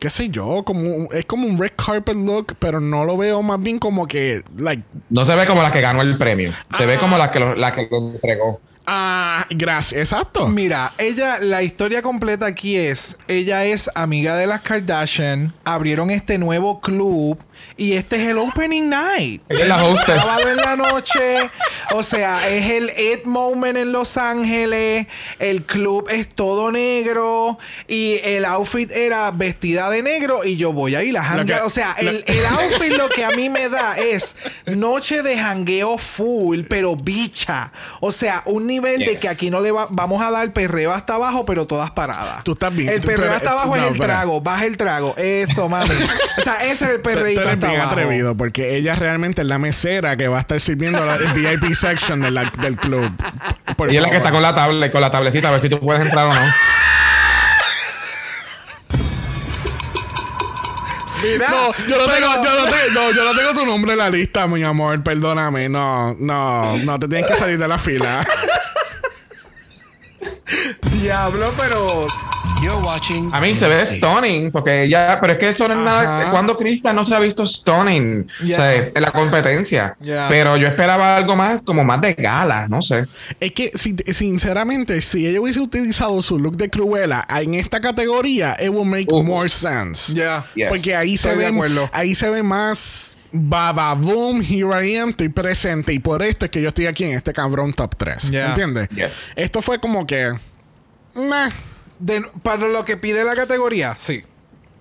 qué 0.00 0.10
sé 0.10 0.30
yo, 0.30 0.64
como 0.64 1.08
es 1.12 1.24
como 1.26 1.46
un 1.46 1.58
red 1.58 1.70
carpet 1.76 2.16
look, 2.16 2.56
pero 2.58 2.80
no 2.80 3.04
lo 3.04 3.16
veo 3.16 3.40
más 3.40 3.62
bien 3.62 3.78
como 3.78 4.08
que, 4.08 4.42
like, 4.56 4.82
No 5.10 5.24
se 5.24 5.36
ve 5.36 5.46
como 5.46 5.62
la 5.62 5.70
que 5.70 5.80
ganó 5.80 6.02
el 6.02 6.18
premio. 6.18 6.52
Se 6.76 6.86
ve 6.86 6.98
como 6.98 7.16
la 7.16 7.30
que 7.30 7.38
lo, 7.38 7.54
la 7.54 7.72
que 7.72 7.86
lo 7.88 7.98
entregó. 7.98 8.60
ah, 8.84 9.46
gracias, 9.50 10.00
exacto. 10.00 10.48
Mira, 10.48 10.92
ella, 10.98 11.38
la 11.38 11.62
historia 11.62 12.02
completa 12.02 12.46
aquí 12.46 12.74
es, 12.74 13.16
ella 13.28 13.64
es 13.64 13.88
amiga 13.94 14.34
de 14.36 14.48
las 14.48 14.62
Kardashian, 14.62 15.54
abrieron 15.62 16.10
este 16.10 16.36
nuevo 16.36 16.80
club 16.80 17.38
y 17.76 17.92
este 17.94 18.16
es 18.22 18.28
el 18.28 18.38
opening 18.38 18.88
night. 18.88 19.42
Es 19.48 19.66
la 19.66 19.82
hostess. 19.82 20.20
Sábado 20.22 20.48
en 20.50 20.56
la 20.56 20.76
noche, 20.76 21.50
o 21.92 22.02
sea, 22.02 22.48
es 22.48 22.70
el 22.70 22.90
It 22.90 23.24
Moment 23.24 23.76
en 23.78 23.92
Los 23.92 24.16
Ángeles, 24.16 25.06
el 25.38 25.62
club 25.64 26.08
es 26.10 26.28
todo 26.28 26.70
negro 26.72 27.58
y 27.88 28.20
el 28.22 28.44
outfit 28.44 28.90
era 28.90 29.30
vestida 29.30 29.88
de 29.90 30.02
negro 30.02 30.44
y 30.44 30.56
yo 30.56 30.72
voy 30.72 30.94
a 30.94 31.02
ir 31.02 31.16
a 31.16 31.24
janguear. 31.24 31.60
que- 31.60 31.66
O 31.66 31.70
sea, 31.70 31.94
el, 31.98 32.22
el 32.26 32.46
outfit 32.46 32.92
lo 32.92 33.08
que 33.08 33.24
a 33.24 33.30
mí 33.30 33.48
me 33.48 33.68
da 33.68 33.96
es 33.96 34.36
noche 34.66 35.22
de 35.22 35.38
jangueo 35.38 35.98
full, 35.98 36.62
pero 36.68 36.96
bicha. 36.96 37.72
O 38.00 38.12
sea, 38.12 38.42
un 38.46 38.66
nivel 38.66 39.04
de 39.04 39.18
que 39.18 39.28
aquí 39.28 39.50
no 39.50 39.60
le 39.60 39.70
va- 39.72 39.88
vamos 39.90 40.22
a 40.22 40.30
dar 40.30 40.52
perreo 40.52 40.92
hasta 40.92 41.14
abajo, 41.14 41.44
pero 41.46 41.66
todas 41.66 41.90
paradas. 41.90 42.44
Tú 42.44 42.56
bien. 42.72 42.88
El 42.90 43.00
perreo 43.00 43.32
hasta 43.32 43.50
abajo 43.52 43.76
no, 43.76 43.82
es 43.86 43.92
el 43.92 43.98
trago, 43.98 44.40
baja 44.40 44.64
el 44.66 44.76
trago. 44.76 45.14
Eso, 45.16 45.68
mami. 45.68 45.90
O 46.38 46.42
sea, 46.42 46.62
ese 46.64 46.84
es 46.84 46.90
el 46.90 47.00
perreíto 47.00 47.49
eres 47.52 47.64
hasta 47.64 47.68
bien 47.68 47.80
abajo. 47.80 47.92
atrevido 48.00 48.36
porque 48.36 48.76
ella 48.76 48.94
realmente 48.94 49.42
es 49.42 49.48
la 49.48 49.58
mesera 49.58 50.16
que 50.16 50.28
va 50.28 50.38
a 50.38 50.40
estar 50.40 50.60
sirviendo 50.60 51.04
la, 51.04 51.14
el 51.16 51.32
VIP 51.32 51.74
section 51.74 52.20
de 52.20 52.30
la- 52.30 52.50
del 52.60 52.76
club. 52.76 53.10
Por 53.76 53.92
Y 53.92 53.96
es 53.96 54.02
la 54.02 54.10
que 54.10 54.16
está 54.16 54.30
con 54.30 54.42
la 54.42 54.54
tablet, 54.54 54.92
con 54.92 55.00
la 55.00 55.10
tablecita, 55.10 55.48
a 55.48 55.52
ver 55.52 55.60
si 55.60 55.68
tú 55.68 55.80
puedes 55.80 56.02
entrar 56.04 56.26
o 56.26 56.34
no. 56.34 56.40
Mira, 61.22 61.48
No, 61.50 61.72
yo 61.86 61.98
no, 61.98 62.04
pero- 62.06 62.14
tengo, 62.14 62.44
yo, 62.44 62.64
no, 62.64 62.70
te- 62.70 62.92
no, 62.94 63.10
yo 63.12 63.24
no 63.24 63.34
tengo 63.38 63.52
tu 63.60 63.66
nombre 63.66 63.92
en 63.92 63.98
la 63.98 64.08
lista, 64.08 64.46
mi 64.46 64.62
amor. 64.62 65.02
Perdóname. 65.02 65.68
No, 65.68 66.16
no, 66.18 66.78
no. 66.78 66.98
Te 66.98 67.08
tienes 67.08 67.30
que 67.30 67.36
salir 67.36 67.58
de 67.58 67.68
la 67.68 67.78
fila. 67.78 68.26
Diablo, 70.92 71.52
pero. 71.58 72.06
You're 72.62 72.76
watching. 72.84 73.30
A 73.32 73.40
mí 73.40 73.56
se 73.56 73.66
ve 73.66 73.86
stunning, 73.86 74.50
porque 74.52 74.86
ya, 74.88 75.16
pero 75.20 75.32
es 75.32 75.38
que 75.38 75.48
eso 75.48 75.66
no 75.66 75.74
es 75.74 75.80
nada. 75.80 76.30
Cuando 76.30 76.56
Krista 76.58 76.92
no 76.92 77.04
se 77.04 77.14
ha 77.14 77.18
visto 77.18 77.46
stunning 77.46 78.26
o 78.42 78.46
sea, 78.46 78.74
en 78.76 78.92
la 79.02 79.10
competencia. 79.12 79.96
Pero 80.28 80.56
yo 80.58 80.68
esperaba 80.68 81.16
algo 81.16 81.36
más, 81.36 81.62
como 81.62 81.84
más 81.84 82.00
de 82.02 82.12
gala, 82.14 82.68
no 82.68 82.82
sé. 82.82 83.06
Es 83.40 83.52
que, 83.52 83.70
si- 83.74 83.96
sinceramente, 84.12 85.00
si 85.00 85.26
ella 85.26 85.40
hubiese 85.40 85.60
utilizado 85.60 86.20
su 86.20 86.38
look 86.38 86.56
de 86.58 86.68
Cruella 86.68 87.26
en 87.30 87.54
esta 87.54 87.80
categoría, 87.80 88.56
it 88.60 88.68
will 88.68 88.84
make 88.88 89.06
Uh. 89.08 89.22
more 89.22 89.48
sense. 89.48 90.12
Ya. 90.14 90.44
Yes. 90.54 90.68
Porque 90.68 90.94
ahí 90.94 91.16
se, 91.16 91.28
Estoy 91.30 91.44
ve, 91.44 91.50
acuerdo. 91.50 91.88
ahí 91.94 92.14
se 92.14 92.28
ve 92.28 92.42
más 92.42 93.16
baba 93.32 93.94
boom, 93.94 94.42
here 94.42 94.86
I 94.86 94.96
am, 94.96 95.10
estoy 95.10 95.30
presente. 95.30 95.94
Y 95.94 95.98
por 95.98 96.22
esto 96.22 96.44
es 96.44 96.50
que 96.50 96.60
yo 96.60 96.68
estoy 96.68 96.86
aquí 96.86 97.04
en 97.04 97.12
este 97.12 97.32
cabrón 97.32 97.72
top 97.72 97.94
3. 97.96 98.30
Yeah. 98.30 98.48
¿Entiendes? 98.48 98.88
Yes. 98.90 99.28
Esto 99.34 99.62
fue 99.62 99.80
como 99.80 100.06
que. 100.06 100.34
meh. 101.14 101.48
De- 102.00 102.22
para 102.42 102.66
lo 102.68 102.84
que 102.84 102.96
pide 102.96 103.22
la 103.24 103.36
categoría, 103.36 103.94
sí. 103.96 104.24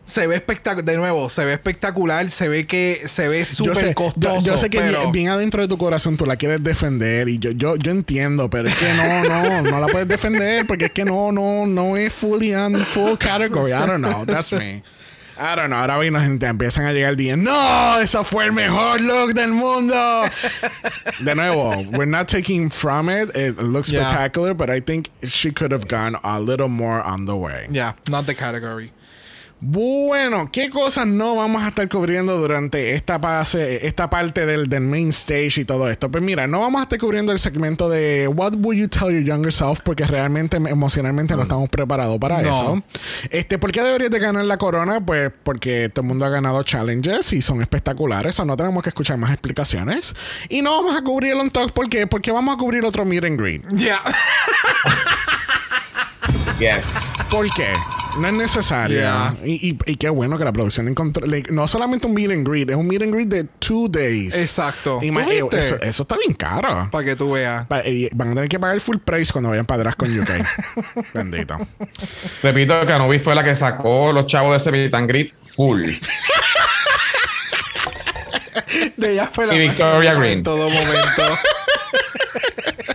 Se 0.05 0.25
ve 0.25 0.35
espectacular. 0.37 0.83
De 0.85 0.97
nuevo, 0.97 1.29
se 1.29 1.45
ve 1.45 1.53
espectacular. 1.53 2.31
Se 2.31 2.47
ve 2.49 2.65
que 2.65 3.03
se 3.05 3.27
ve 3.27 3.45
súper 3.45 3.93
costoso. 3.93 4.39
yo, 4.39 4.53
yo 4.53 4.57
sé 4.57 4.71
que 4.71 4.79
pero 4.79 4.99
bien, 5.01 5.11
bien 5.11 5.27
adentro 5.29 5.61
de 5.61 5.67
tu 5.67 5.77
corazón 5.77 6.17
tú 6.17 6.25
la 6.25 6.35
quieres 6.35 6.63
defender 6.63 7.29
y 7.29 7.37
yo, 7.37 7.51
yo, 7.51 7.75
yo 7.75 7.91
entiendo, 7.91 8.49
pero 8.49 8.69
es 8.69 8.75
que 8.75 8.91
no, 8.93 9.23
no, 9.25 9.61
no 9.61 9.79
la 9.79 9.85
puedes 9.85 10.07
defender 10.07 10.65
porque 10.65 10.85
es 10.85 10.93
que 10.93 11.05
no, 11.05 11.31
no, 11.31 11.67
no 11.67 11.95
es 11.95 12.11
fully 12.11 12.55
on 12.55 12.73
full 12.75 13.17
category. 13.19 13.71
I 13.71 13.85
don't 13.85 13.99
know, 14.03 14.25
that's 14.25 14.51
me. 14.51 14.81
I 15.39 15.55
don't 15.55 15.69
know. 15.69 15.77
Ahora 15.77 15.97
empiezan 16.49 16.85
a 16.85 16.91
llegar 16.91 17.11
el 17.11 17.15
día. 17.17 17.37
No, 17.37 17.99
eso 18.01 18.23
fue 18.23 18.45
el 18.45 18.51
mejor 18.51 18.99
look 19.01 19.33
del 19.33 19.49
mundo. 19.53 20.23
De 21.23 21.33
nuevo, 21.35 21.85
we're 21.97 22.05
not 22.05 22.27
taking 22.27 22.69
from 22.69 23.09
it. 23.09 23.35
It 23.35 23.57
looks 23.57 23.89
Yeah. 23.89 24.07
spectacular, 24.07 24.53
but 24.53 24.69
I 24.69 24.79
think 24.81 25.09
she 25.23 25.51
could 25.51 25.71
have 25.71 25.87
gone 25.87 26.15
a 26.23 26.39
little 26.39 26.67
more 26.67 27.01
on 27.01 27.25
the 27.25 27.35
way. 27.35 27.67
Yeah, 27.69 27.93
not 28.09 28.25
the 28.27 28.35
category. 28.35 28.91
Bueno, 29.61 30.49
¿qué 30.53 30.69
cosas 30.69 31.05
no 31.05 31.35
vamos 31.35 31.61
a 31.63 31.67
estar 31.67 31.89
cubriendo 31.89 32.37
durante 32.37 32.95
esta 32.95 33.19
fase, 33.19 33.85
esta 33.85 34.09
parte 34.09 34.45
del, 34.45 34.69
del 34.69 34.81
main 34.81 35.09
stage 35.09 35.59
y 35.61 35.65
todo 35.65 35.89
esto? 35.89 36.09
Pues 36.09 36.23
mira, 36.23 36.47
no 36.47 36.61
vamos 36.61 36.79
a 36.79 36.83
estar 36.83 36.97
cubriendo 36.97 37.33
el 37.33 37.39
segmento 37.39 37.89
de 37.89 38.29
What 38.29 38.53
would 38.59 38.77
you 38.77 38.87
tell 38.87 39.09
your 39.11 39.21
younger 39.23 39.51
self? 39.51 39.81
Porque 39.83 40.05
realmente 40.05 40.55
emocionalmente 40.55 41.35
no 41.35 41.41
estamos 41.41 41.67
preparados 41.69 42.17
para 42.19 42.41
No. 42.41 42.49
eso. 42.49 42.83
Este, 43.31 43.57
¿por 43.57 43.73
qué 43.73 43.83
deberías 43.83 44.11
de 44.11 44.19
ganar 44.19 44.45
la 44.45 44.57
corona? 44.57 45.05
Pues 45.05 45.29
porque 45.43 45.89
todo 45.89 46.03
el 46.03 46.07
mundo 46.07 46.25
ha 46.25 46.29
ganado 46.29 46.63
challenges 46.63 47.33
y 47.33 47.41
son 47.41 47.59
espectaculares. 47.61 48.39
O 48.39 48.45
no 48.45 48.55
tenemos 48.55 48.81
que 48.81 48.89
escuchar 48.89 49.17
más 49.17 49.31
explicaciones. 49.31 50.15
Y 50.47 50.61
no 50.61 50.71
vamos 50.81 50.95
a 50.95 51.01
cubrir 51.03 51.33
el 51.33 51.39
on 51.39 51.49
talk. 51.49 51.73
¿Por 51.73 51.89
qué? 51.89 52.07
Porque 52.07 52.31
vamos 52.31 52.55
a 52.55 52.57
cubrir 52.57 52.85
otro 52.85 53.03
meet 53.03 53.25
and 53.25 53.37
greet. 53.37 53.67
Yeah. 53.75 53.99
Yes. 56.59 56.95
¿Por 57.29 57.49
qué? 57.53 57.73
No 58.19 58.27
es 58.27 58.33
necesario. 58.33 58.97
Yeah. 58.99 59.35
Y, 59.45 59.69
y- 59.69 59.77
y 59.85 59.95
qué 59.95 60.09
bueno 60.09 60.37
que 60.37 60.43
la 60.45 60.51
producción 60.51 60.87
encontró. 60.87 61.25
no 61.51 61.67
solamente 61.67 62.07
un 62.07 62.13
meet 62.13 62.31
and 62.31 62.47
greet, 62.47 62.69
es 62.69 62.75
un 62.75 62.87
meet 62.87 63.01
and 63.01 63.13
greet 63.13 63.27
de 63.29 63.45
two 63.59 63.87
days. 63.89 64.35
Exacto. 64.35 64.99
Y 65.01 65.11
ma- 65.11 65.23
¿Tú 65.23 65.29
eh, 65.31 65.41
viste? 65.43 65.59
eso, 65.59 65.75
eso 65.81 66.01
está 66.03 66.17
bien 66.17 66.33
caro. 66.33 66.89
Para 66.91 67.05
que 67.05 67.15
tú 67.15 67.31
veas. 67.31 67.65
Pa- 67.67 67.85
y 67.87 68.09
van 68.13 68.31
a 68.31 68.33
tener 68.35 68.49
que 68.49 68.59
pagar 68.59 68.79
full 68.81 68.97
price 68.97 69.31
cuando 69.31 69.49
vayan 69.49 69.65
para 69.65 69.81
atrás 69.81 69.95
con 69.95 70.17
UK. 70.19 70.29
Bendito. 71.13 71.57
Repito 72.43 72.85
que 72.85 72.93
Anubis 72.93 73.21
fue 73.21 73.35
la 73.35 73.43
que 73.43 73.55
sacó 73.55 74.11
los 74.11 74.27
chavos 74.27 74.51
de 74.51 74.57
ese 74.57 74.71
meet 74.71 74.93
and 74.93 75.07
greet 75.09 75.33
full. 75.55 75.83
De 78.97 79.13
ella 79.13 79.29
fue 79.31 79.47
la 79.47 79.55
Y 79.55 79.59
Victoria 79.59 80.13
Green. 80.15 80.39
En 80.39 80.43
todo 80.43 80.69
momento. 80.69 81.23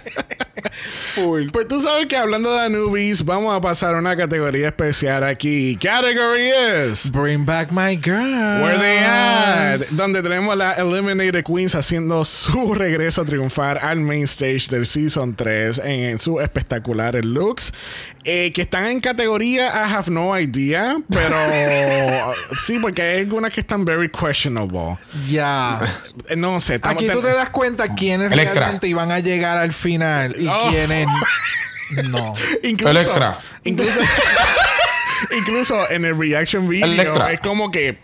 Full. 1.15 1.51
Pues 1.51 1.69
tú 1.69 1.81
sabes 1.81 2.07
que 2.07 2.17
hablando 2.17 2.53
de 2.53 2.61
Anubis, 2.67 3.25
vamos 3.25 3.55
a 3.57 3.61
pasar 3.61 3.95
a 3.95 3.99
una 3.99 4.17
categoría 4.17 4.69
especial 4.69 5.23
aquí. 5.25 5.77
Category 5.81 6.51
is. 6.91 7.11
Bring 7.11 7.45
back 7.45 7.71
my 7.71 7.97
girl. 7.97 8.62
Where 8.62 8.79
they 8.79 8.99
at? 8.99 9.81
Donde 9.93 10.23
tenemos 10.23 10.53
a 10.53 10.57
la 10.57 10.73
Eliminated 10.73 11.45
Queens 11.45 11.75
haciendo 11.75 12.25
su 12.25 12.75
regreso 12.75 13.23
a 13.23 13.25
triunfar 13.25 13.79
al 13.85 14.01
main 14.01 14.25
stage 14.25 14.69
del 14.71 14.87
Season 14.87 15.35
3 15.37 15.79
en, 15.79 15.91
en 16.05 16.21
sus 16.21 16.41
espectaculares 16.43 17.25
looks. 17.25 17.73
eh, 18.25 18.53
que 18.53 18.62
están 18.62 18.85
en 18.87 19.01
categoría 19.01 19.69
I 19.69 19.93
have 19.93 20.11
no 20.11 20.39
idea, 20.39 20.97
pero 21.11 21.37
sí, 22.67 22.79
porque 22.81 23.03
hay 23.03 23.21
algunas 23.21 23.53
que 23.53 23.61
están 23.61 23.85
very 23.85 24.09
questionable. 24.11 24.99
Ya. 25.29 25.81
Eh, 26.29 26.37
No 26.37 26.59
sé. 26.61 26.81
Aquí 26.83 27.07
tú 27.09 27.21
te 27.21 27.29
das 27.33 27.51
cuenta 27.51 27.95
quiénes 27.95 28.33
Electra. 28.33 28.55
realmente 28.61 28.89
iban 28.89 29.11
a 29.11 29.19
llegar 29.21 29.59
al 29.59 29.73
final 29.73 30.35
y 30.39 30.47
Oh. 30.49 30.69
quiénes 30.71 31.04
no. 32.09 32.35
Incluso, 32.63 32.91
Electra. 32.91 33.41
Incluso, 33.65 34.01
incluso 35.37 35.91
en 35.91 36.05
el 36.05 36.19
reaction 36.19 36.69
video 36.69 36.87
Electra. 36.87 37.33
es 37.33 37.41
como 37.41 37.71
que 37.71 37.99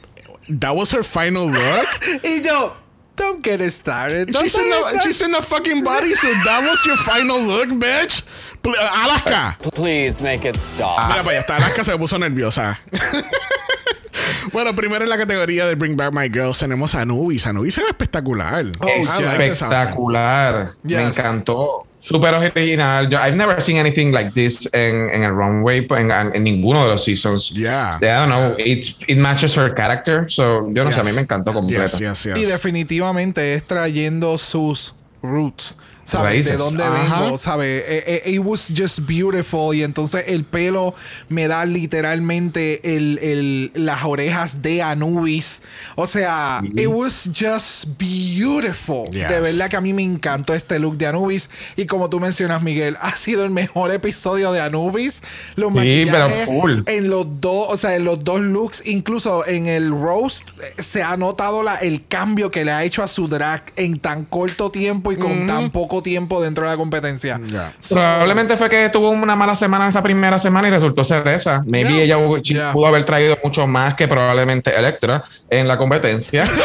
that 0.48 0.74
was 0.74 0.92
her 0.92 1.04
final 1.04 1.46
look. 1.50 1.86
Y 2.24 2.40
yo, 2.42 2.74
don't 3.16 3.42
get 3.44 3.60
it 3.60 3.72
started. 3.72 4.28
Don't 4.32 4.44
She's 4.44 4.56
in, 4.58 4.70
she's 5.04 5.18
the 5.18 5.42
fucking 5.42 5.84
bodysuit. 5.84 6.44
That 6.44 6.64
was 6.66 6.84
your 6.86 6.96
final 6.96 7.38
look, 7.40 7.68
bitch. 7.68 8.22
Pl- 8.62 8.74
Alaska. 8.76 9.56
Please 9.72 10.22
make 10.22 10.44
it 10.44 10.56
stop. 10.56 11.08
Mira 11.08 11.22
para 11.22 11.30
allá 11.30 11.40
está. 11.40 11.56
Alaska 11.56 11.84
se 11.84 11.96
puso 11.96 12.18
nerviosa. 12.18 12.78
bueno, 14.52 14.74
primero 14.74 15.04
en 15.04 15.10
la 15.10 15.16
categoría 15.16 15.66
de 15.66 15.74
Bring 15.74 15.96
Back 15.96 16.12
My 16.12 16.28
Girls 16.28 16.58
tenemos 16.58 16.94
a 16.94 17.02
Anubis. 17.02 17.46
Anubis 17.46 17.74
se 17.74 17.82
ve 17.82 17.88
espectacular. 17.88 18.66
Oh, 18.80 18.86
like 18.86 19.08
outfit. 19.10 19.40
Espectacular. 19.40 20.72
Me 20.82 21.02
encantó. 21.02 21.86
Súper 22.00 22.32
original. 22.32 23.10
Yo, 23.10 23.18
I've 23.18 23.36
never 23.36 23.60
seen 23.60 23.76
anything 23.76 24.10
like 24.10 24.32
this 24.32 24.68
en, 24.72 25.10
en 25.10 25.22
el 25.22 25.32
runway, 25.32 25.82
pues, 25.82 26.00
en, 26.00 26.10
en 26.10 26.42
ninguno 26.42 26.84
de 26.84 26.88
los 26.88 27.04
seasons. 27.04 27.50
Yeah. 27.50 27.98
I 28.00 28.00
don't 28.00 28.30
know. 28.30 28.56
It, 28.58 28.86
it 29.06 29.18
matches 29.18 29.54
her 29.56 29.74
character. 29.74 30.26
So, 30.28 30.70
yo 30.72 30.82
no 30.82 30.90
sé, 30.90 31.00
a 31.00 31.04
mí 31.04 31.12
me 31.12 31.20
encantó 31.20 31.52
completo. 31.52 31.98
Yes, 31.98 32.00
yes, 32.00 32.24
yes. 32.24 32.38
Y 32.38 32.46
definitivamente 32.46 33.54
es 33.54 33.66
trayendo 33.66 34.38
sus 34.38 34.94
roots. 35.22 35.76
¿Sabes? 36.10 36.30
Raíces. 36.30 36.52
De 36.52 36.58
dónde 36.58 36.82
Ajá. 36.84 37.20
vengo, 37.20 37.38
¿sabes? 37.38 37.84
Eh, 37.86 38.22
eh, 38.24 38.30
It 38.32 38.40
was 38.42 38.72
just 38.76 39.00
beautiful. 39.06 39.74
Y 39.74 39.82
entonces 39.82 40.24
el 40.26 40.44
pelo 40.44 40.94
me 41.28 41.46
da 41.48 41.64
literalmente 41.64 42.96
el, 42.96 43.18
el- 43.22 43.70
las 43.74 44.04
orejas 44.04 44.62
de 44.62 44.82
Anubis. 44.82 45.62
O 45.96 46.06
sea, 46.06 46.62
it 46.76 46.86
was 46.88 47.30
just 47.34 47.86
beautiful. 47.98 49.10
Yes. 49.10 49.28
De 49.28 49.40
verdad 49.40 49.68
que 49.68 49.76
a 49.76 49.80
mí 49.80 49.92
me 49.92 50.02
encantó 50.02 50.54
este 50.54 50.78
look 50.78 50.96
de 50.98 51.06
Anubis. 51.06 51.50
Y 51.76 51.86
como 51.86 52.08
tú 52.10 52.20
mencionas, 52.20 52.62
Miguel, 52.62 52.96
ha 53.00 53.14
sido 53.16 53.44
el 53.44 53.50
mejor 53.50 53.90
episodio 53.92 54.52
de 54.52 54.60
Anubis. 54.60 55.22
Los 55.56 55.70
Sí, 55.72 55.76
maquillajes 55.78 56.38
pero 56.46 56.60
full. 56.60 56.80
en 56.86 57.08
los 57.10 57.40
dos, 57.40 57.66
o 57.68 57.76
sea, 57.76 57.94
en 57.96 58.04
los 58.04 58.24
dos 58.24 58.40
looks, 58.40 58.82
incluso 58.86 59.46
en 59.46 59.66
el 59.66 59.90
roast, 59.90 60.48
eh, 60.62 60.82
se 60.82 61.02
ha 61.02 61.16
notado 61.16 61.62
la, 61.62 61.76
el 61.76 62.06
cambio 62.06 62.50
que 62.50 62.64
le 62.64 62.72
ha 62.72 62.84
hecho 62.84 63.02
a 63.02 63.08
su 63.08 63.28
drag 63.28 63.62
en 63.76 63.98
tan 63.98 64.24
corto 64.24 64.70
tiempo 64.70 65.12
y 65.12 65.16
con 65.16 65.46
tan 65.46 65.70
poco 65.70 65.99
tiempo 66.02 66.40
dentro 66.42 66.64
de 66.64 66.70
la 66.70 66.76
competencia. 66.76 67.38
Yeah. 67.46 67.72
So, 67.80 67.94
Probablemente 67.96 68.56
fue 68.56 68.68
que 68.70 68.88
tuvo 68.90 69.10
una 69.10 69.36
mala 69.36 69.54
semana 69.54 69.88
esa 69.88 70.02
primera 70.02 70.38
semana 70.38 70.68
y 70.68 70.70
resultó 70.70 71.04
ser 71.04 71.26
esa. 71.28 71.62
Maybe 71.66 71.90
Yeah. 72.06 72.16
ella 72.16 72.40
Yeah. 72.42 72.72
pudo 72.72 72.86
haber 72.86 73.04
traído 73.04 73.38
mucho 73.44 73.66
más 73.66 73.94
que 73.94 74.06
probablemente 74.08 74.74
Electra 74.78 75.24
en 75.48 75.66
la 75.68 75.76
competencia. 75.76 76.48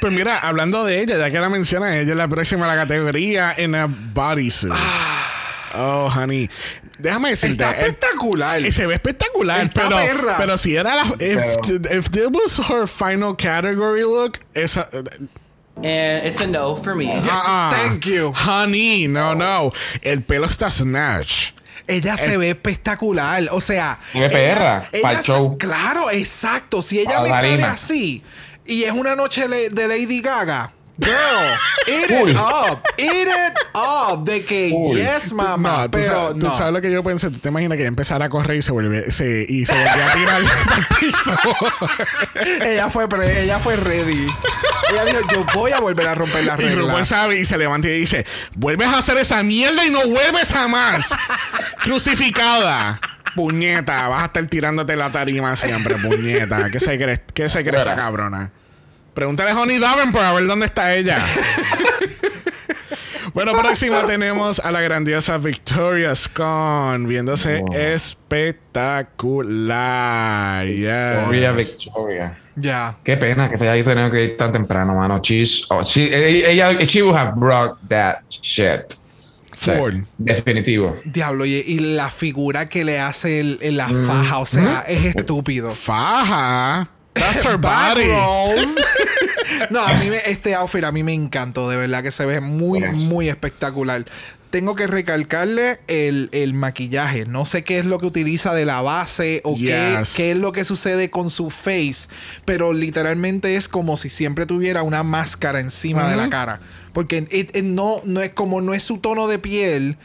Pues 0.00 0.12
mira, 0.12 0.38
hablando 0.38 0.84
de 0.84 1.00
ella, 1.00 1.16
ya 1.18 1.30
que 1.30 1.40
la 1.40 1.48
mencionas, 1.48 1.94
ella 1.96 2.12
es 2.12 2.16
la 2.16 2.28
próxima 2.28 2.66
a 2.70 2.76
la 2.76 2.82
categoría 2.82 3.52
en 3.56 3.74
a 3.74 3.86
bodysuit. 3.88 4.72
Oh, 5.74 6.08
honey. 6.14 6.48
Déjame 6.98 7.30
decirte. 7.30 7.64
Está 7.64 7.72
eh, 7.72 7.86
espectacular. 7.86 8.64
eh, 8.64 8.70
se 8.70 8.86
ve 8.86 8.94
espectacular, 8.94 9.62
Está 9.62 9.82
pero, 9.88 9.96
perra. 9.96 10.34
pero 10.38 10.58
si 10.58 10.76
era 10.76 10.94
la. 10.94 11.04
If, 11.18 11.90
if 11.90 12.10
this 12.10 12.26
was 12.30 12.58
her 12.70 12.86
final 12.86 13.34
category 13.36 14.02
look, 14.02 14.38
esa. 14.54 14.88
And 15.84 16.26
it's 16.26 16.40
a 16.40 16.46
no 16.46 16.74
for 16.76 16.94
me. 16.94 17.08
ah, 17.30 17.70
Thank 17.72 18.04
you. 18.06 18.32
Honey, 18.32 19.06
no, 19.08 19.34
no. 19.34 19.72
El 20.02 20.22
pelo 20.22 20.46
está 20.46 20.70
snatch. 20.70 21.52
Ella 21.86 22.16
se 22.16 22.36
ve 22.36 22.50
espectacular. 22.50 23.48
O 23.52 23.60
sea. 23.60 23.98
Se 24.12 24.20
ve 24.20 24.28
perra, 24.28 24.88
ella 24.92 25.22
se- 25.22 25.26
show. 25.32 25.56
Claro, 25.56 26.10
exacto. 26.10 26.82
Si 26.82 26.98
ella 26.98 27.20
me 27.20 27.28
sale 27.30 27.62
así 27.62 28.22
y 28.66 28.82
es 28.84 28.92
una 28.92 29.14
noche 29.14 29.46
de 29.48 29.88
Lady 29.88 30.20
Gaga. 30.20 30.72
Girl, 31.00 31.56
eat 31.86 32.10
it 32.10 32.36
up, 32.36 32.80
eat 32.96 33.28
it 33.28 33.54
up. 33.72 34.24
De 34.24 34.44
que 34.44 34.70
yes, 34.94 35.32
mamá, 35.32 35.88
pero 35.88 36.06
sabes, 36.12 36.32
tú 36.40 36.46
no. 36.46 36.54
sabes 36.56 36.72
lo 36.72 36.80
que 36.80 36.90
yo 36.90 37.04
pensé. 37.04 37.30
¿Tú 37.30 37.38
te 37.38 37.48
imaginas 37.50 37.76
que 37.76 37.82
ella 37.82 37.88
empezara 37.88 38.24
a 38.24 38.28
correr 38.28 38.56
y 38.56 38.62
se 38.62 38.72
vuelve 38.72 39.12
se, 39.12 39.46
y 39.48 39.64
se 39.64 39.72
volvía 39.74 40.10
a 40.10 40.14
tirar 40.14 40.42
al 40.74 40.86
piso? 40.98 41.36
ella 42.64 42.90
fue 42.90 43.08
pre- 43.08 43.44
ella 43.44 43.60
fue 43.60 43.76
ready. 43.76 44.26
Ella 44.90 45.04
dijo, 45.04 45.20
yo 45.32 45.46
voy 45.54 45.70
a 45.70 45.78
volver 45.78 46.06
a 46.08 46.14
romper 46.16 46.44
la 46.44 46.54
Y 46.54 46.56
RuPaul 46.74 46.88
regla. 46.88 47.04
sabe 47.04 47.38
y 47.38 47.44
se 47.44 47.56
levanta 47.58 47.86
y 47.88 48.00
dice: 48.00 48.26
Vuelves 48.56 48.88
a 48.88 48.98
hacer 48.98 49.16
esa 49.18 49.42
mierda 49.44 49.86
y 49.86 49.90
no 49.90 50.04
vuelves 50.06 50.52
jamás. 50.52 51.06
Crucificada. 51.84 53.00
puñeta, 53.36 54.08
vas 54.08 54.22
a 54.22 54.26
estar 54.26 54.44
tirándote 54.46 54.96
la 54.96 55.10
tarima 55.12 55.54
siempre, 55.54 55.94
puñeta. 55.96 56.70
¿Qué 56.70 56.80
se 56.80 56.98
cree, 56.98 57.22
qué 57.34 57.48
se 57.48 57.62
cree 57.64 57.78
esta 57.80 57.94
cabrona? 57.94 58.50
Pregúntale 59.18 59.50
a 59.50 59.60
Honey 59.60 59.80
Davenport 59.80 60.24
a 60.24 60.32
ver 60.32 60.46
dónde 60.46 60.66
está 60.66 60.94
ella. 60.94 61.18
bueno, 63.34 63.50
próxima 63.58 64.06
tenemos 64.06 64.60
a 64.60 64.70
la 64.70 64.80
grandiosa 64.80 65.38
Victoria 65.38 66.14
Scone 66.14 67.04
viéndose 67.08 67.64
espectacular. 67.72 70.64
Yes. 70.66 71.18
Victoria, 71.18 71.50
Victoria. 71.50 72.38
Ya. 72.54 72.94
Qué 73.02 73.16
pena 73.16 73.50
que 73.50 73.58
se 73.58 73.68
haya 73.68 73.82
tenido 73.82 74.08
que 74.08 74.22
ir 74.22 74.36
tan 74.36 74.52
temprano, 74.52 74.94
mano. 74.94 75.18
She's, 75.20 75.66
oh, 75.70 75.82
she, 75.82 76.14
ella, 76.52 76.78
she 76.86 77.02
would 77.02 77.16
have 77.16 77.34
brought 77.34 77.76
that 77.88 78.20
shit. 78.30 78.94
Ford. 79.56 80.04
definitivo. 80.18 80.96
Diablo, 81.04 81.44
y, 81.44 81.54
y 81.66 81.80
la 81.80 82.08
figura 82.10 82.68
que 82.68 82.84
le 82.84 83.00
hace 83.00 83.40
el- 83.40 83.58
en 83.62 83.74
Mm. 83.74 83.78
la 83.78 83.88
faja, 84.06 84.38
o 84.38 84.46
sea, 84.46 84.84
es 84.86 85.04
estúpido. 85.16 85.74
Faja. 85.74 86.88
That's 87.18 87.44
her 87.44 87.56
body. 87.58 88.08
no, 89.70 89.80
a 89.84 89.94
mí 89.94 90.06
me- 90.10 90.22
este 90.30 90.54
outfit 90.54 90.84
a 90.84 90.92
mí 90.92 91.02
me 91.02 91.12
encantó, 91.14 91.68
de 91.68 91.76
verdad 91.76 92.02
que 92.02 92.10
se 92.12 92.26
ve 92.26 92.40
muy, 92.40 92.80
Yes. 92.80 92.98
muy 93.04 93.28
espectacular. 93.28 94.04
Tengo 94.50 94.74
que 94.74 94.86
recalcarle 94.86 95.78
el, 95.88 96.30
el 96.32 96.54
maquillaje. 96.54 97.26
No 97.26 97.44
sé 97.44 97.64
qué 97.64 97.80
es 97.80 97.84
lo 97.84 97.98
que 97.98 98.06
utiliza 98.06 98.54
de 98.54 98.64
la 98.64 98.80
base 98.80 99.42
o 99.44 99.54
qué, 99.56 99.96
Yes. 99.98 100.14
qué 100.14 100.30
es 100.30 100.38
lo 100.38 100.52
que 100.52 100.64
sucede 100.64 101.10
con 101.10 101.28
su 101.28 101.50
face, 101.50 102.08
pero 102.46 102.72
literalmente 102.72 103.56
es 103.56 103.68
como 103.68 103.98
si 103.98 104.08
siempre 104.08 104.46
tuviera 104.46 104.82
una 104.82 105.02
máscara 105.02 105.60
encima 105.60 106.08
de 106.08 106.16
la 106.16 106.30
cara. 106.30 106.60
Porque 106.94 107.26
it- 107.30 107.54
it 107.54 107.64
no, 107.64 108.00
no 108.04 108.22
es 108.22 108.30
como 108.30 108.62
no 108.62 108.72
es 108.72 108.82
su 108.82 108.96
tono 108.98 109.26
de 109.28 109.38
piel, 109.38 109.98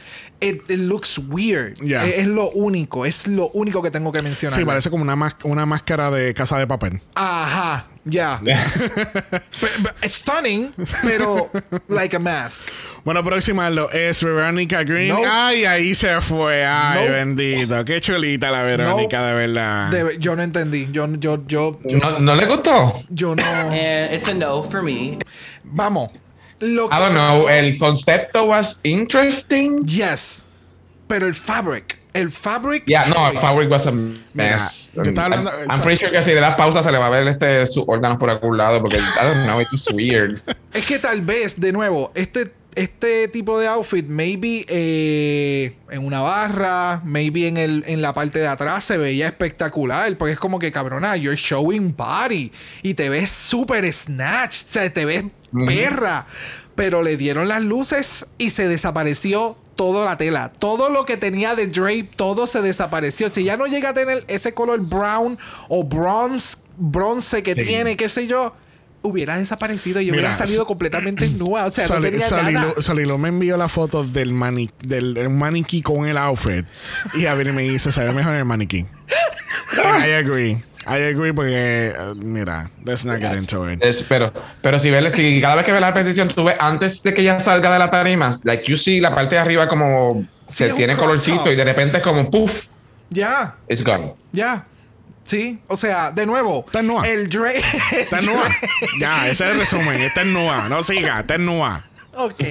it, 0.44 0.70
it 0.70 0.78
looks 0.78 1.18
weird. 1.18 1.76
Yeah. 1.80 2.06
Es, 2.06 2.18
es 2.18 2.26
lo 2.26 2.50
único, 2.50 3.04
es 3.06 3.26
lo 3.26 3.48
único 3.54 3.82
que 3.82 3.90
tengo 3.90 4.12
que 4.12 4.22
mencionar. 4.22 4.58
Sí, 4.58 4.64
parece 4.64 4.90
como 4.90 5.02
una, 5.02 5.36
una 5.44 5.66
máscara 5.66 6.10
de 6.10 6.32
casa 6.34 6.58
de 6.58 6.66
papel. 6.66 7.00
Ajá, 7.14 7.86
ya. 8.04 8.40
Stunning, 10.04 10.72
pero 11.02 11.50
like 11.88 12.14
a 12.16 12.18
mask. 12.18 12.64
Bueno, 13.04 13.22
próxima 13.24 13.68
lo 13.70 13.90
es 13.90 14.22
Veronica 14.22 14.82
Green. 14.82 15.14
Ay, 15.28 15.64
ahí 15.64 15.94
se 15.94 16.20
fue. 16.20 16.64
Ay, 16.64 17.06
No. 17.06 17.12
bendito. 17.12 17.84
Qué 17.84 18.00
chulita 18.00 18.50
la 18.50 18.62
Verónica, 18.62 19.22
de 19.26 19.34
verdad. 19.34 19.90
De- 19.90 20.18
yo 20.18 20.34
no 20.36 20.42
entendí. 20.42 20.88
Yo, 20.90 21.06
yo, 21.16 21.46
yo, 21.46 21.78
yo, 21.84 21.98
¿No, 21.98 22.18
¿No 22.18 22.34
le 22.34 22.46
gustó? 22.46 22.92
yo 23.10 23.34
no. 23.34 23.42
And 23.42 24.12
it's 24.14 24.28
a 24.28 24.34
no 24.34 24.62
for 24.62 24.82
me. 24.82 25.18
Vamos. 25.64 26.10
Lo 26.60 26.86
I 26.86 26.98
don't 26.98 27.12
know. 27.12 27.48
El 27.48 27.78
concepto 27.78 28.44
was 28.44 28.80
interesting. 28.84 29.84
Yes. 29.86 30.44
Pero 31.08 31.26
el 31.26 31.34
fabric. 31.34 31.98
El 32.14 32.30
fabric. 32.30 32.84
Yeah, 32.86 33.04
no, 33.08 33.28
el 33.28 33.38
fabric 33.38 33.68
was 33.70 33.86
a 33.88 33.92
mess. 34.34 34.92
yo 34.94 35.02
estaba 35.02 35.24
hablando- 35.26 35.50
I'm, 35.50 35.70
I'm 35.70 35.82
pretty 35.82 35.98
sure 36.00 36.12
que 36.12 36.22
si 36.22 36.32
le 36.32 36.40
das 36.40 36.54
pausa 36.56 36.82
se 36.82 36.92
le 36.92 36.98
va 36.98 37.08
a 37.08 37.10
ver 37.10 37.26
este 37.26 37.66
sus 37.66 37.84
órganos 37.88 38.18
por 38.18 38.30
algún 38.30 38.56
lado 38.56 38.80
porque 38.80 38.98
I 38.98 39.24
don't 39.24 39.44
know, 39.44 39.60
it's 39.60 39.90
weird. 39.92 40.40
Es 40.72 40.84
que 40.86 40.98
tal 40.98 41.22
vez, 41.22 41.58
de 41.60 41.72
nuevo, 41.72 42.10
este, 42.14 42.52
este 42.76 43.28
tipo 43.28 43.58
de 43.58 43.66
outfit, 43.68 44.06
maybe 44.06 44.64
eh, 44.68 45.76
en 45.90 46.04
una 46.04 46.20
barra, 46.20 47.00
maybe 47.04 47.46
en, 47.48 47.56
el, 47.56 47.84
en 47.86 48.02
la 48.02 48.12
parte 48.14 48.38
de 48.38 48.46
atrás 48.48 48.84
se 48.84 48.96
veía 48.98 49.26
espectacular, 49.28 50.16
porque 50.18 50.32
es 50.34 50.38
como 50.38 50.58
que 50.58 50.72
cabrona, 50.72 51.16
you're 51.16 51.36
showing 51.36 51.94
body 51.96 52.50
y 52.82 52.94
te 52.94 53.08
ves 53.08 53.30
súper 53.30 53.90
snatch, 53.92 54.64
o 54.64 54.72
sea, 54.72 54.92
te 54.92 55.04
ves 55.04 55.24
perra, 55.66 56.26
pero 56.74 57.02
le 57.02 57.16
dieron 57.16 57.48
las 57.48 57.62
luces 57.62 58.26
y 58.38 58.50
se 58.50 58.66
desapareció 58.68 59.56
toda 59.76 60.04
la 60.04 60.16
tela, 60.16 60.52
todo 60.52 60.90
lo 60.90 61.04
que 61.04 61.16
tenía 61.16 61.54
de 61.54 61.66
drape, 61.66 62.10
todo 62.16 62.46
se 62.46 62.62
desapareció. 62.62 63.28
Si 63.30 63.42
ya 63.44 63.56
no 63.56 63.66
llega 63.66 63.88
a 63.90 63.94
tener 63.94 64.24
ese 64.28 64.54
color 64.54 64.80
brown 64.80 65.36
o 65.68 65.82
bronze, 65.84 66.58
bronce 66.76 67.42
que 67.42 67.54
Sí. 67.54 67.64
tiene, 67.64 67.96
qué 67.96 68.08
sé 68.08 68.26
yo, 68.26 68.54
hubiera 69.04 69.36
desaparecido 69.38 70.00
y 70.00 70.06
Mira, 70.06 70.14
hubiera 70.16 70.32
salido 70.32 70.66
completamente 70.66 71.28
nueva. 71.28 71.66
O 71.66 71.70
sea, 71.70 71.86
no 71.86 71.94
Sali- 71.94 72.10
tenía 72.10 72.28
Salilu- 72.28 72.52
nada. 72.52 72.72
Salilu 72.80 73.18
me 73.18 73.28
envió 73.28 73.56
la 73.56 73.68
foto 73.68 74.02
del, 74.04 74.32
mani 74.32 74.70
del, 74.82 75.14
del 75.14 75.30
maniquí 75.30 75.82
con 75.82 76.06
el 76.06 76.16
outfit. 76.18 76.64
Y 77.14 77.26
a 77.26 77.34
ver, 77.34 77.52
me 77.52 77.62
dice, 77.62 77.92
se 77.92 78.02
ve 78.02 78.12
mejor 78.12 78.34
el 78.34 78.44
maniquí. 78.44 78.86
And 79.84 80.06
I 80.06 80.12
agree. 80.14 80.62
I 80.86 81.02
agree 81.14 81.32
porque, 81.32 81.92
uh, 81.98 82.14
mira, 82.14 82.70
let's 82.84 83.04
not 83.04 83.18
get 83.20 83.32
into 83.36 83.70
it. 83.70 83.82
Es- 83.82 84.02
pero, 84.02 84.32
pero 84.60 84.78
si 84.78 84.90
ves, 84.90 85.14
si 85.14 85.40
cada 85.40 85.54
vez 85.56 85.64
que 85.64 85.72
ves 85.72 85.80
la 85.80 85.90
repetición, 85.92 86.28
tú 86.28 86.44
ves 86.44 86.56
antes 86.58 87.02
de 87.02 87.14
que 87.14 87.22
ella 87.22 87.40
salga 87.40 87.72
de 87.72 87.78
la 87.78 87.90
tarima, 87.90 88.32
like 88.44 88.64
you 88.70 88.76
see 88.76 89.00
la 89.00 89.14
parte 89.14 89.34
de 89.36 89.40
arriba 89.40 89.68
como 89.68 90.26
Sí, 90.48 90.68
se 90.68 90.74
tiene 90.74 90.94
colorcito 90.96 91.50
y 91.50 91.56
de 91.56 91.64
repente 91.64 91.96
es 91.98 92.02
como 92.02 92.30
puff, 92.30 92.66
Ya, 93.10 93.56
it's 93.68 93.82
gone. 93.84 94.14
ya. 94.32 94.66
Sí, 95.24 95.58
o 95.68 95.76
sea, 95.76 96.10
de 96.10 96.26
nuevo, 96.26 96.64
Está 96.66 96.82
nueva. 96.82 97.08
el 97.08 97.28
Dre. 97.28 97.62
Está 97.92 98.20
nueva. 98.20 98.48
Ya, 99.00 99.28
ese 99.28 99.44
es 99.44 99.50
el 99.52 99.58
resumen. 99.58 100.00
Está 100.02 100.22
nueva. 100.24 100.68
No 100.68 100.82
siga, 100.82 101.20
está 101.20 101.38
nueva. 101.38 101.84
ok. 102.14 102.42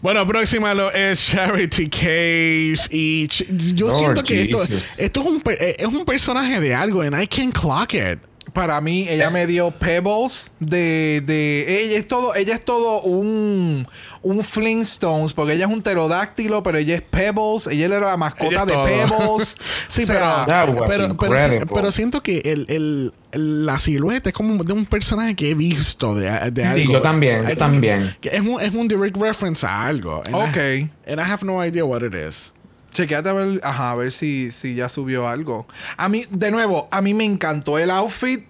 Bueno, 0.00 0.26
próxima 0.26 0.74
lo 0.74 0.90
es 0.92 1.24
Charity 1.26 1.88
Case. 1.88 2.88
Y 2.90 3.26
ch- 3.28 3.46
yo 3.74 3.86
Lord 3.86 3.98
siento 3.98 4.22
que 4.24 4.42
esto, 4.42 4.66
Jesus. 4.66 4.98
esto 4.98 5.20
es, 5.20 5.26
un, 5.26 5.42
eh, 5.46 5.76
es 5.78 5.86
un 5.86 6.04
personaje 6.04 6.60
de 6.60 6.74
algo. 6.74 7.02
And 7.02 7.14
I 7.20 7.26
can 7.26 7.52
clock 7.52 7.94
it. 7.94 8.18
Para 8.52 8.80
mí, 8.80 9.06
ella 9.08 9.30
me 9.30 9.46
dio 9.46 9.70
pebbles 9.70 10.52
de, 10.60 11.22
de 11.24 11.82
ella 11.82 11.98
es 11.98 12.06
todo, 12.06 12.34
ella 12.34 12.54
es 12.54 12.64
todo 12.64 13.02
un 13.02 13.86
un 14.22 14.44
Flintstones, 14.44 15.32
porque 15.32 15.54
ella 15.54 15.66
es 15.66 15.72
un 15.72 15.82
pterodáctilo, 15.82 16.62
pero 16.62 16.78
ella 16.78 16.94
es 16.94 17.02
Pebbles, 17.02 17.66
ella 17.66 17.86
era 17.86 18.00
la 18.00 18.16
mascota 18.16 18.64
de 18.64 18.72
todo. 18.72 18.84
Pebbles. 18.84 19.56
sí, 19.88 20.02
O 20.02 20.06
sea, 20.06 20.44
That 20.46 20.68
pero, 20.86 21.16
pero, 21.16 21.66
pero, 21.74 21.90
siento 21.90 22.22
que 22.22 22.38
el, 22.44 22.66
el- 22.68 23.12
la 23.32 23.78
silueta 23.78 24.28
es 24.28 24.34
como 24.34 24.62
de 24.62 24.72
un 24.74 24.84
personaje 24.86 25.34
que 25.34 25.50
he 25.50 25.54
visto 25.54 26.14
de, 26.14 26.50
de 26.50 26.64
algo. 26.64 26.92
yo 26.92 27.02
también, 27.02 27.48
yo 27.48 27.56
también. 27.56 28.16
Es 28.22 28.40
un, 28.40 28.60
es 28.60 28.74
un 28.74 28.86
direct 28.86 29.16
reference 29.16 29.66
a 29.66 29.86
algo. 29.86 30.22
Ok. 30.32 30.56
I, 30.56 30.90
and 31.06 31.18
I 31.18 31.22
have 31.24 31.42
no 31.42 31.64
idea 31.64 31.84
what 31.84 32.02
it 32.02 32.14
is. 32.14 32.52
Chequeate 32.92 33.28
a 33.28 33.32
ver, 33.32 33.60
ajá, 33.64 33.90
a 33.92 33.94
ver 33.94 34.12
si, 34.12 34.52
si 34.52 34.74
ya 34.74 34.88
subió 34.88 35.26
algo. 35.28 35.66
A 35.96 36.08
mí, 36.08 36.24
de 36.30 36.50
nuevo, 36.50 36.88
a 36.90 37.00
mí 37.02 37.14
me 37.14 37.24
encantó 37.24 37.78
el 37.78 37.90
outfit. 37.90 38.44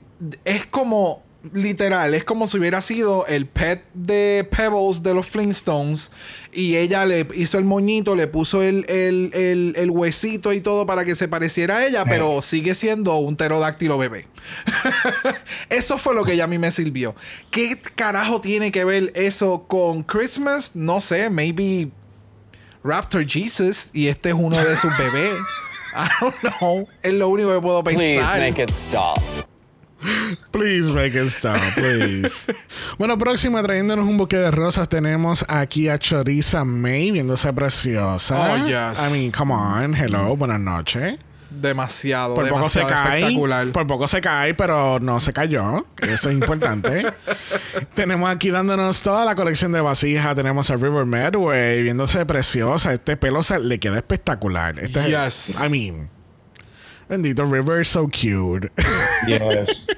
Es 0.44 0.66
como, 0.66 1.22
literal, 1.52 2.14
es 2.14 2.24
como 2.24 2.46
si 2.46 2.58
hubiera 2.58 2.80
sido 2.82 3.26
el 3.26 3.46
pet 3.46 3.84
de 3.94 4.46
Pebbles 4.50 5.02
de 5.02 5.14
los 5.14 5.26
Flintstones. 5.26 6.10
Y 6.52 6.76
ella 6.76 7.06
le 7.06 7.26
hizo 7.34 7.56
el 7.58 7.64
moñito, 7.64 8.14
le 8.14 8.26
puso 8.26 8.62
el, 8.62 8.84
el, 8.88 9.30
el- 9.32 9.74
el 9.76 9.90
huesito 9.90 10.52
y 10.52 10.60
todo 10.60 10.86
para 10.86 11.04
que 11.04 11.14
se 11.16 11.26
pareciera 11.28 11.78
a 11.78 11.86
ella, 11.86 12.04
pero 12.04 12.42
sigue 12.42 12.74
siendo 12.74 13.16
un 13.16 13.36
pterodáctilo 13.36 13.96
bebé. 13.96 14.26
eso 15.70 15.98
fue 15.98 16.14
lo 16.14 16.24
que 16.24 16.36
ya 16.36 16.44
a 16.44 16.48
mí 16.48 16.58
me 16.58 16.70
sirvió. 16.72 17.14
¿Qué 17.50 17.80
carajo 17.94 18.40
tiene 18.40 18.70
que 18.72 18.84
ver 18.84 19.12
eso 19.14 19.66
con 19.66 20.02
Christmas? 20.02 20.72
No 20.74 21.00
sé, 21.00 21.30
maybe 21.30 21.90
Raptor 22.84 23.24
Jesus 23.26 23.90
y 23.92 24.08
este 24.08 24.30
es 24.30 24.34
uno 24.34 24.56
de 24.56 24.76
sus 24.76 24.96
bebés. 24.98 25.34
I 25.94 26.08
don't 26.20 26.34
know. 26.40 26.86
Es 27.02 27.12
lo 27.12 27.28
único 27.28 27.52
que 27.54 27.60
puedo 27.60 27.84
Please 27.84 27.98
pensar. 28.20 28.40
make 28.40 28.62
it 28.62 28.70
stop. 28.70 29.18
Please 30.50 30.90
make 30.92 31.14
it 31.14 31.28
stop, 31.28 31.58
please. 31.74 32.52
bueno, 32.98 33.16
próxima 33.18 33.62
trayéndonos 33.62 34.06
un 34.08 34.16
buque 34.16 34.36
de 34.36 34.50
rosas 34.50 34.88
tenemos 34.88 35.44
aquí 35.48 35.88
a 35.88 35.98
Choriza 35.98 36.64
May 36.64 37.12
viéndose 37.12 37.52
preciosa. 37.52 38.34
Oh, 38.36 38.66
yes. 38.66 38.98
I 38.98 39.12
mean, 39.12 39.30
come 39.30 39.52
on. 39.52 39.94
Hello, 39.94 40.34
buenas 40.36 40.58
noches. 40.58 41.18
Demasiado, 41.60 42.34
Por 42.34 42.48
poco 42.48 42.68
se 42.68 42.80
cae. 42.80 43.20
espectacular. 43.20 43.72
Por 43.72 43.86
poco 43.86 44.08
se 44.08 44.20
cae, 44.20 44.54
pero 44.54 44.98
no 45.00 45.20
se 45.20 45.32
cayó. 45.32 45.86
Eso 45.98 46.28
es 46.30 46.34
importante. 46.34 47.04
tenemos 47.94 48.30
aquí 48.30 48.50
dándonos 48.50 49.02
toda 49.02 49.24
la 49.24 49.34
colección 49.34 49.72
de 49.72 49.80
vasijas. 49.80 50.34
Tenemos 50.34 50.70
a 50.70 50.76
River 50.76 51.06
Medway 51.06 51.82
viéndose 51.82 52.24
preciosa. 52.26 52.92
Este 52.92 53.16
pelo 53.16 53.42
se, 53.42 53.58
le 53.60 53.78
queda 53.78 53.96
espectacular. 53.96 54.78
Este 54.78 55.00
es- 55.00 55.06
Yes. 55.06 55.64
I 55.64 55.68
mean, 55.68 56.08
bendito 57.08 57.44
River, 57.44 57.84
so 57.86 58.04
cute. 58.08 58.72
Yes. 59.26 59.86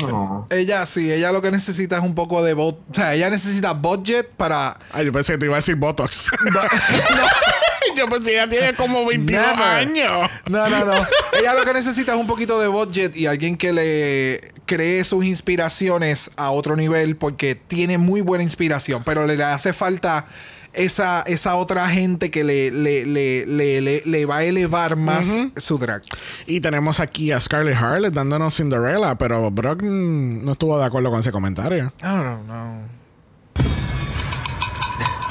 Oh. 0.00 0.46
Ella 0.50 0.86
sí, 0.86 1.12
ella 1.12 1.32
lo 1.32 1.42
que 1.42 1.50
necesita 1.50 1.98
es 1.98 2.02
un 2.02 2.14
poco 2.14 2.42
de 2.42 2.54
bot, 2.54 2.78
o 2.90 2.94
sea, 2.94 3.14
ella 3.14 3.30
necesita 3.30 3.72
budget 3.72 4.28
para 4.30 4.78
Ay, 4.92 5.06
yo 5.06 5.12
pensé 5.12 5.32
que 5.32 5.38
te 5.38 5.46
iba 5.46 5.54
a 5.54 5.58
decir 5.58 5.74
Botox. 5.76 6.28
yo 7.96 8.06
que 8.06 8.30
ella 8.30 8.48
tiene 8.48 8.74
como 8.74 9.04
22 9.06 9.44
Never. 9.46 9.62
años. 9.62 10.30
No, 10.48 10.68
no, 10.68 10.84
no. 10.84 10.92
Ella 11.38 11.54
lo 11.54 11.64
que 11.64 11.72
necesita 11.72 12.12
es 12.12 12.18
un 12.18 12.26
poquito 12.26 12.60
de 12.60 12.68
budget 12.68 13.16
y 13.16 13.26
alguien 13.26 13.56
que 13.56 13.72
le 13.72 14.52
cree 14.66 15.04
sus 15.04 15.24
inspiraciones 15.24 16.30
a 16.36 16.50
otro 16.50 16.76
nivel 16.76 17.16
porque 17.16 17.54
tiene 17.54 17.98
muy 17.98 18.20
buena 18.20 18.44
inspiración, 18.44 19.02
pero 19.04 19.26
le 19.26 19.42
hace 19.42 19.72
falta 19.72 20.26
esa, 20.72 21.22
esa 21.26 21.56
otra 21.56 21.88
gente 21.88 22.30
que 22.30 22.44
le, 22.44 22.70
le, 22.70 23.04
le, 23.04 24.02
le, 24.04 24.26
va 24.26 24.38
a 24.38 24.44
elevar 24.44 24.96
más 24.96 25.26
su 25.56 25.78
drag. 25.78 26.02
Y 26.46 26.60
tenemos 26.60 27.00
aquí 27.00 27.32
a 27.32 27.40
Scarlett 27.40 27.76
Harlett 27.76 28.14
dándonos 28.14 28.56
Cinderella, 28.56 29.16
pero 29.16 29.50
Brock 29.50 29.82
no 29.82 30.52
estuvo 30.52 30.78
de 30.78 30.84
acuerdo 30.84 31.10
con 31.10 31.20
ese 31.20 31.32
comentario. 31.32 31.92
I 32.00 32.06
don't 32.06 32.44
know. 32.44 34.01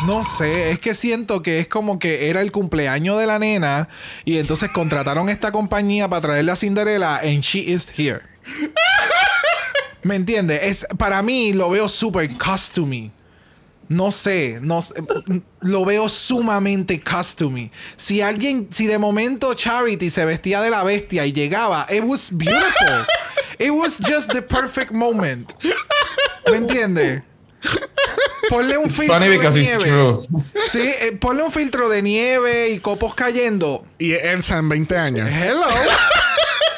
No 0.05 0.23
sé, 0.23 0.71
es 0.71 0.79
que 0.79 0.95
siento 0.95 1.43
que 1.43 1.59
es 1.59 1.67
como 1.67 1.99
que 1.99 2.29
era 2.29 2.41
el 2.41 2.51
cumpleaños 2.51 3.19
de 3.19 3.27
la 3.27 3.37
nena 3.37 3.87
y 4.25 4.37
entonces 4.37 4.71
contrataron 4.71 5.29
esta 5.29 5.51
compañía 5.51 6.07
para 6.09 6.21
traerle 6.21 6.51
a 6.51 6.55
Cinderella 6.55 7.17
and 7.17 7.41
she 7.41 7.59
is 7.59 7.87
here. 7.95 8.21
¿Me 10.03 10.15
entiendes? 10.15 10.59
Es, 10.63 10.87
para 10.97 11.21
mí 11.21 11.53
lo 11.53 11.69
veo 11.69 11.87
súper 11.87 12.35
costumey. 12.37 13.11
No 13.89 14.11
sé, 14.11 14.57
no 14.61 14.81
sé, 14.81 14.95
lo 15.59 15.85
veo 15.85 16.09
sumamente 16.09 16.99
costumey. 17.01 17.71
Si 17.97 18.21
alguien, 18.21 18.69
si 18.71 18.87
de 18.87 18.97
momento 18.97 19.53
Charity 19.53 20.09
se 20.09 20.25
vestía 20.25 20.61
de 20.61 20.71
la 20.71 20.83
bestia 20.83 21.25
y 21.25 21.33
llegaba, 21.33 21.85
it 21.91 22.01
was 22.03 22.31
beautiful. 22.31 23.05
It 23.59 23.71
was 23.71 23.97
just 23.99 24.31
the 24.31 24.41
perfect 24.41 24.91
moment. 24.91 25.53
¿Me 26.49 26.57
entiendes? 26.57 27.21
Ponle 28.51 28.77
un 28.77 28.89
filtro 28.89 29.17
funny 29.17 29.37
de 29.37 29.49
nieve. 29.49 30.17
Sí, 30.69 30.81
eh, 30.81 31.17
ponle 31.17 31.41
un 31.41 31.53
filtro 31.53 31.87
de 31.87 32.01
nieve 32.01 32.71
y 32.71 32.79
copos 32.79 33.15
cayendo. 33.15 33.85
Y 33.97 34.11
Elsa 34.11 34.57
en 34.57 34.67
20 34.67 34.97
años. 34.97 35.29
Hello. 35.31 35.65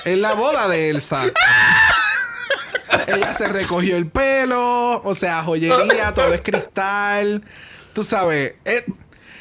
es 0.05 0.17
la 0.19 0.33
boda 0.35 0.67
de 0.67 0.91
Elsa. 0.91 1.23
Ella 3.07 3.33
se 3.33 3.47
recogió 3.47 3.97
el 3.97 4.05
pelo, 4.05 5.01
o 5.01 5.15
sea, 5.15 5.41
joyería, 5.41 6.13
todo 6.13 6.31
es 6.31 6.41
cristal. 6.41 7.43
Tú 7.93 8.03
sabes, 8.03 8.53
eh, 8.65 8.85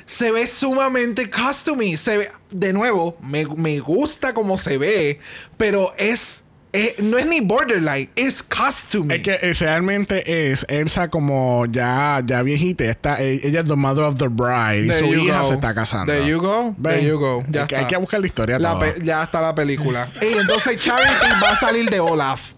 se 0.06 0.32
ve 0.32 0.46
sumamente 0.46 1.28
costumey. 1.28 1.98
Se 1.98 2.16
ve, 2.16 2.32
de 2.50 2.72
nuevo, 2.72 3.18
me, 3.20 3.44
me 3.44 3.78
gusta 3.78 4.32
como 4.32 4.56
se 4.56 4.78
ve, 4.78 5.20
pero 5.58 5.92
es, 5.98 6.41
eh, 6.74 6.96
no 7.02 7.18
es 7.18 7.26
ni 7.26 7.40
borderline, 7.40 8.08
es 8.16 8.42
costumey. 8.42 9.18
Es 9.18 9.22
que 9.22 9.32
eh, 9.34 9.52
realmente 9.54 10.50
es 10.50 10.64
Elsa 10.68 11.08
como 11.08 11.66
ya, 11.66 12.22
ya 12.24 12.42
viejita. 12.42 12.84
Está, 12.84 13.22
eh, 13.22 13.40
ella 13.44 13.60
es 13.60 13.66
the 13.66 13.76
mother 13.76 14.04
of 14.04 14.16
the 14.16 14.28
bride. 14.28 14.86
Y 14.86 14.90
su 14.90 15.04
hija 15.14 15.40
go. 15.42 15.48
se 15.48 15.54
está 15.54 15.74
casando. 15.74 16.12
There 16.12 16.26
you 16.26 16.40
go. 16.40 16.74
Ven, 16.78 16.94
There 16.94 17.06
you 17.06 17.18
go. 17.18 17.44
Ya 17.48 17.62
hay, 17.62 17.66
que- 17.68 17.74
está. 17.74 17.78
hay 17.78 17.86
que 17.86 17.96
buscar 17.98 18.20
la 18.20 18.26
historia 18.26 18.58
La 18.58 18.94
ya 19.02 19.22
está 19.24 19.42
la 19.42 19.54
película. 19.54 20.08
Y 20.22 20.38
entonces 20.38 20.78
Charity 20.78 21.26
va 21.42 21.50
a 21.50 21.56
salir 21.56 21.90
de 21.90 22.00
Olaf. 22.00 22.52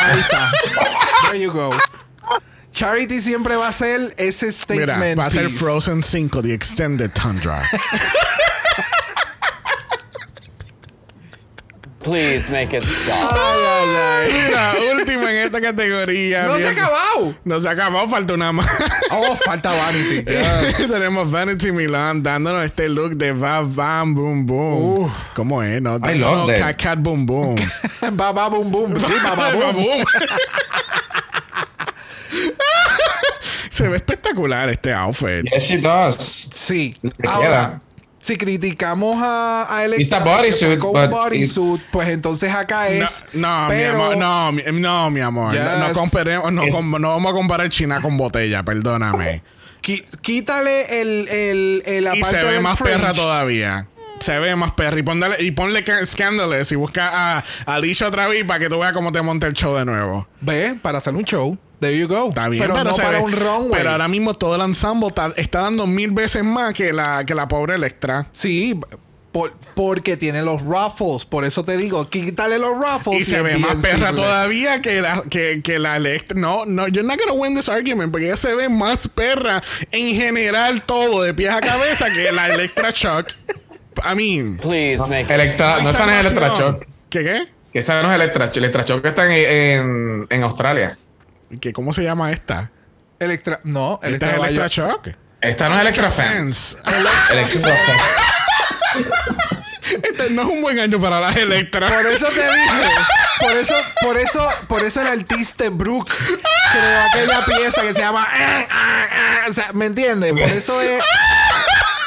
Ahí 0.00 0.20
está. 0.20 0.50
There 1.30 1.40
you 1.40 1.52
go. 1.52 1.70
Charity 2.72 3.20
siempre 3.20 3.56
va 3.56 3.68
a 3.68 3.72
ser 3.72 4.14
ese 4.16 4.46
Mira, 4.46 4.94
statement. 4.94 5.18
va 5.18 5.26
a 5.26 5.30
ser. 5.30 5.50
Frozen 5.50 6.02
5, 6.02 6.40
The 6.42 6.54
Extended 6.54 7.10
Tundra. 7.12 7.62
Please 12.02 12.48
make 12.50 12.72
it 12.72 12.82
stop. 12.82 13.30
Ay, 13.32 13.60
ay, 13.68 13.96
ay. 13.96 14.32
Mira, 14.32 14.72
última 14.96 15.30
en 15.30 15.36
esta 15.46 15.60
categoría. 15.60 16.44
No 16.44 16.58
se 16.58 16.68
ha 16.68 16.70
acabado. 16.70 17.34
No 17.44 17.60
se 17.60 17.68
ha 17.68 17.72
acabado, 17.72 18.08
falta 18.08 18.32
una 18.34 18.52
más. 18.52 18.66
Oh, 19.10 19.36
falta 19.36 19.70
Vanity. 19.72 20.24
Yes. 20.30 20.90
Tenemos 20.90 21.30
Vanity 21.30 21.72
Milan 21.72 22.22
dándonos 22.22 22.64
este 22.64 22.88
look 22.88 23.16
de 23.16 23.32
Va 23.32 23.60
Bam 23.60 24.14
Boom 24.14 24.46
Boom. 24.46 24.98
Uh. 25.04 25.10
¿Cómo 25.34 25.62
es? 25.62 25.82
No, 25.82 25.96
I 25.96 26.18
no, 26.18 26.34
love 26.34 26.46
that. 26.48 26.58
Cat 26.58 26.76
Cat 26.82 26.98
Boom 27.00 27.26
Boom. 27.26 27.56
ba, 28.12 28.32
ba, 28.32 28.48
boom, 28.48 28.70
boom. 28.70 28.96
Sí, 28.96 29.12
ba, 29.22 29.34
Va, 29.36 29.50
boom. 29.50 29.74
boom. 29.76 30.04
Se 33.70 33.88
ve 33.88 33.96
espectacular 33.96 34.68
este 34.70 34.92
outfit. 34.94 35.44
Yes, 35.52 35.64
she 35.64 35.78
does. 35.78 36.16
Sí. 36.16 36.96
Le 37.02 37.12
Ahora, 37.28 37.40
queda. 37.48 37.80
Si 38.20 38.36
criticamos 38.36 39.16
a, 39.22 39.62
a 39.62 39.86
bodysuit, 40.24 40.78
con 40.78 40.92
bodysuit, 41.10 41.82
pues 41.90 42.08
entonces 42.10 42.54
acá 42.54 42.88
es. 42.88 43.24
no, 43.32 43.66
pero, 43.68 43.96
mi 43.98 44.02
amor, 44.04 44.16
no, 44.18 44.52
mi, 44.52 44.62
no, 44.80 45.10
mi 45.10 45.20
amor. 45.20 45.54
No, 45.54 45.92
comparemos- 45.94 46.52
no, 46.52 46.68
com- 46.70 47.00
no 47.00 47.08
vamos 47.08 47.32
a 47.32 47.34
comparar 47.34 47.68
China 47.70 48.00
con 48.00 48.16
botella, 48.16 48.62
perdóname. 48.62 49.42
qui- 49.82 50.04
quítale 50.20 51.00
el, 51.00 51.28
el, 51.28 51.82
el 51.86 52.04
la 52.04 52.16
Y 52.16 52.22
se 52.22 52.36
ve 52.36 52.52
del 52.52 52.62
más 52.62 52.78
fringe. 52.78 52.96
perra 52.98 53.12
todavía. 53.12 53.86
Se 54.20 54.38
ve 54.38 54.54
más 54.54 54.72
perra. 54.72 54.98
Y, 54.98 55.02
ponle, 55.02 55.28
y 55.38 55.50
ponle 55.52 55.82
ca- 55.82 56.04
Scandalous 56.04 56.70
y 56.72 56.74
busca 56.74 57.08
a, 57.38 57.38
a 57.38 57.74
Alicia 57.74 58.06
otra 58.06 58.28
vez 58.28 58.44
para 58.44 58.60
que 58.60 58.68
tú 58.68 58.78
veas 58.78 58.92
cómo 58.92 59.12
te 59.12 59.22
monta 59.22 59.46
el 59.46 59.54
show 59.54 59.74
de 59.74 59.86
nuevo. 59.86 60.28
Ve, 60.42 60.76
para 60.82 60.98
hacer 60.98 61.14
un 61.14 61.24
show. 61.24 61.56
There 61.80 61.96
you 61.98 62.06
go. 62.08 62.28
Está 62.28 62.48
bien, 62.48 62.62
pero, 62.62 62.84
no 62.84 62.94
para 62.96 63.18
ve- 63.18 63.24
un 63.24 63.32
runway. 63.32 63.70
Pero 63.72 63.90
ahora 63.90 64.06
mismo 64.08 64.34
todo 64.34 64.54
el 64.56 64.60
ensemble 64.62 65.08
está, 65.08 65.32
está 65.36 65.60
dando 65.62 65.86
mil 65.86 66.10
veces 66.10 66.44
más 66.44 66.72
que 66.74 66.92
la, 66.92 67.24
que 67.24 67.34
la 67.34 67.48
pobre 67.48 67.74
Electra. 67.76 68.26
Sí, 68.32 68.78
por- 69.32 69.54
porque 69.74 70.16
tiene 70.18 70.42
los 70.42 70.60
ruffles. 70.62 71.24
Por 71.24 71.44
eso 71.44 71.64
te 71.64 71.76
digo, 71.78 72.10
quítale 72.10 72.58
los 72.58 72.72
ruffles. 72.76 73.20
Y 73.20 73.24
se 73.24 73.40
ve 73.42 73.56
más 73.56 73.76
perra 73.76 74.08
simple. 74.08 74.22
todavía 74.24 74.82
que 74.82 75.00
la, 75.00 75.22
que, 75.30 75.62
que 75.62 75.78
la 75.78 75.96
Electra. 75.96 76.38
No, 76.38 76.66
no, 76.66 76.86
you're 76.88 77.02
not 77.06 77.18
gonna 77.18 77.32
win 77.32 77.54
this 77.54 77.68
argument 77.68 78.10
porque 78.12 78.26
ella 78.26 78.36
se 78.36 78.54
ve 78.54 78.68
más 78.68 79.08
perra 79.08 79.62
en 79.90 80.14
general 80.14 80.82
todo, 80.82 81.22
de 81.22 81.32
pies 81.32 81.50
a 81.54 81.60
cabeza, 81.60 82.06
que 82.12 82.30
la 82.30 82.48
Electra 82.48 82.90
Shock. 82.94 83.28
I 84.04 84.14
mean. 84.14 84.56
Please 84.58 84.98
make 85.08 85.32
Electra, 85.32 85.80
no 85.82 85.90
esa 85.90 86.04
no 86.06 86.12
es 86.12 86.26
salvación. 86.26 86.26
Electra 86.26 86.48
Shock. 86.58 86.86
¿Qué 87.08 87.24
qué? 87.24 87.48
Que 87.72 87.78
esa 87.78 88.02
no 88.02 88.10
es 88.12 88.20
Electra 88.20 88.46
Shock. 88.46 88.56
Electra 88.58 88.84
Shock 88.84 89.04
está 89.06 89.24
en, 89.26 89.32
en, 89.32 90.26
en 90.28 90.42
Australia. 90.42 90.98
¿Qué, 91.60 91.72
¿Cómo 91.72 91.92
se 91.92 92.02
llama 92.02 92.30
esta? 92.32 92.70
Electra, 93.18 93.60
no, 93.64 93.94
¿Esta 94.02 94.06
Electra, 94.08 94.28
es 94.30 94.34
Electra 94.36 94.64
Bayo- 94.64 94.68
Shock? 94.68 95.08
Esta 95.40 95.68
no 95.68 95.74
es 95.76 95.80
Electra 95.82 96.10
Fans. 96.10 96.78
Electra 97.32 97.72
Fans. 97.74 98.00
Este 100.02 100.30
no 100.30 100.42
es 100.42 100.48
un 100.48 100.62
buen 100.62 100.78
año 100.78 101.00
para 101.00 101.20
las 101.20 101.36
Electra. 101.36 101.88
Por 101.88 102.06
eso 102.06 102.26
te 102.28 102.42
dije. 102.42 102.90
Por 103.40 103.56
eso, 103.56 103.74
por 104.02 104.16
eso, 104.16 104.48
por 104.68 104.82
eso 104.82 105.00
el 105.00 105.08
artista 105.08 105.64
Brooke 105.70 106.12
creó 106.14 107.00
aquella 107.10 107.44
pieza 107.46 107.80
que 107.82 107.94
se 107.94 108.00
llama. 108.00 108.26
O 109.48 109.52
sea, 109.52 109.72
¿me 109.72 109.86
entiendes? 109.86 110.32
Por 110.32 110.42
eso 110.42 110.80
es. 110.80 111.02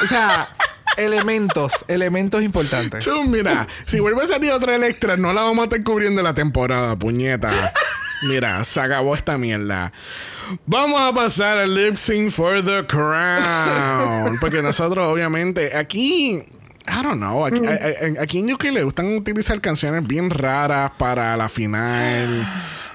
O 0.02 0.06
sea, 0.06 0.48
elementos, 0.96 1.72
elementos 1.88 2.42
importantes. 2.42 3.04
Chum, 3.04 3.30
mira, 3.30 3.66
si 3.86 3.98
vuelve 4.00 4.22
a 4.24 4.28
salir 4.28 4.52
otra 4.52 4.76
Electra, 4.76 5.16
no 5.16 5.32
la 5.32 5.42
vamos 5.42 5.62
a 5.62 5.64
estar 5.64 5.82
cubriendo 5.82 6.22
la 6.22 6.34
temporada, 6.34 6.96
puñeta. 6.96 7.72
Mira, 8.22 8.64
se 8.64 8.80
acabó 8.80 9.14
esta 9.14 9.36
mierda. 9.36 9.92
Vamos 10.66 11.00
a 11.00 11.12
pasar 11.14 11.58
al 11.58 11.74
lip 11.74 11.96
sync 11.96 12.30
for 12.32 12.62
the 12.64 12.84
crown. 12.86 14.38
Porque 14.40 14.62
nosotros, 14.62 15.06
obviamente, 15.06 15.76
aquí. 15.76 16.42
I 16.86 17.02
don't 17.02 17.16
know. 17.16 17.46
Aquí, 17.46 17.60
a- 17.66 18.18
a- 18.20 18.22
aquí 18.22 18.38
en 18.40 18.52
UK 18.52 18.64
le 18.64 18.82
gustan 18.82 19.16
utilizar 19.16 19.58
canciones 19.60 20.06
bien 20.06 20.28
raras 20.30 20.90
para 20.98 21.36
la 21.36 21.48
final. 21.48 22.46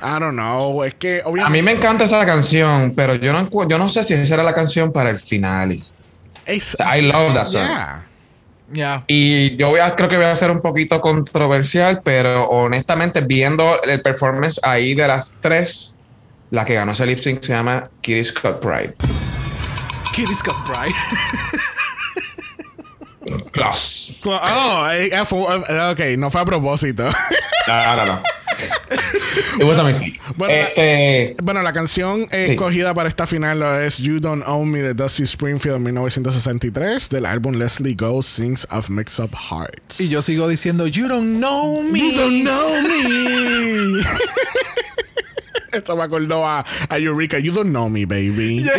I 0.01 0.19
don't 0.19 0.33
know. 0.33 0.83
Es 0.83 0.93
que, 0.95 1.21
obviamente. 1.25 1.47
A 1.47 1.49
mí 1.49 1.61
me 1.61 1.71
encanta 1.71 2.05
esa 2.05 2.23
canción, 2.25 2.93
pero 2.95 3.15
yo 3.15 3.33
no, 3.33 3.49
yo 3.67 3.77
no 3.77 3.89
sé 3.89 4.03
si 4.03 4.13
esa 4.13 4.35
era 4.35 4.43
la 4.43 4.53
canción 4.53 4.91
para 4.93 5.09
el 5.09 5.19
final. 5.19 5.83
es- 6.45 6.77
I 6.79 7.01
love 7.01 7.33
that 7.33 7.47
song. 7.47 7.63
Yeah. 7.63 8.05
Y 9.07 9.55
yo 9.57 9.69
voy 9.69 9.79
a, 9.79 9.95
creo 9.95 10.09
que 10.09 10.17
voy 10.17 10.25
a 10.25 10.35
ser 10.35 10.51
un 10.51 10.61
poquito 10.61 11.01
controversial, 11.01 12.01
pero 12.03 12.47
honestamente, 12.49 13.21
viendo 13.21 13.81
el 13.83 14.01
performance 14.01 14.59
ahí 14.63 14.95
de 14.95 15.07
las 15.07 15.33
tres, 15.39 15.97
la 16.51 16.65
que 16.65 16.75
ganó 16.75 16.91
ese 16.91 17.05
lip 17.05 17.19
sync 17.19 17.41
se 17.41 17.53
llama 17.53 17.89
Kitty 18.01 18.25
Scott 18.25 18.59
Pride. 18.59 18.95
Kitty 20.13 20.33
Scott 20.33 20.57
Pride. 20.65 20.95
Close. 23.51 24.15
Oh, 24.25 24.87
eh, 24.91 25.07
eh, 25.07 25.23
eh, 25.69 25.91
ok, 25.91 25.99
no 26.17 26.31
fue 26.31 26.41
a 26.41 26.45
propósito. 26.45 27.09
No, 27.67 27.95
no, 27.95 28.05
no. 28.05 28.23
It 29.59 29.63
was 29.63 29.77
a 29.79 29.83
mistake. 29.83 30.19
Bueno, 30.35 30.53
este, 30.53 31.35
Bueno, 31.43 31.61
la 31.63 31.73
canción 31.73 32.27
eh, 32.31 32.45
Sí. 32.47 32.51
escogida 32.53 32.93
para 32.93 33.09
esta 33.09 33.27
final 33.27 33.61
es 33.83 33.97
You 33.97 34.19
Don't 34.19 34.43
Own 34.47 34.69
Me 34.71 34.81
de 34.81 34.93
Dusty 34.93 35.23
Springfield 35.23 35.77
en 35.77 35.83
1963 35.83 37.09
del 37.09 37.25
álbum 37.25 37.55
Leslie 37.55 37.95
Go 37.95 38.21
Sings 38.23 38.67
of 38.71 38.89
Mix 38.89 39.19
Up 39.19 39.31
Hearts. 39.35 39.99
Y 40.01 40.09
yo 40.09 40.21
sigo 40.21 40.47
diciendo, 40.47 40.87
You 40.87 41.07
don't 41.07 41.37
know 41.37 41.81
me. 41.83 41.99
You 41.99 42.11
don't 42.17 42.43
know 42.43 42.81
me. 42.81 44.03
Esto 45.71 45.95
me 45.95 46.03
acordó 46.03 46.45
a, 46.47 46.65
a 46.89 46.97
Eureka. 46.97 47.37
You 47.39 47.51
don't 47.53 47.69
know 47.69 47.89
me, 47.89 48.05
baby. 48.05 48.65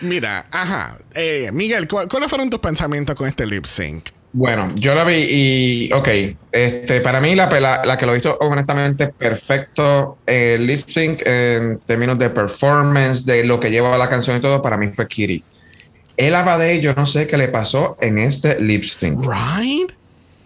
Mira, 0.00 0.46
ajá. 0.50 0.98
Eh, 1.14 1.50
Miguel, 1.52 1.86
¿cu- 1.86 2.08
¿cuáles 2.10 2.28
fueron 2.28 2.50
tus 2.50 2.60
pensamientos 2.60 3.14
con 3.16 3.28
este 3.28 3.46
lip 3.46 3.64
sync? 3.66 4.08
Bueno, 4.34 4.72
yo 4.76 4.94
la 4.94 5.04
vi 5.04 5.14
y, 5.14 5.92
ok, 5.92 6.08
este, 6.50 7.02
para 7.02 7.20
mí 7.20 7.34
la, 7.34 7.48
la, 7.60 7.84
la 7.84 7.96
que 7.98 8.06
lo 8.06 8.16
hizo 8.16 8.38
honestamente 8.40 9.08
perfecto 9.08 10.18
el 10.24 10.66
lip 10.66 10.88
sync 10.88 11.22
en 11.26 11.78
términos 11.80 12.18
de 12.18 12.30
performance, 12.30 13.26
de 13.26 13.44
lo 13.44 13.60
que 13.60 13.70
lleva 13.70 13.96
la 13.98 14.08
canción 14.08 14.38
y 14.38 14.40
todo, 14.40 14.62
para 14.62 14.78
mí 14.78 14.88
fue 14.94 15.06
Kitty. 15.06 15.44
El 16.16 16.34
Abade, 16.34 16.80
yo 16.80 16.94
no 16.94 17.06
sé 17.06 17.26
qué 17.26 17.36
le 17.36 17.48
pasó 17.48 17.98
en 18.00 18.18
este 18.18 18.58
lip 18.60 18.84
sync. 18.84 19.20
Right? 19.20 19.92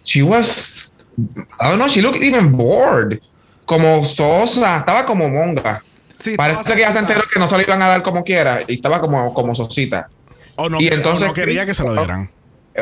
She 0.03 0.21
was, 0.21 0.91
I 1.17 1.69
don't 1.69 1.77
know, 1.77 1.87
she 1.87 2.01
looked 2.01 2.21
even 2.21 2.51
bored. 2.51 3.21
Como 3.65 4.05
sosa, 4.05 4.77
estaba 4.77 5.05
como 5.05 5.29
monga. 5.29 5.83
Sí, 6.19 6.35
Parece 6.35 6.73
que 6.73 6.81
ya 6.81 6.91
se 6.91 6.99
enteró 6.99 7.21
que 7.31 7.39
no 7.39 7.47
se 7.47 7.57
lo 7.57 7.63
iban 7.63 7.81
a 7.81 7.87
dar 7.89 8.01
como 8.01 8.23
quiera 8.23 8.61
y 8.67 8.75
estaba 8.75 8.99
como, 8.99 9.33
como 9.33 9.53
sosita. 9.53 10.09
O 10.55 10.69
no, 10.69 10.79
Y 10.79 10.87
o 10.87 10.93
entonces 10.93 11.27
no 11.27 11.33
quería 11.33 11.65
que 11.65 11.73
se 11.73 11.83
lo 11.83 11.93
dieran. 11.93 12.31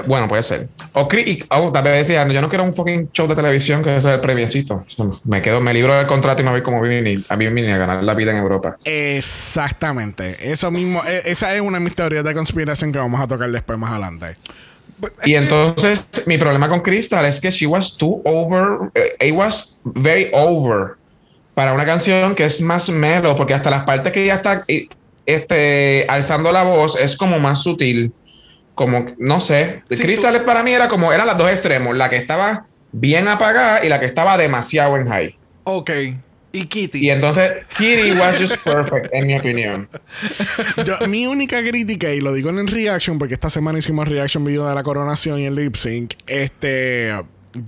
Bueno, 0.06 0.28
puede 0.28 0.43
ser. 0.43 0.68
O, 0.93 1.08
oh, 1.50 1.72
tal 1.72 1.84
vez 1.84 2.08
decía, 2.08 2.28
yo 2.28 2.41
no 2.41 2.50
quiero 2.50 2.64
un 2.64 2.74
fucking 2.74 3.12
show 3.12 3.28
de 3.28 3.36
televisión 3.36 3.84
que 3.84 3.98
es 3.98 4.06
el 4.06 4.20
previecito. 4.20 4.86
Me 5.24 5.41
quedo, 5.41 5.62
me 5.62 5.74
libro 5.74 5.96
del 5.96 6.08
contrato 6.08 6.41
y 6.41 6.46
me 6.46 6.52
voy 6.52 6.62
como 6.62 6.82
Bimini, 6.82 7.24
a 7.30 7.36
Bimini 7.36 7.72
a 7.72 7.78
ganar 7.78 8.04
la 8.04 8.14
vida 8.14 8.32
en 8.32 8.38
Europa. 8.38 8.78
Exactamente. 8.84 10.52
Eso 10.52 10.70
mismo, 10.72 11.02
e- 11.06 11.30
esa 11.32 11.54
es 11.56 11.62
una 11.62 11.78
de 11.78 11.84
mis 11.84 11.96
teorías 11.96 12.24
de 12.24 12.34
conspiración 12.34 12.91
que 12.91 13.00
vamos 13.00 13.20
a 13.22 13.28
tocar 13.28 13.50
después 13.50 13.80
más 13.80 13.91
adelante. 13.91 14.36
Y 15.24 15.36
entonces, 15.36 16.08
mi 16.26 16.38
problema 16.38 16.70
con 16.70 16.82
Crystal 16.82 17.26
es 17.26 17.39
que 17.39 17.52
she 17.52 17.66
was 17.66 17.98
too 17.98 18.22
over, 18.24 18.89
eh, 18.96 19.28
it 19.28 19.34
was 19.34 19.80
very 19.84 20.30
over 20.34 20.96
para 21.54 21.74
una 21.74 21.86
canción 21.86 22.36
que 22.36 22.46
es 22.46 22.62
más 22.62 22.89
mellow, 22.89 23.36
porque 23.36 23.54
hasta 23.54 23.70
las 23.70 23.84
partes 23.84 24.12
que 24.12 24.24
ella 24.24 24.36
está 24.36 24.64
eh, 24.68 24.88
este, 25.26 26.06
alzando 26.08 26.52
la 26.52 26.64
voz 26.64 27.00
es 27.00 27.18
como 27.18 27.39
más 27.39 27.64
sutil. 27.64 28.14
Como, 28.76 29.05
no 29.17 29.41
sé. 29.41 29.82
Sí, 29.89 30.01
Crystal 30.01 30.41
para 30.43 30.61
mí 30.61 30.71
era 30.73 30.88
como, 30.89 31.11
eran 31.13 31.28
las 31.28 31.38
dos 31.38 31.49
extremos, 31.49 31.95
la 31.95 32.09
que 32.09 32.17
estaba 32.17 32.67
bien 32.91 33.28
apagada 33.28 33.84
y 33.86 33.89
la 33.89 33.99
que 33.99 34.05
estaba 34.05 34.38
demasiado 34.38 34.97
en 34.97 35.07
high. 35.07 35.36
Ok. 35.63 35.91
Y 36.51 36.65
Kitty. 36.67 36.99
Y 37.05 37.09
entonces, 37.09 37.51
Kitty 37.78 38.11
was 38.11 38.38
just 38.39 38.57
perfect, 38.63 39.13
en 39.13 39.28
mi 39.28 39.38
opinión. 39.38 39.89
Yo- 40.86 41.05
mi 41.07 41.28
única 41.28 41.61
crítica, 41.61 42.11
y 42.13 42.21
lo 42.21 42.32
digo 42.32 42.49
en 42.49 42.59
el 42.59 42.67
reaction, 42.67 43.19
porque 43.19 43.34
esta 43.34 43.49
semana 43.49 43.80
hicimos 43.80 44.07
reaction 44.07 44.45
video 44.45 44.65
de 44.67 44.73
la 44.76 44.84
coronación 44.84 45.39
y 45.39 45.45
el 45.45 45.55
lip 45.55 45.76
sync, 45.76 46.13
este. 46.28 47.11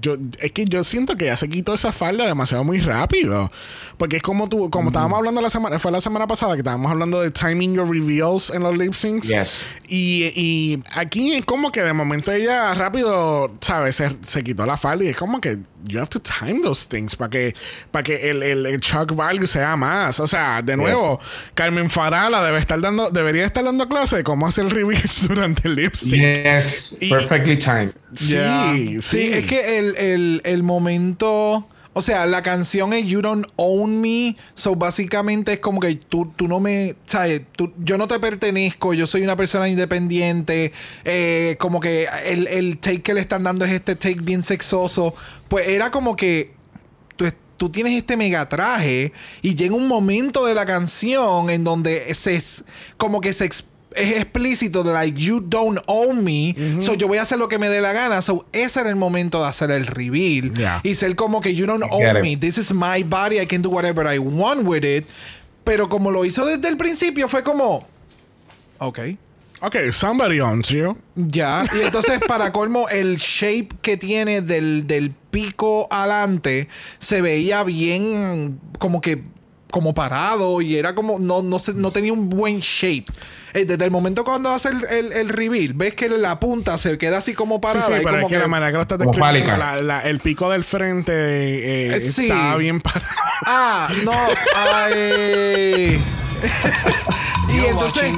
Yo, 0.02 0.16
es 0.40 0.52
que 0.52 0.66
yo 0.66 0.84
siento 0.84 1.16
que 1.16 1.26
ya 1.26 1.38
se 1.38 1.50
quitó 1.50 1.74
esa 1.74 1.92
falda 1.92 2.26
demasiado 2.26 2.64
muy 2.64 2.80
rápido. 2.80 3.52
Porque 3.98 4.18
es 4.18 4.22
como 4.22 4.48
tú, 4.48 4.70
como 4.70 4.90
estábamos 4.90 5.18
hablando 5.18 5.42
la 5.42 5.50
semana, 5.50 5.80
fue 5.80 5.92
la 5.92 6.02
semana 6.02 6.28
pasada 6.28 6.54
que 6.54 6.60
estábamos 6.60 6.92
hablando 6.92 7.20
de 7.20 7.32
timing 7.32 7.74
your 7.74 7.90
reveals 7.90 8.52
en 8.52 8.62
los 8.62 8.78
lip 8.78 8.94
syncs. 8.94 9.28
Yes. 9.28 9.66
Y, 9.88 10.26
y 10.36 10.84
aquí 10.94 11.34
es 11.34 11.46
como 11.46 11.72
que 11.72 11.82
de 11.82 11.94
momento 11.94 12.32
ella 12.32 12.74
rápido, 12.76 13.52
¿sabes? 13.60 13.96
Se, 13.96 14.16
se 14.26 14.44
quitó 14.44 14.66
la 14.68 14.78
falda 14.78 15.04
y 15.04 15.08
es 15.08 15.18
como 15.18 15.42
que 15.42 15.58
you 15.86 15.98
have 16.00 16.10
to 16.10 16.20
time 16.20 16.62
those 16.62 16.86
things 16.88 17.16
para 17.16 17.30
que, 17.32 17.56
para 17.90 18.04
que 18.04 18.30
el, 18.30 18.44
el, 18.44 18.66
el 18.68 18.80
shock 18.80 19.16
value 19.16 19.48
sea 19.48 19.76
más. 19.76 20.20
O 20.20 20.28
sea, 20.28 20.62
de 20.62 20.78
nuevo, 20.78 21.20
Carmen 21.56 21.90
Farala 21.90 22.44
debe 22.44 22.60
estar 22.60 22.80
dando, 22.80 23.10
debería 23.10 23.46
estar 23.46 23.64
dando 23.64 23.88
clase 23.88 24.18
de 24.18 24.24
cómo 24.24 24.46
hacer 24.46 24.68
reveals 24.70 25.28
durante 25.28 25.68
el 25.68 25.76
lip 25.76 25.96
sync. 25.96 26.22
Yes, 26.44 26.98
Y- 27.02 27.10
perfectly 27.10 27.58
timed. 27.58 27.94
Sí, 28.16 28.28
Ya. 28.34 28.72
sí, 28.74 29.02
Sí, 29.02 29.32
es 29.34 29.46
que 29.46 29.77
el, 29.78 29.96
el, 29.98 30.42
el 30.46 30.64
momento. 30.64 31.68
O 31.94 32.02
sea, 32.04 32.28
la 32.28 32.44
canción 32.44 32.94
es 32.94 33.08
You 33.08 33.22
Don't 33.22 33.48
Own 33.56 34.02
Me. 34.02 34.36
So, 34.54 34.76
básicamente 34.76 35.54
es 35.54 35.60
como 35.60 35.80
que 35.80 35.96
tú, 35.96 36.32
tú 36.36 36.48
no 36.48 36.60
me. 36.60 36.96
¿Sabes? 37.08 37.42
Tú- 37.54 37.74
yo 37.80 37.98
no 37.98 38.08
te 38.08 38.20
pertenezco. 38.20 38.94
Yo 38.94 39.08
soy 39.08 39.24
una 39.24 39.36
persona 39.36 39.68
independiente. 39.68 40.74
eh, 41.06 41.56
como 41.60 41.80
que 41.80 42.08
el, 42.26 42.46
el 42.48 42.78
take 42.78 43.02
que 43.02 43.16
le 43.16 43.22
están 43.22 43.44
dando 43.44 43.66
es 43.66 43.72
este 43.72 43.96
take 43.96 44.22
bien 44.22 44.44
sexoso. 44.44 45.16
Pues 45.48 45.68
era 45.70 45.90
como 45.90 46.16
que. 46.16 46.54
Tú, 47.16 47.26
tú 47.58 47.70
tienes 47.70 47.98
este 47.98 48.16
megatraje. 48.16 49.12
Y 49.42 49.56
llega 49.56 49.74
un 49.74 49.88
momento 49.88 50.46
de 50.46 50.54
la 50.54 50.68
canción 50.68 51.50
en 51.50 51.64
donde 51.64 52.14
se. 52.14 52.40
Como 52.98 53.22
que 53.22 53.34
se 53.34 53.50
es 53.96 54.18
explícito 54.18 54.84
de 54.84 54.92
like 54.94 55.20
you 55.20 55.40
don't 55.40 55.80
own 55.88 56.24
me 56.24 56.56
so 56.82 56.94
yo 56.94 57.08
voy 57.08 57.18
a 57.18 57.24
hacer 57.24 57.38
lo 57.40 57.48
que 57.48 57.58
me 57.58 57.70
dé 57.70 57.82
la 57.82 57.94
gana. 57.94 58.22
So 58.22 58.46
ese 58.52 58.80
era 58.82 58.90
el 58.90 58.96
momento 58.96 59.42
de 59.42 59.48
hacer 59.50 59.72
el 59.72 59.86
reveal 59.88 60.52
Yeah. 60.52 60.82
y 60.84 60.94
ser 60.96 61.16
como 61.16 61.42
que 61.42 61.56
you 61.56 61.66
don't 61.66 61.84
I 61.84 61.88
own 61.90 62.22
me. 62.22 62.36
This 62.38 62.58
is 62.58 62.74
my 62.74 63.04
body. 63.04 63.40
I 63.40 63.46
can 63.48 63.62
do 63.62 63.70
whatever 63.70 64.06
I 64.14 64.20
want 64.20 64.66
with 64.68 64.84
it. 64.84 65.06
Pero 65.64 65.90
como 65.90 66.12
lo 66.12 66.24
hizo 66.26 66.46
desde 66.46 66.68
el 66.70 66.78
principio 66.78 67.28
fue 67.28 67.44
como 67.44 67.88
ok. 68.80 69.00
Ok, 69.60 69.76
somebody 69.92 70.40
owns 70.40 70.70
you. 70.70 70.96
ya. 71.16 71.66
Y 71.76 71.82
entonces 71.82 72.20
para 72.28 72.52
colmo 72.54 72.88
el 72.90 73.18
shape 73.18 73.70
que 73.82 73.98
tiene 73.98 74.42
del, 74.42 74.86
del 74.86 75.10
pico 75.32 75.88
adelante 75.90 76.68
se 77.00 77.22
veía 77.24 77.64
bien 77.64 78.60
como 78.78 79.02
que 79.02 79.24
como 79.72 79.94
parado 79.96 80.62
y 80.62 80.76
era 80.76 80.94
como 80.96 81.18
no 81.20 81.42
no 81.42 81.58
se- 81.60 81.74
no 81.74 81.92
tenía 81.92 82.14
un 82.14 82.30
buen 82.30 82.60
shape 82.60 83.06
desde 83.54 83.86
el 83.86 83.92
momento 83.92 84.24
cuando 84.24 84.50
hace 84.52 84.70
el, 84.70 84.86
el, 84.90 85.12
el 85.14 85.30
reveal 85.30 85.74
ves 85.74 85.94
que 85.96 86.10
la 86.10 86.40
punta 86.40 86.78
se 86.78 86.98
queda 86.98 87.18
así 87.20 87.34
como 87.34 87.56
Sí, 87.56 87.62
parada 87.62 87.88
sí, 87.88 87.94
y 88.02 88.04
pero 88.04 88.20
es 88.20 88.28
que, 88.28 88.38
la 88.40 88.48
manera 88.48 88.72
que 88.72 88.76
lo 88.78 88.82
estás 88.82 88.98
Como 88.98 89.12
describiendo, 89.12 89.50
fálica. 89.52 89.78
la- 89.78 89.82
la- 89.84 90.02
el 90.02 90.20
pico 90.20 90.50
del 90.50 90.64
frente 90.64 91.12
eh, 91.14 91.96
Eh, 91.96 92.00
sí. 92.02 92.24
estaba 92.24 92.58
bien 92.58 92.82
parado. 92.82 93.06
ah 93.46 93.90
no 94.04 94.14
ay 94.56 96.00
y 97.50 97.66
entonces 97.66 98.12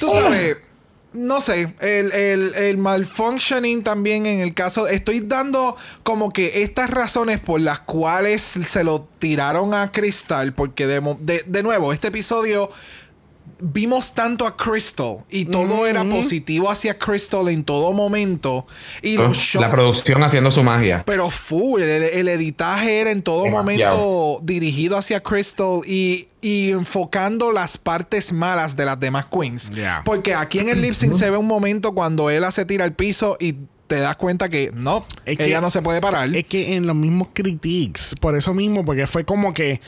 tú 0.00 0.08
sabes 0.12 0.72
no 1.14 1.40
sé, 1.40 1.74
el, 1.80 2.12
el, 2.12 2.54
el 2.54 2.76
malfunctioning 2.78 3.82
también 3.82 4.26
en 4.26 4.40
el 4.40 4.52
caso, 4.52 4.86
estoy 4.88 5.20
dando 5.20 5.74
como 6.02 6.32
que 6.34 6.62
estas 6.62 6.90
razones 6.90 7.40
por 7.40 7.62
las 7.62 7.80
cuales 7.80 8.42
se 8.42 8.84
lo 8.84 9.08
tiraron 9.18 9.72
a 9.72 9.90
Crystal, 9.90 10.52
porque 10.52 10.86
de, 10.86 11.00
mo- 11.00 11.18
de, 11.20 11.44
de 11.46 11.62
nuevo, 11.62 11.94
este 11.94 12.08
episodio 12.08 12.70
vimos 13.60 14.12
tanto 14.14 14.46
a 14.46 14.56
Crystal 14.56 15.18
y 15.30 15.44
todo 15.46 15.86
era 15.86 16.04
positivo 16.04 16.70
hacia 16.70 16.96
Crystal 16.98 17.48
en 17.48 17.64
todo 17.64 17.92
momento. 17.92 18.66
Y 19.02 19.16
los 19.16 19.36
shows, 19.36 19.62
La 19.62 19.70
producción 19.70 20.22
haciendo 20.22 20.50
su 20.50 20.62
magia. 20.62 21.02
pero 21.06 21.30
full, 21.30 21.82
el, 21.82 22.02
el 22.04 22.28
editaje 22.28 23.00
era 23.00 23.10
en 23.10 23.22
todo 23.22 23.44
Demasiado. 23.44 23.96
momento 23.96 24.40
dirigido 24.44 24.96
hacia 24.96 25.20
Crystal 25.20 25.80
y, 25.86 26.28
y 26.40 26.70
enfocando 26.70 27.50
las 27.52 27.78
partes 27.78 28.32
malas 28.32 28.76
de 28.76 28.84
las 28.84 28.98
demás 29.00 29.26
queens. 29.26 29.70
Yeah. 29.70 30.02
Porque 30.04 30.34
aquí 30.34 30.60
en 30.60 30.68
el 30.68 30.80
lip 30.80 30.94
sync 30.94 31.12
se 31.14 31.30
ve 31.30 31.36
un 31.36 31.46
momento 31.46 31.92
cuando 31.92 32.30
él 32.30 32.44
se 32.52 32.64
tira 32.64 32.84
al 32.84 32.94
piso 32.94 33.36
y 33.40 33.54
te 33.88 34.00
das 34.00 34.16
cuenta 34.16 34.50
que 34.50 34.70
no, 34.74 35.06
Es 35.24 35.40
ella 35.40 35.56
que- 35.56 35.60
no 35.62 35.70
se 35.70 35.80
puede 35.80 36.00
parar. 36.02 36.28
Es 36.36 36.44
que 36.44 36.76
en 36.76 36.86
los 36.86 36.94
mismos 36.94 37.28
critiques, 37.32 38.14
por 38.20 38.36
eso 38.36 38.52
mismo, 38.52 38.84
porque 38.84 39.06
fue 39.06 39.24
como 39.24 39.54
que 39.54 39.80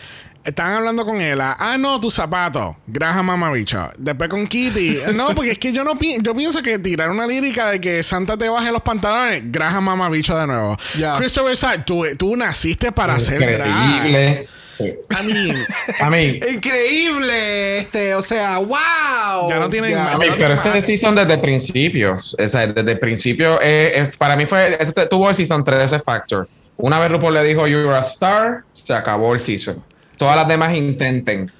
estaban 0.44 0.74
hablando 0.74 1.04
con 1.04 1.20
él, 1.20 1.38
ah, 1.40 1.76
no, 1.78 2.00
tus 2.00 2.14
zapatos, 2.14 2.76
graja 2.86 3.22
mamabicho. 3.22 3.90
Después 3.98 4.30
con 4.30 4.46
Kitty, 4.46 4.98
no, 5.14 5.34
porque 5.34 5.52
es 5.52 5.58
que 5.58 5.72
yo 5.72 5.84
no 5.84 5.98
pi- 5.98 6.18
yo 6.20 6.34
pienso 6.34 6.62
que 6.62 6.78
tirar 6.78 7.10
una 7.10 7.26
lírica 7.26 7.70
de 7.70 7.80
que 7.80 8.02
Santa 8.02 8.36
te 8.36 8.48
baje 8.48 8.70
los 8.72 8.82
pantalones, 8.82 9.42
graja 9.46 9.80
mamabicho 9.80 10.36
de 10.38 10.46
nuevo. 10.46 10.76
Ya. 10.98 11.16
Christopher 11.18 11.56
Sack, 11.56 11.84
tú, 11.84 12.04
tú 12.16 12.36
naciste 12.36 12.90
para 12.92 13.16
drag. 13.16 13.40
Increíble. 13.40 14.48
I 14.80 15.26
mean, 15.26 15.56
A 16.00 16.08
mí, 16.08 16.40
Increíble, 16.54 17.78
este, 17.80 18.14
o 18.14 18.22
sea, 18.22 18.56
wow. 18.58 19.48
Ya 19.50 19.58
no 19.58 19.68
tienen 19.68 19.96
a 19.96 20.16
mí, 20.16 20.26
pero 20.38 20.54
este 20.54 20.80
season 20.82 21.14
desde 21.14 21.34
el 21.34 21.40
principio, 21.40 22.18
o 22.18 22.48
sea, 22.48 22.66
desde 22.66 22.92
el 22.92 22.98
principio, 22.98 23.60
eh, 23.60 23.92
eh, 23.94 24.10
para 24.16 24.36
mí 24.36 24.46
fue, 24.46 24.78
este 24.80 25.06
tuvo 25.06 25.28
el 25.28 25.36
season 25.36 25.62
3 25.62 25.84
ese 25.92 26.00
factor. 26.00 26.48
Una 26.78 26.98
vez 26.98 27.10
RuPaul 27.10 27.34
le 27.34 27.44
dijo, 27.44 27.66
you're 27.66 27.94
a 27.94 28.00
star, 28.00 28.62
se 28.72 28.94
acabó 28.94 29.34
el 29.34 29.40
season. 29.40 29.84
Todas 30.20 30.36
las 30.36 30.46
demás 30.46 30.74
intenten. 30.76 31.50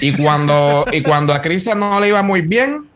Y 0.00 0.12
cuando, 0.12 0.84
y 0.92 1.00
cuando 1.02 1.32
a 1.32 1.40
Cristian 1.40 1.78
no 1.80 2.00
le 2.00 2.08
iba 2.08 2.20
muy 2.20 2.40
bien, 2.42 2.88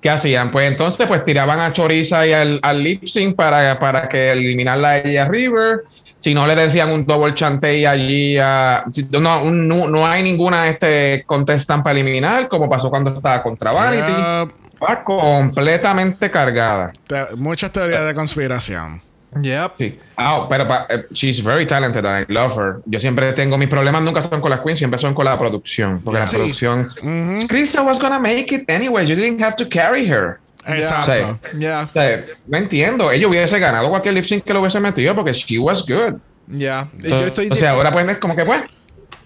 ¿qué 0.00 0.08
hacían? 0.10 0.50
Pues 0.52 0.70
entonces 0.70 1.06
pues 1.08 1.24
tiraban 1.24 1.58
a 1.60 1.72
Choriza 1.72 2.24
y 2.26 2.32
al, 2.32 2.60
al 2.62 2.82
lip 2.82 3.04
sync 3.06 3.34
para, 3.36 3.78
para 3.80 4.08
que 4.08 4.30
eliminarla 4.32 4.90
a 4.90 4.98
ella 4.98 5.26
River. 5.28 5.80
Si 6.16 6.34
no 6.34 6.46
le 6.46 6.54
decían 6.54 6.90
un 6.92 7.04
double 7.04 7.34
chantey 7.34 7.84
allí 7.84 8.38
a, 8.38 8.84
no, 9.20 9.42
un- 9.42 9.66
no, 9.66 9.88
no 9.88 10.06
hay 10.06 10.22
ninguna 10.22 10.68
este 10.68 11.24
contestan 11.26 11.82
para 11.82 11.98
eliminar, 11.98 12.46
como 12.48 12.70
pasó 12.70 12.88
cuando 12.90 13.10
estaba 13.16 13.42
contra 13.42 13.72
Vanity. 13.72 14.12
uh, 14.12 14.84
Va 14.84 15.02
completamente 15.04 16.30
cargada. 16.30 16.92
muchas 17.36 17.72
teorías 17.72 18.06
de 18.06 18.14
conspiración. 18.14 19.02
Yep. 19.40 19.72
Sí. 19.78 19.98
Ah, 20.16 20.46
pero 20.48 20.66
eh, 20.90 21.06
she's 21.12 21.42
very 21.42 21.66
talented 21.66 22.04
and 22.04 22.26
I 22.28 22.32
love 22.32 22.56
her. 22.56 22.82
Yo 22.86 23.00
siempre 23.00 23.32
tengo 23.32 23.56
mis 23.56 23.68
problemas, 23.68 24.02
nunca 24.02 24.20
son 24.22 24.40
con 24.40 24.50
las 24.50 24.60
queens, 24.60 24.78
siempre 24.78 24.98
son 24.98 25.14
con 25.14 25.24
la 25.24 25.38
producción. 25.38 26.00
Porque 26.02 26.20
la 26.20 26.26
producción. 26.26 26.88
Krista 27.48 27.82
was 27.82 27.98
gonna 27.98 28.18
make 28.18 28.54
it 28.54 28.68
anyway. 28.68 29.06
You 29.06 29.16
didn't 29.16 29.42
have 29.42 29.56
to 29.56 29.68
carry 29.68 30.06
her. 30.06 30.38
Exacto. 30.66 31.38
Ya, 31.58 31.88
O 31.90 31.92
sea, 31.92 32.24
no 32.46 32.56
entiendo. 32.58 33.10
Ella 33.10 33.26
hubiese 33.26 33.58
ganado 33.58 33.88
cualquier 33.88 34.14
lip 34.14 34.24
sync 34.24 34.44
que 34.44 34.52
lo 34.52 34.60
hubiese 34.60 34.78
metido 34.80 35.14
porque 35.14 35.32
she 35.32 35.58
was 35.58 35.84
good. 35.86 36.18
ya. 36.48 36.88
Yo 36.98 37.20
estoy 37.20 37.48
o 37.50 37.54
sea, 37.54 37.70
ahora 37.70 37.90
pues 37.90 38.08
es 38.08 38.18
como 38.18 38.36
que 38.36 38.44
pues 38.44 38.62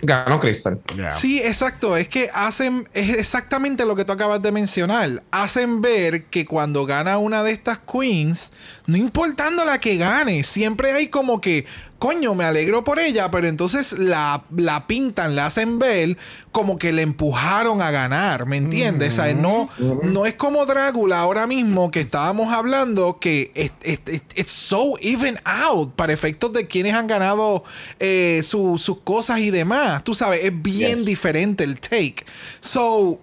ganó 0.01 0.40
Crystal. 0.40 0.80
Yeah. 0.94 1.11
Sí, 1.11 1.40
exacto. 1.40 1.97
Es 1.97 2.09
que 2.09 2.30
hacen, 2.34 2.88
es 2.92 3.16
exactamente 3.16 3.84
lo 3.84 3.97
que 3.97 4.05
tú 4.05 4.12
acabas 4.12 4.42
de 4.42 4.53
mencionar. 4.53 5.22
Hacen 5.30 5.80
ver 5.80 6.24
que 6.24 6.44
cuando 6.44 6.86
gana 6.86 7.18
una 7.18 7.42
de 7.42 7.53
estas 7.53 7.78
queens, 7.80 8.53
no 8.86 8.97
importando 8.97 9.64
la 9.64 9.78
que 9.78 9.97
gane, 9.97 10.42
siempre 10.44 10.92
hay 10.92 11.09
como 11.09 11.40
que, 11.40 11.66
coño, 11.99 12.34
me 12.34 12.44
alegro 12.44 12.84
por 12.84 12.99
ella, 12.99 13.30
pero 13.30 13.49
entonces 13.49 13.92
la, 13.99 14.44
la 14.55 14.86
pintan, 14.86 15.34
la 15.34 15.47
hacen 15.47 15.78
ver 15.78 16.16
como 16.53 16.78
que 16.78 16.92
le 16.92 17.03
empujaron 17.03 17.80
a 17.80 17.90
ganar, 17.90 18.47
¿me 18.47 18.57
entiendes? 18.59 19.18
O 19.18 19.22
sea, 19.22 19.34
no, 19.34 19.68
no 20.03 20.26
es 20.26 20.34
como 20.34 20.66
Drácula 20.66 21.20
ahora 21.20 21.47
mismo 21.47 21.90
que 21.90 22.01
estábamos 22.01 22.53
hablando 22.53 23.18
que 23.18 23.51
es, 23.55 23.72
es- 23.82 24.01
es- 24.07 24.22
it's 24.34 24.51
so 24.53 24.94
even 25.01 25.38
out 25.44 25.92
para 25.94 26.12
efectos 26.12 26.53
de 26.53 26.66
quienes 26.66 26.94
han 26.94 27.07
ganado 27.07 27.64
eh, 27.99 28.42
su- 28.44 28.78
sus 28.78 29.01
cosas 29.01 29.38
y 29.40 29.51
demás. 29.51 30.05
Tú 30.05 30.14
sabes, 30.14 30.40
es 30.44 30.53
bien 30.62 31.05
diferente 31.05 31.64
el 31.64 31.80
take. 31.80 32.24
So, 32.61 33.18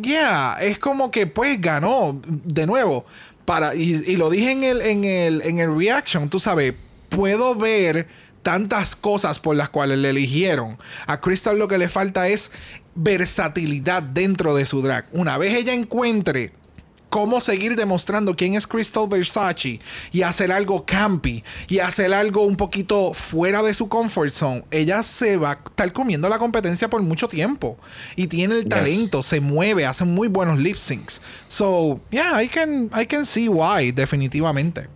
yeah, 0.00 0.56
es 0.60 0.78
como 0.78 1.10
que 1.10 1.26
pues 1.26 1.60
ganó 1.60 2.20
de 2.26 2.66
nuevo. 2.66 3.04
para, 3.44 3.74
y, 3.74 4.02
y 4.06 4.16
lo 4.16 4.30
dije 4.30 4.52
en 4.52 4.64
el, 4.64 4.80
en 4.80 5.04
el, 5.04 5.42
en 5.42 5.58
el 5.58 5.76
reaction, 5.76 6.30
tú 6.30 6.40
sabes, 6.40 6.72
puedo 7.08 7.54
ver 7.54 8.08
tantas 8.42 8.94
cosas 8.94 9.40
por 9.40 9.56
las 9.56 9.70
cuales 9.70 9.98
le 9.98 10.10
eligieron. 10.10 10.78
A 11.06 11.20
Crystal 11.20 11.58
lo 11.58 11.66
que 11.66 11.78
le 11.78 11.88
falta 11.88 12.28
es 12.28 12.50
versatilidad 12.94 14.02
dentro 14.02 14.54
de 14.54 14.66
su 14.66 14.82
drag. 14.82 15.06
Una 15.12 15.38
vez 15.38 15.54
ella 15.54 15.72
encuentre 15.72 16.52
cómo 17.14 17.40
seguir 17.40 17.76
demostrando 17.76 18.34
quién 18.34 18.54
es 18.54 18.66
Crystal 18.66 19.06
Versace 19.08 19.78
y 20.10 20.22
hacer 20.22 20.50
algo 20.50 20.84
campy 20.84 21.44
y 21.68 21.78
hacer 21.78 22.12
algo 22.12 22.42
un 22.42 22.56
poquito 22.56 23.14
fuera 23.14 23.62
de 23.62 23.72
su 23.72 23.88
comfort 23.88 24.32
zone, 24.32 24.64
ella 24.72 25.00
se 25.04 25.36
va 25.36 25.52
a 25.52 25.58
estar 25.64 25.92
comiendo 25.92 26.28
la 26.28 26.40
competencia 26.40 26.90
por 26.90 27.00
mucho 27.02 27.28
tiempo 27.28 27.78
y 28.16 28.26
tiene 28.26 28.56
el 28.56 28.68
talento, 28.68 29.22
se 29.22 29.40
mueve, 29.40 29.86
hace 29.86 30.04
muy 30.04 30.26
buenos 30.26 30.58
lip 30.58 30.76
syncs. 30.76 31.22
So, 31.46 32.00
yeah, 32.10 32.42
I 32.42 32.48
can 32.48 32.90
I 32.92 33.06
can 33.06 33.24
see 33.24 33.48
why 33.48 33.92
definitivamente. 33.92 34.88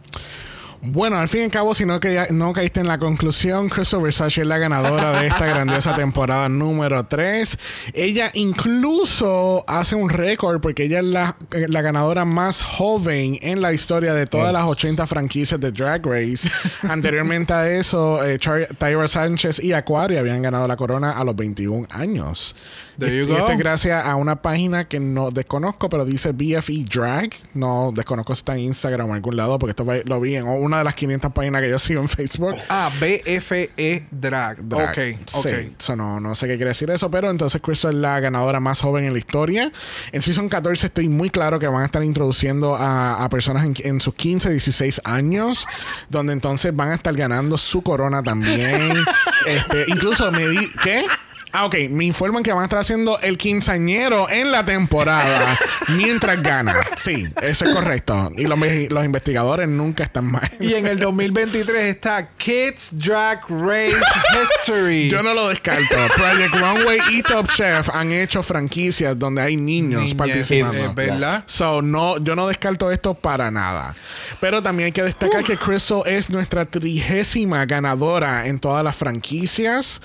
Bueno, 0.80 1.18
al 1.18 1.28
fin 1.28 1.40
y 1.40 1.44
al 1.44 1.50
cabo, 1.50 1.74
si 1.74 1.84
no, 1.84 1.98
que 1.98 2.28
no 2.30 2.52
caíste 2.52 2.78
en 2.78 2.86
la 2.86 2.98
conclusión, 2.98 3.68
Crystal 3.68 4.00
Versace 4.00 4.42
es 4.42 4.46
la 4.46 4.58
ganadora 4.58 5.20
de 5.20 5.26
esta 5.26 5.46
grandiosa 5.46 5.96
temporada 5.96 6.48
número 6.48 7.04
3. 7.04 7.58
Ella 7.94 8.30
incluso 8.34 9.64
hace 9.66 9.96
un 9.96 10.08
récord 10.08 10.60
porque 10.60 10.84
ella 10.84 11.00
es 11.00 11.04
la, 11.04 11.36
eh, 11.50 11.66
la 11.68 11.82
ganadora 11.82 12.24
más 12.24 12.62
joven 12.62 13.38
en 13.42 13.60
la 13.60 13.72
historia 13.72 14.14
de 14.14 14.26
todas 14.26 14.52
las 14.52 14.64
80 14.64 15.04
franquicias 15.08 15.60
de 15.60 15.72
Drag 15.72 16.06
Race. 16.06 16.48
Anteriormente 16.88 17.52
a 17.52 17.68
eso, 17.68 18.24
eh, 18.24 18.38
Tyra 18.38 19.08
Sánchez 19.08 19.58
y 19.62 19.72
Aquaria 19.72 20.20
habían 20.20 20.42
ganado 20.42 20.68
la 20.68 20.76
corona 20.76 21.18
a 21.18 21.24
los 21.24 21.34
21 21.34 21.88
años. 21.90 22.54
There 22.98 23.14
Y- 23.14 23.18
you 23.18 23.24
y 23.24 23.26
go. 23.28 23.36
esto 23.38 23.52
es 23.52 23.58
gracias 23.58 24.04
a 24.04 24.16
una 24.16 24.42
página 24.42 24.88
que 24.88 24.98
no 25.00 25.30
desconozco, 25.30 25.88
pero 25.88 26.04
dice 26.04 26.32
BFE 26.32 26.84
Drag. 26.92 27.30
No 27.54 27.92
desconozco 27.94 28.34
si 28.34 28.40
está 28.40 28.54
en 28.54 28.60
Instagram 28.60 29.06
o 29.06 29.10
en 29.10 29.16
algún 29.16 29.36
lado, 29.36 29.58
porque 29.58 29.70
esto 29.70 29.86
lo 30.04 30.20
vi 30.20 30.34
en 30.36 30.46
una 30.48 30.78
de 30.78 30.84
las 30.84 30.94
500 30.94 31.32
páginas 31.32 31.62
que 31.62 31.70
yo 31.70 31.78
sigo 31.78 32.02
en 32.02 32.08
Facebook. 32.08 32.56
Ah, 32.68 32.90
BFE 33.00 34.06
Drag. 34.10 34.68
Drag. 34.68 34.88
Ok, 34.90 34.98
ok. 35.34 35.42
Sí, 35.44 35.72
so 35.78 35.94
no, 35.96 36.18
no 36.20 36.34
sé 36.34 36.46
qué 36.48 36.56
quiere 36.56 36.70
decir 36.70 36.90
eso, 36.90 37.10
pero 37.10 37.30
entonces 37.30 37.60
Crystal 37.62 37.92
es 37.92 37.96
la 38.00 38.18
ganadora 38.20 38.60
más 38.60 38.80
joven 38.80 39.04
en 39.04 39.12
la 39.12 39.18
historia. 39.18 39.70
En 40.12 40.22
Season 40.22 40.48
14 40.48 40.86
estoy 40.88 41.08
muy 41.08 41.30
claro 41.30 41.58
que 41.58 41.68
van 41.68 41.82
a 41.82 41.86
estar 41.86 42.02
introduciendo 42.02 42.74
a, 42.74 43.24
a 43.24 43.28
personas 43.28 43.64
en, 43.64 43.74
en 43.84 44.00
sus 44.00 44.14
15, 44.14 44.50
16 44.50 45.02
años, 45.04 45.66
donde 46.08 46.32
entonces 46.32 46.74
van 46.74 46.90
a 46.90 46.94
estar 46.94 47.14
ganando 47.14 47.56
su 47.58 47.82
corona 47.82 48.22
también. 48.22 48.92
este, 49.46 49.84
incluso 49.88 50.30
me 50.32 50.48
di... 50.48 50.68
¿Qué? 50.82 51.04
Ah, 51.52 51.66
ok. 51.66 51.74
Me 51.90 52.04
informan 52.04 52.42
que 52.42 52.52
van 52.52 52.60
a 52.62 52.64
estar 52.64 52.78
haciendo 52.78 53.18
el 53.20 53.38
quinceañero 53.38 54.28
en 54.28 54.52
la 54.52 54.64
temporada 54.64 55.58
mientras 55.96 56.42
gana. 56.42 56.74
Sí, 56.96 57.26
eso 57.42 57.64
es 57.64 57.74
correcto. 57.74 58.32
Y 58.36 58.46
los, 58.46 58.58
los 58.90 59.04
investigadores 59.04 59.68
nunca 59.68 60.04
están 60.04 60.26
mal. 60.26 60.50
Y 60.60 60.74
en 60.74 60.86
el 60.86 60.98
2023 60.98 61.82
está 61.84 62.28
Kids 62.36 62.90
Drag 62.92 63.40
Race 63.48 63.96
History. 64.34 65.08
Yo 65.10 65.22
no 65.22 65.34
lo 65.34 65.48
descarto. 65.48 65.96
Project 66.16 66.54
Runway 66.54 66.98
y 67.12 67.22
Top 67.22 67.48
Chef 67.48 67.88
han 67.94 68.12
hecho 68.12 68.42
franquicias 68.42 69.18
donde 69.18 69.42
hay 69.42 69.56
niños 69.56 70.02
Niñez, 70.02 70.16
participando. 70.16 70.76
es 70.76 70.94
verdad. 70.94 71.44
So, 71.46 71.82
no, 71.82 72.18
yo 72.18 72.34
no 72.36 72.46
descarto 72.46 72.90
esto 72.90 73.14
para 73.14 73.50
nada. 73.50 73.94
Pero 74.40 74.62
también 74.62 74.86
hay 74.86 74.92
que 74.92 75.02
destacar 75.02 75.44
que 75.44 75.56
Crystal 75.56 76.02
es 76.06 76.28
nuestra 76.30 76.64
trigésima 76.66 77.64
ganadora 77.66 78.46
en 78.46 78.58
todas 78.58 78.84
las 78.84 78.96
franquicias. 78.96 80.00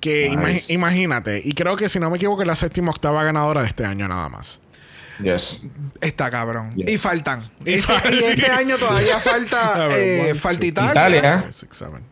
Que 0.00 0.28
imagínate. 0.68 1.40
Y 1.44 1.52
creo 1.54 1.76
que 1.76 1.88
si 1.88 1.98
no 1.98 2.10
me 2.10 2.16
equivoco, 2.16 2.42
es 2.42 2.48
la 2.48 2.54
séptima 2.54 2.90
octava 2.90 3.22
ganadora 3.24 3.62
de 3.62 3.68
este 3.68 3.84
año 3.84 4.06
nada 4.08 4.28
más. 4.28 4.60
Yes. 5.22 5.66
Está 6.00 6.30
cabrón. 6.30 6.74
Y 6.76 6.96
faltan. 6.96 7.50
Y 7.66 7.74
Este- 7.74 8.14
y 8.14 8.18
este 8.22 8.50
año 8.52 8.78
todavía 8.78 9.18
falta, 9.20 9.86
ver, 9.88 9.98
eh, 10.30 10.34
falta 10.36 10.64
Italia, 10.64 10.90
Italia. 10.92 11.50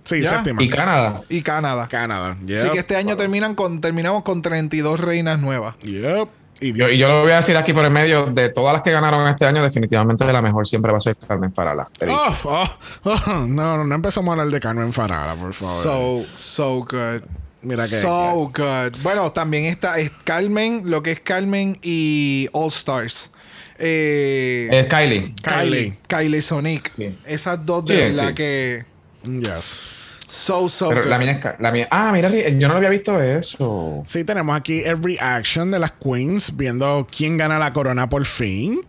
Sí, 0.03 0.25
séptima. 0.25 0.61
Y 0.63 0.69
Canadá. 0.69 1.23
y 1.29 1.41
Canadá. 1.43 1.87
Canadá. 1.89 2.33
Así 2.33 2.47
Yep. 2.47 2.73
que 2.73 2.79
este 2.81 2.97
año 2.97 3.17
terminan 3.17 3.55
con, 3.55 3.81
terminamos 3.81 4.23
con 4.23 4.43
32 4.43 4.99
reinas 4.99 5.39
nuevas. 5.39 5.77
Yep. 5.83 6.29
Y 6.59 6.73
Yo, 6.73 6.89
y 6.89 6.97
yo 6.97 7.07
lo 7.07 7.21
voy 7.23 7.33
a 7.33 7.37
decir 7.37 7.55
aquí 7.57 7.73
por 7.75 7.85
el 7.85 7.91
medio 7.91 8.27
de 8.27 8.49
todas 8.49 8.73
las 8.73 8.83
que 8.83 8.91
ganaron 8.91 9.29
este 9.29 9.45
año, 9.45 9.63
definitivamente 9.63 10.25
la 10.33 10.41
mejor 10.41 10.67
siempre 10.67 10.91
va 10.91 10.97
a 10.99 11.03
ser 11.03 11.15
Carmen 11.17 11.53
Farala. 11.53 11.89
Oh, 12.09 12.35
oh, 12.45 12.69
oh, 13.05 13.47
no, 13.47 13.85
no 13.85 13.95
empezamos 13.95 14.31
a 14.31 14.33
hablar 14.33 14.49
de 14.49 14.59
Carmen 14.59 14.91
Farala, 14.93 15.35
por 15.37 15.53
favor. 15.53 15.83
So, 15.83 16.25
so 16.35 16.79
good. 16.81 17.23
Mira 17.67 17.83
que- 17.85 17.97
So 17.97 18.53
good. 18.55 19.03
Bueno, 19.03 19.33
también 19.33 19.65
está 19.65 19.99
es 19.99 20.11
Carmen, 20.25 20.83
lo 20.85 21.03
que 21.03 21.11
es 21.13 21.21
Carmen 21.21 21.79
y 21.83 22.49
All 22.53 22.69
Stars. 22.69 23.33
Eh, 23.79 24.69
Es 24.73 24.87
Kylie. 24.89 25.35
Kylie. 25.43 25.99
Kylie 26.09 26.43
Sonic. 26.43 26.93
Sí. 26.97 27.19
Esas 27.27 27.67
dos 27.67 27.85
de 27.85 28.09
Sí, 28.11 28.19
sí. 28.29 28.35
que. 28.35 28.85
Yes. 29.25 29.79
So, 30.27 30.69
so 30.69 30.89
Pero 30.89 31.03
good. 31.03 31.11
la 31.11 31.19
mía, 31.19 31.33
es 31.55 31.61
la 31.61 31.71
mía. 31.71 31.89
Ah, 31.91 32.11
mira, 32.13 32.29
yo 32.31 32.67
no 32.67 32.75
lo 32.75 32.77
había 32.79 32.89
visto 32.89 33.21
eso. 33.23 34.03
Sí, 34.07 34.25
tenemos 34.25 34.57
aquí 34.57 34.81
el 34.81 35.01
reaction 35.03 35.71
de 35.71 35.79
las 35.79 35.93
queens, 35.93 36.57
viendo 36.57 37.07
quién 37.17 37.37
gana 37.37 37.59
la 37.59 37.73
corona 37.73 38.09
por 38.09 38.25
fin. 38.25 38.81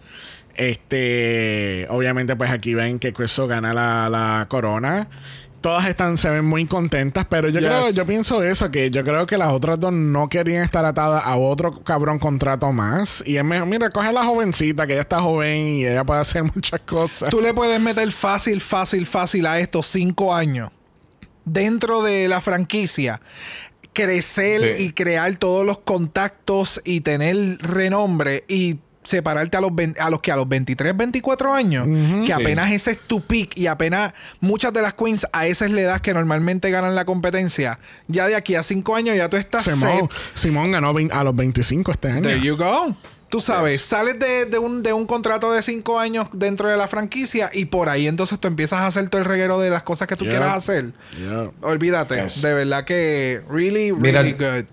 Este, 0.55 1.86
obviamente, 1.89 2.36
pues 2.36 2.49
aquí 2.49 2.73
ven 2.73 2.97
que 2.99 3.13
Crystal 3.13 3.47
gana 3.47 3.73
la, 3.73 4.09
la 4.09 4.47
corona. 4.49 5.07
Todas 5.62 5.88
están, 5.88 6.18
se 6.18 6.30
ven 6.30 6.45
muy 6.45 6.66
contentas, 6.68 7.26
pero 7.30 7.49
yo 7.49 7.60
Yes. 7.60 7.68
creo, 7.70 7.89
yo 7.91 8.05
pienso 8.05 8.43
eso, 8.43 8.70
que 8.70 8.91
yo 8.91 9.03
creo 9.03 9.26
que 9.26 9.38
las 9.38 9.51
otras 9.51 9.80
dos 9.80 9.91
no 9.91 10.30
querían 10.30 10.64
estar 10.64 10.86
atadas 10.86 11.26
a 11.26 11.36
otro 11.38 11.84
cabrón 11.84 12.20
contrato 12.20 12.72
más. 12.72 13.24
Y 13.26 13.38
es 13.38 13.43
mejor, 13.43 13.68
mira, 13.68 13.89
coge 13.89 14.08
a 14.08 14.12
la 14.12 14.24
jovencita, 14.24 14.86
que 14.86 14.93
ella 14.93 15.01
está 15.01 15.20
joven 15.20 15.68
y 15.68 15.86
ella 15.86 16.03
puede 16.03 16.22
hacer 16.22 16.43
muchas 16.55 16.80
cosas. 16.82 17.30
Tú 17.30 17.41
le 17.41 17.53
puedes 17.53 17.80
meter 17.80 18.10
fácil, 18.12 18.62
fácil, 18.62 19.05
fácil 19.08 19.45
a 19.47 19.60
estos 19.60 19.88
cinco 19.88 20.34
años 20.34 20.70
dentro 21.43 22.01
de 22.03 22.28
la 22.28 22.39
franquicia. 22.41 23.20
Crecer 23.93 24.78
Sí. 24.78 24.84
y 24.86 24.91
crear 24.91 25.34
todos 25.38 25.66
los 25.66 25.80
contactos 25.80 26.80
y 26.86 27.01
tener 27.01 27.58
renombre 27.60 28.43
y 28.47 28.78
separarte 29.08 29.55
a 29.55 29.62
los, 29.62 29.72
a 29.99 30.10
los 30.10 30.20
que 30.22 30.32
a 30.34 30.36
los 30.36 30.49
23, 30.49 30.97
24 30.97 31.53
años, 31.53 31.88
que 32.26 32.34
apenas 32.34 32.72
ese 32.74 32.91
es 32.91 32.99
tu 32.99 33.22
pick 33.26 33.58
y 33.58 33.68
apenas 33.68 34.14
muchas 34.41 34.74
de 34.74 34.82
las 34.82 34.93
queens 34.95 35.26
a 35.32 35.47
esa 35.47 35.64
es 35.66 35.72
la 35.72 35.82
edad 35.82 36.01
que 36.01 36.14
normalmente 36.14 36.70
ganan 36.72 36.93
la 36.93 37.05
competencia. 37.05 37.80
Ya 38.08 38.28
de 38.28 38.36
aquí 38.36 38.55
a 38.55 38.64
cinco 38.64 38.95
años 38.95 39.16
ya 39.16 39.30
tú 39.30 39.38
estás. 39.38 39.64
Simón, 39.64 40.10
Simón 40.34 40.72
ganó 40.72 40.93
20 40.93 41.14
a 41.14 41.24
los 41.24 41.36
25 41.36 41.91
este 41.93 42.12
año. 42.12 42.22
There 42.24 42.41
you 42.41 42.58
go. 42.58 42.97
Tú 43.30 43.41
sabes, 43.41 43.82
sales 43.82 44.18
de, 44.20 44.45
de 44.45 44.58
un, 44.58 44.84
de 44.84 44.93
un 44.93 45.05
contrato 45.05 45.51
de 45.51 45.62
cinco 45.62 45.99
años 45.99 46.28
dentro 46.32 46.70
de 46.70 46.78
la 46.78 46.88
franquicia 46.88 47.49
y 47.53 47.66
por 47.66 47.89
ahí 47.89 48.08
entonces 48.08 48.39
tú 48.39 48.47
empiezas 48.47 48.80
a 48.80 48.88
hacer 48.88 49.10
todo 49.10 49.20
el 49.22 49.28
reguero 49.28 49.60
de 49.60 49.70
las 49.70 49.84
cosas 49.84 50.08
que 50.08 50.16
tú 50.16 50.24
Yeah. 50.24 50.34
quieras 50.38 50.55
hacer. 50.58 50.93
Yeah. 51.18 51.51
Olvídate. 51.62 52.24
Yes. 52.24 52.41
De 52.41 52.53
verdad 52.53 52.86
que 52.86 53.41
really, 53.49 53.91
Mira, 53.91 54.22
really 54.22 54.32
good. 54.38 54.66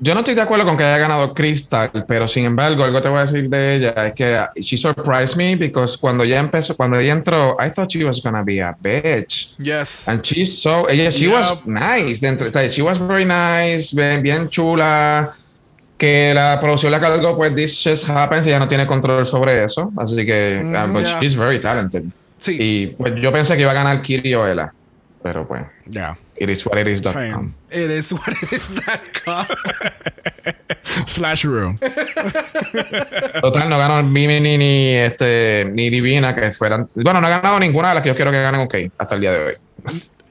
Yo 0.00 0.14
no 0.14 0.20
estoy 0.20 0.34
de 0.34 0.40
acuerdo 0.40 0.64
con 0.64 0.76
que 0.76 0.82
haya 0.82 0.98
ganado 0.98 1.32
Crystal, 1.32 1.90
pero 2.08 2.26
sin 2.26 2.44
embargo, 2.44 2.82
algo 2.82 3.00
te 3.00 3.08
voy 3.08 3.18
a 3.18 3.26
decir 3.26 3.48
de 3.48 3.76
ella 3.76 4.06
es 4.06 4.14
que 4.14 4.60
she 4.60 4.76
surprised 4.76 5.36
me 5.36 5.54
because 5.54 5.96
cuando 5.96 6.24
ella 6.24 6.40
empezó, 6.40 6.76
cuando 6.76 6.98
ella 6.98 7.12
entró, 7.12 7.56
I 7.64 7.70
thought 7.70 7.88
she 7.88 8.04
was 8.04 8.20
gonna 8.20 8.42
be 8.42 8.60
a 8.60 8.76
bitch. 8.80 9.54
Yes. 9.58 10.08
And 10.08 10.22
she's 10.22 10.60
so, 10.60 10.88
ella, 10.88 11.12
she 11.12 11.26
Yep. 11.26 11.32
was 11.34 11.66
nice. 11.66 12.20
Dentro, 12.20 12.50
she 12.68 12.82
was 12.82 12.98
very 12.98 13.24
nice, 13.24 13.94
bien, 13.94 14.22
bien 14.22 14.48
chula. 14.48 15.34
Que 15.96 16.32
la 16.34 16.58
producción 16.60 16.90
la 16.90 16.98
cargó, 16.98 17.36
pues 17.36 17.54
this 17.54 17.80
just 17.84 18.08
happens 18.08 18.46
y 18.46 18.48
ella 18.48 18.58
no 18.58 18.66
tiene 18.66 18.86
control 18.86 19.24
sobre 19.26 19.62
eso. 19.62 19.92
Así 19.98 20.24
que, 20.26 20.62
uh, 20.64 20.92
but 20.92 21.02
yeah. 21.04 21.20
she's 21.20 21.36
very 21.36 21.60
talented. 21.60 22.04
Sí. 22.38 22.56
Y 22.58 22.86
pues 22.96 23.14
yo 23.20 23.30
pensé 23.30 23.54
que 23.54 23.62
iba 23.62 23.70
a 23.70 23.74
ganar 23.74 24.00
Kiri 24.02 24.34
o 24.34 24.48
ella. 24.48 24.72
Pero 25.22 25.46
pues, 25.46 25.62
Yeah. 25.90 26.16
It 26.40 26.48
is 26.48 26.64
what 26.66 26.78
it 26.78 26.88
is. 26.88 27.02
dot 27.02 27.12
Same. 27.14 27.32
com. 27.32 27.54
It 27.70 27.90
is 27.90 28.12
what 28.12 28.28
it 28.28 28.52
is 28.52 28.84
that 28.86 29.00
com. 29.24 29.46
Slash 31.06 31.44
Rue. 31.44 31.78
Total, 33.40 33.68
no 33.68 33.78
ganó 33.78 34.02
Mimi 34.02 34.40
ni, 34.40 34.56
ni, 34.58 34.94
este, 34.96 35.70
ni 35.70 35.90
Divina, 35.90 36.34
que 36.34 36.50
fueran. 36.50 36.88
Bueno, 36.94 37.20
no 37.20 37.26
ha 37.26 37.30
ganado 37.30 37.60
ninguna 37.60 37.90
de 37.90 37.94
las 37.94 38.02
que 38.02 38.08
yo 38.08 38.16
quiero 38.16 38.30
que 38.30 38.40
ganen, 38.42 38.62
ok, 38.62 38.74
hasta 38.98 39.14
el 39.14 39.20
día 39.20 39.32
de 39.32 39.44
hoy. 39.44 39.54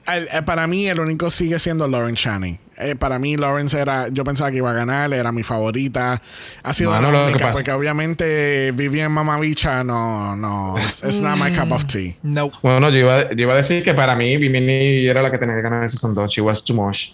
El- 0.06 0.28
el- 0.32 0.44
para 0.44 0.66
mí, 0.66 0.88
el 0.88 0.98
único 1.00 1.30
sigue 1.30 1.58
siendo 1.58 1.86
Lauren 1.88 2.14
Chaney. 2.14 2.58
Eh, 2.78 2.96
para 2.96 3.18
mí, 3.18 3.36
Lawrence 3.36 3.78
era. 3.78 4.08
Yo 4.08 4.24
pensaba 4.24 4.50
que 4.50 4.56
iba 4.56 4.70
a 4.70 4.74
ganar, 4.74 5.12
era 5.12 5.30
mi 5.32 5.42
favorita. 5.42 6.22
Ha 6.62 6.72
sido 6.72 6.90
Mano, 6.92 7.12
la 7.12 7.26
única, 7.26 7.52
porque 7.52 7.70
obviamente 7.72 8.72
Vivian 8.74 9.12
Mamabicha 9.12 9.84
no, 9.84 10.34
no. 10.34 10.76
It's, 10.78 11.04
it's 11.04 11.20
not 11.20 11.38
my 11.38 11.50
cup 11.54 11.72
of 11.72 11.84
tea. 11.84 12.16
No. 12.22 12.50
Bueno, 12.62 12.88
yo 12.88 12.96
iba, 13.00 13.30
yo 13.30 13.42
iba 13.42 13.52
a 13.52 13.56
decir 13.56 13.82
que 13.84 13.92
para 13.92 14.16
mí 14.16 14.38
Mimi 14.38 15.06
era 15.06 15.20
la 15.20 15.30
que 15.30 15.36
tenía 15.36 15.56
que 15.56 15.62
ganar 15.62 15.84
el 15.84 15.90
Season 15.90 16.14
2. 16.14 16.32
She 16.32 16.40
was 16.40 16.64
too 16.64 16.74
much. 16.74 17.10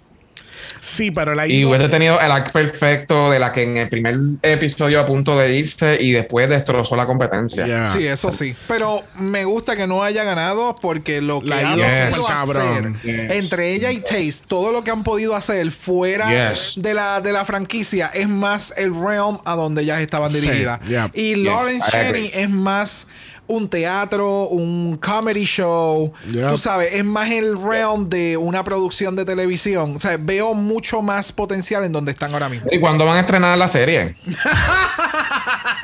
Sí, 0.88 1.10
pero 1.10 1.34
la 1.34 1.48
Y 1.48 1.64
hubiese 1.64 1.88
tenido 1.88 2.20
el 2.20 2.30
act 2.30 2.52
perfecto 2.52 3.30
de 3.32 3.40
la 3.40 3.50
que 3.50 3.64
en 3.64 3.76
el 3.76 3.88
primer 3.88 4.16
episodio 4.42 5.00
a 5.00 5.06
punto 5.06 5.36
de 5.36 5.56
irse 5.56 5.98
y 6.00 6.12
después 6.12 6.48
destrozó 6.48 6.94
la 6.94 7.06
competencia. 7.06 7.66
Yeah. 7.66 7.88
Sí, 7.88 8.06
eso 8.06 8.30
sí. 8.30 8.54
Pero 8.68 9.02
me 9.18 9.44
gusta 9.44 9.74
que 9.76 9.88
no 9.88 10.04
haya 10.04 10.22
ganado 10.22 10.76
porque 10.80 11.20
lo 11.20 11.40
que 11.40 11.48
La 11.48 11.72
han 11.72 11.78
hizo 11.80 12.22
podido 12.22 12.28
hacer 12.28 12.92
entre 13.32 13.72
ella 13.74 13.90
y 13.90 13.98
Taste, 13.98 14.44
todo 14.46 14.70
lo 14.70 14.82
que 14.82 14.92
han 14.92 15.02
podido 15.02 15.34
hacer 15.34 15.72
fuera 15.72 16.52
Yes. 16.52 16.74
de, 16.76 16.94
la, 16.94 17.20
de 17.20 17.32
la 17.32 17.44
franquicia 17.44 18.10
es 18.14 18.28
más 18.28 18.72
el 18.76 18.94
realm 18.94 19.38
a 19.44 19.56
donde 19.56 19.82
ellas 19.82 20.00
estaban 20.00 20.30
Sí, 20.30 20.40
dirigidas. 20.40 20.80
yeah. 20.86 21.10
Y 21.14 21.34
Lauren 21.34 21.82
agree. 21.82 22.30
es 22.32 22.48
más 22.48 23.08
un 23.48 23.68
teatro, 23.68 24.48
un 24.48 24.96
comedy 24.98 25.44
show. 25.44 26.12
Yep. 26.30 26.50
Tú 26.50 26.58
sabes, 26.58 26.90
es 26.92 27.04
más 27.04 27.30
el 27.30 27.56
realm 27.56 28.08
de 28.08 28.36
una 28.36 28.64
producción 28.64 29.14
de 29.16 29.24
televisión. 29.24 29.96
O 29.96 30.00
sea, 30.00 30.16
veo 30.18 30.54
mucho 30.54 31.02
más 31.02 31.32
potencial 31.32 31.84
en 31.84 31.92
donde 31.92 32.12
están 32.12 32.32
ahora 32.32 32.48
mismo. 32.48 32.68
¿Y 32.72 32.78
cuándo 32.80 33.04
van 33.06 33.16
a 33.18 33.20
estrenar 33.20 33.56
la 33.56 33.68
serie? 33.68 34.16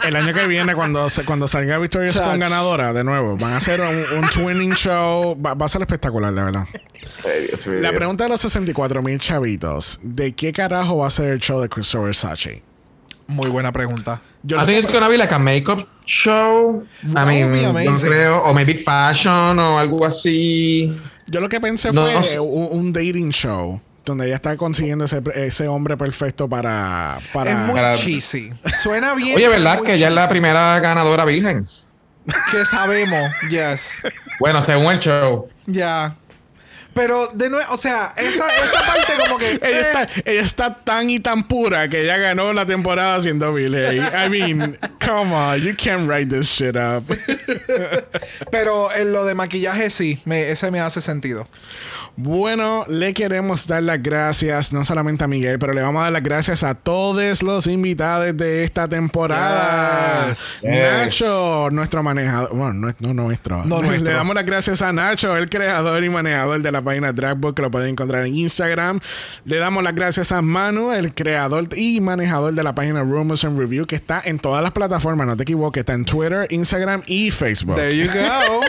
El 0.05 0.17
año 0.17 0.35
que 0.35 0.47
viene, 0.47 0.75
cuando, 0.75 1.09
se- 1.09 1.25
cuando 1.25 1.47
salga 1.47 1.79
Victoria's 1.79 2.19
con 2.19 2.39
ganadora, 2.39 2.93
de 2.93 3.05
nuevo, 3.05 3.37
van 3.37 3.53
a 3.53 3.57
hacer 3.59 3.81
un, 3.81 4.19
un 4.19 4.29
twinning 4.31 4.75
show. 4.75 5.41
Va, 5.41 5.55
va 5.55 5.67
a 5.67 5.69
ser 5.69 5.81
espectacular, 5.83 6.33
de 6.35 6.43
verdad. 6.43 6.65
La 7.81 7.93
pregunta 7.93 8.25
de 8.25 8.31
los 8.31 8.41
64 8.41 9.01
mil 9.03 9.19
chavitos: 9.21 10.01
¿de 10.03 10.33
qué 10.33 10.53
carajo 10.53 10.99
va 10.99 11.07
a 11.07 11.11
ser 11.11 11.29
el 11.29 11.39
show 11.39 11.61
de 11.61 11.69
Christopher 11.69 12.15
Sachi? 12.15 12.63
Muy 13.27 13.49
buena 13.51 13.73
pregunta. 13.73 14.21
Yo 14.43 14.57
I 14.57 14.61
think 14.61 14.69
que- 14.69 14.79
it's 14.81 14.93
gonna 14.93 15.09
be 15.09 15.17
like 15.17 15.33
a 15.35 15.39
makeup 15.39 15.87
show. 16.05 16.85
I 17.05 17.07
mean, 17.27 17.65
amazing. 17.65 18.09
creo, 18.09 18.43
o 18.43 18.53
maybe 18.53 18.75
fashion 18.79 19.59
o 19.59 19.79
algo 19.79 20.05
así. 20.05 20.97
Yo 21.27 21.41
lo 21.41 21.49
que 21.49 21.61
pensé 21.61 21.93
No, 21.93 22.03
fue 22.03 22.13
no 22.15 22.23
sé. 22.23 22.41
un, 22.41 22.69
un 22.73 22.93
dating 22.93 23.31
show 23.31 23.81
donde 24.05 24.27
ella 24.27 24.35
está 24.35 24.57
consiguiendo 24.57 25.05
ese, 25.05 25.23
ese 25.37 25.69
hombre 25.69 25.97
perfecto 25.97 26.49
para. 26.49 27.19
para 27.33 27.53
es 27.53 27.59
muy 27.59 27.75
para- 27.75 27.95
cheesy. 27.95 28.53
Suena 28.83 29.15
bien. 29.15 29.37
Oye, 29.37 29.49
¿verdad? 29.49 29.81
Que 29.83 29.95
ella 29.95 30.09
es 30.09 30.15
la 30.15 30.23
cheesy. 30.23 30.31
primera 30.33 30.81
ganadora 30.81 31.25
virgen. 31.25 31.67
Que 32.53 32.65
sabemos. 32.65 33.31
Yes. 33.51 34.03
Bueno, 34.39 34.63
según 34.65 34.93
el 34.93 34.99
show. 35.01 35.45
Ya. 35.67 36.15
Pero 36.95 37.29
de 37.29 37.49
nuevo, 37.49 37.73
o 37.73 37.77
sea, 37.77 38.13
esa, 38.17 38.49
esa 38.49 38.87
parte 38.87 39.13
como 39.19 39.39
que. 39.39 39.53
Ella 39.53 39.69
eh, 39.69 39.81
está, 39.81 40.09
ella 40.25 40.41
está 40.43 40.75
tan 40.75 41.11
y 41.11 41.21
tan 41.21 41.49
pura 41.49 41.89
que 41.89 42.03
ella 42.03 42.19
ganó 42.19 42.53
la 42.53 42.67
temporada 42.67 43.17
haciendo 43.17 43.53
Billy. 43.53 43.99
I 43.99 44.29
mean, 44.29 44.79
come 45.05 45.35
on, 45.35 45.61
you 45.61 45.75
can't 45.77 46.09
write 46.09 46.29
this 46.29 46.47
shit 46.47 46.77
up. 46.77 47.05
Pero 48.51 48.93
en 48.93 49.13
lo 49.13 49.25
de 49.25 49.35
maquillaje 49.35 49.91
sí, 49.91 50.21
me, 50.25 50.51
ese 50.51 50.71
me 50.71 50.81
hace 50.81 51.01
sentido. 51.01 51.49
Bueno, 52.17 52.85
le 52.89 53.15
queremos 53.15 53.67
dar 53.67 53.83
las 53.83 54.03
gracias, 54.03 54.71
no 54.71 54.85
solamente 54.85 55.25
a 55.25 55.29
Miguel, 55.29 55.59
pero 55.59 55.73
le 55.73 55.81
vamos 55.81 56.01
a 56.01 56.05
dar 56.05 56.13
las 56.13 56.23
gracias 56.23 56.63
a 56.63 56.75
todos 56.75 57.43
los 57.43 57.67
invitados 57.67 58.37
de 58.37 58.65
esta 58.65 58.87
temporada. 58.87 60.29
Yes. 60.29 60.61
Nacho, 60.63 61.71
nuestro 61.73 62.03
manejador, 62.03 62.55
bueno, 62.55 62.75
no, 62.75 62.95
no 63.01 63.15
nuestro. 63.15 63.65
No 63.65 63.81
le 63.81 63.89
nuestro. 63.89 64.13
damos 64.13 64.35
las 64.35 64.45
gracias 64.45 64.83
a 64.83 64.93
Nacho, 64.93 65.35
el 65.39 65.49
creador 65.49 66.05
y 66.05 66.11
manejador 66.11 66.61
de 66.61 66.71
la 66.71 66.82
página 66.83 67.13
Dragbook, 67.13 67.55
que 67.57 67.63
lo 67.63 67.71
pueden 67.71 67.91
encontrar 67.91 68.27
en 68.27 68.35
Instagram. 68.35 69.01
Le 69.45 69.57
damos 69.57 69.83
las 69.83 69.95
gracias 69.95 70.33
a 70.33 70.43
Manu, 70.43 70.93
el 70.93 71.15
creador 71.15 71.69
y 71.77 72.01
manejador 72.01 72.55
de 72.55 72.63
la 72.63 72.75
página 72.75 73.03
Rumors 73.03 73.45
and 73.45 73.59
Review, 73.59 73.87
que 73.87 73.97
está 73.97 74.21
en 74.25 74.39
todas 74.39 74.63
las 74.63 74.73
plataformas, 74.73 75.27
no 75.27 75.37
te 75.37 75.45
equivoques, 75.45 75.81
está 75.81 75.95
en 75.95 76.05
Twitter, 76.05 76.47
Instagram 76.51 77.03
y 77.07 77.31
Facebook. 77.31 77.77
There 77.77 77.97
you 77.97 78.07
go. 78.07 78.63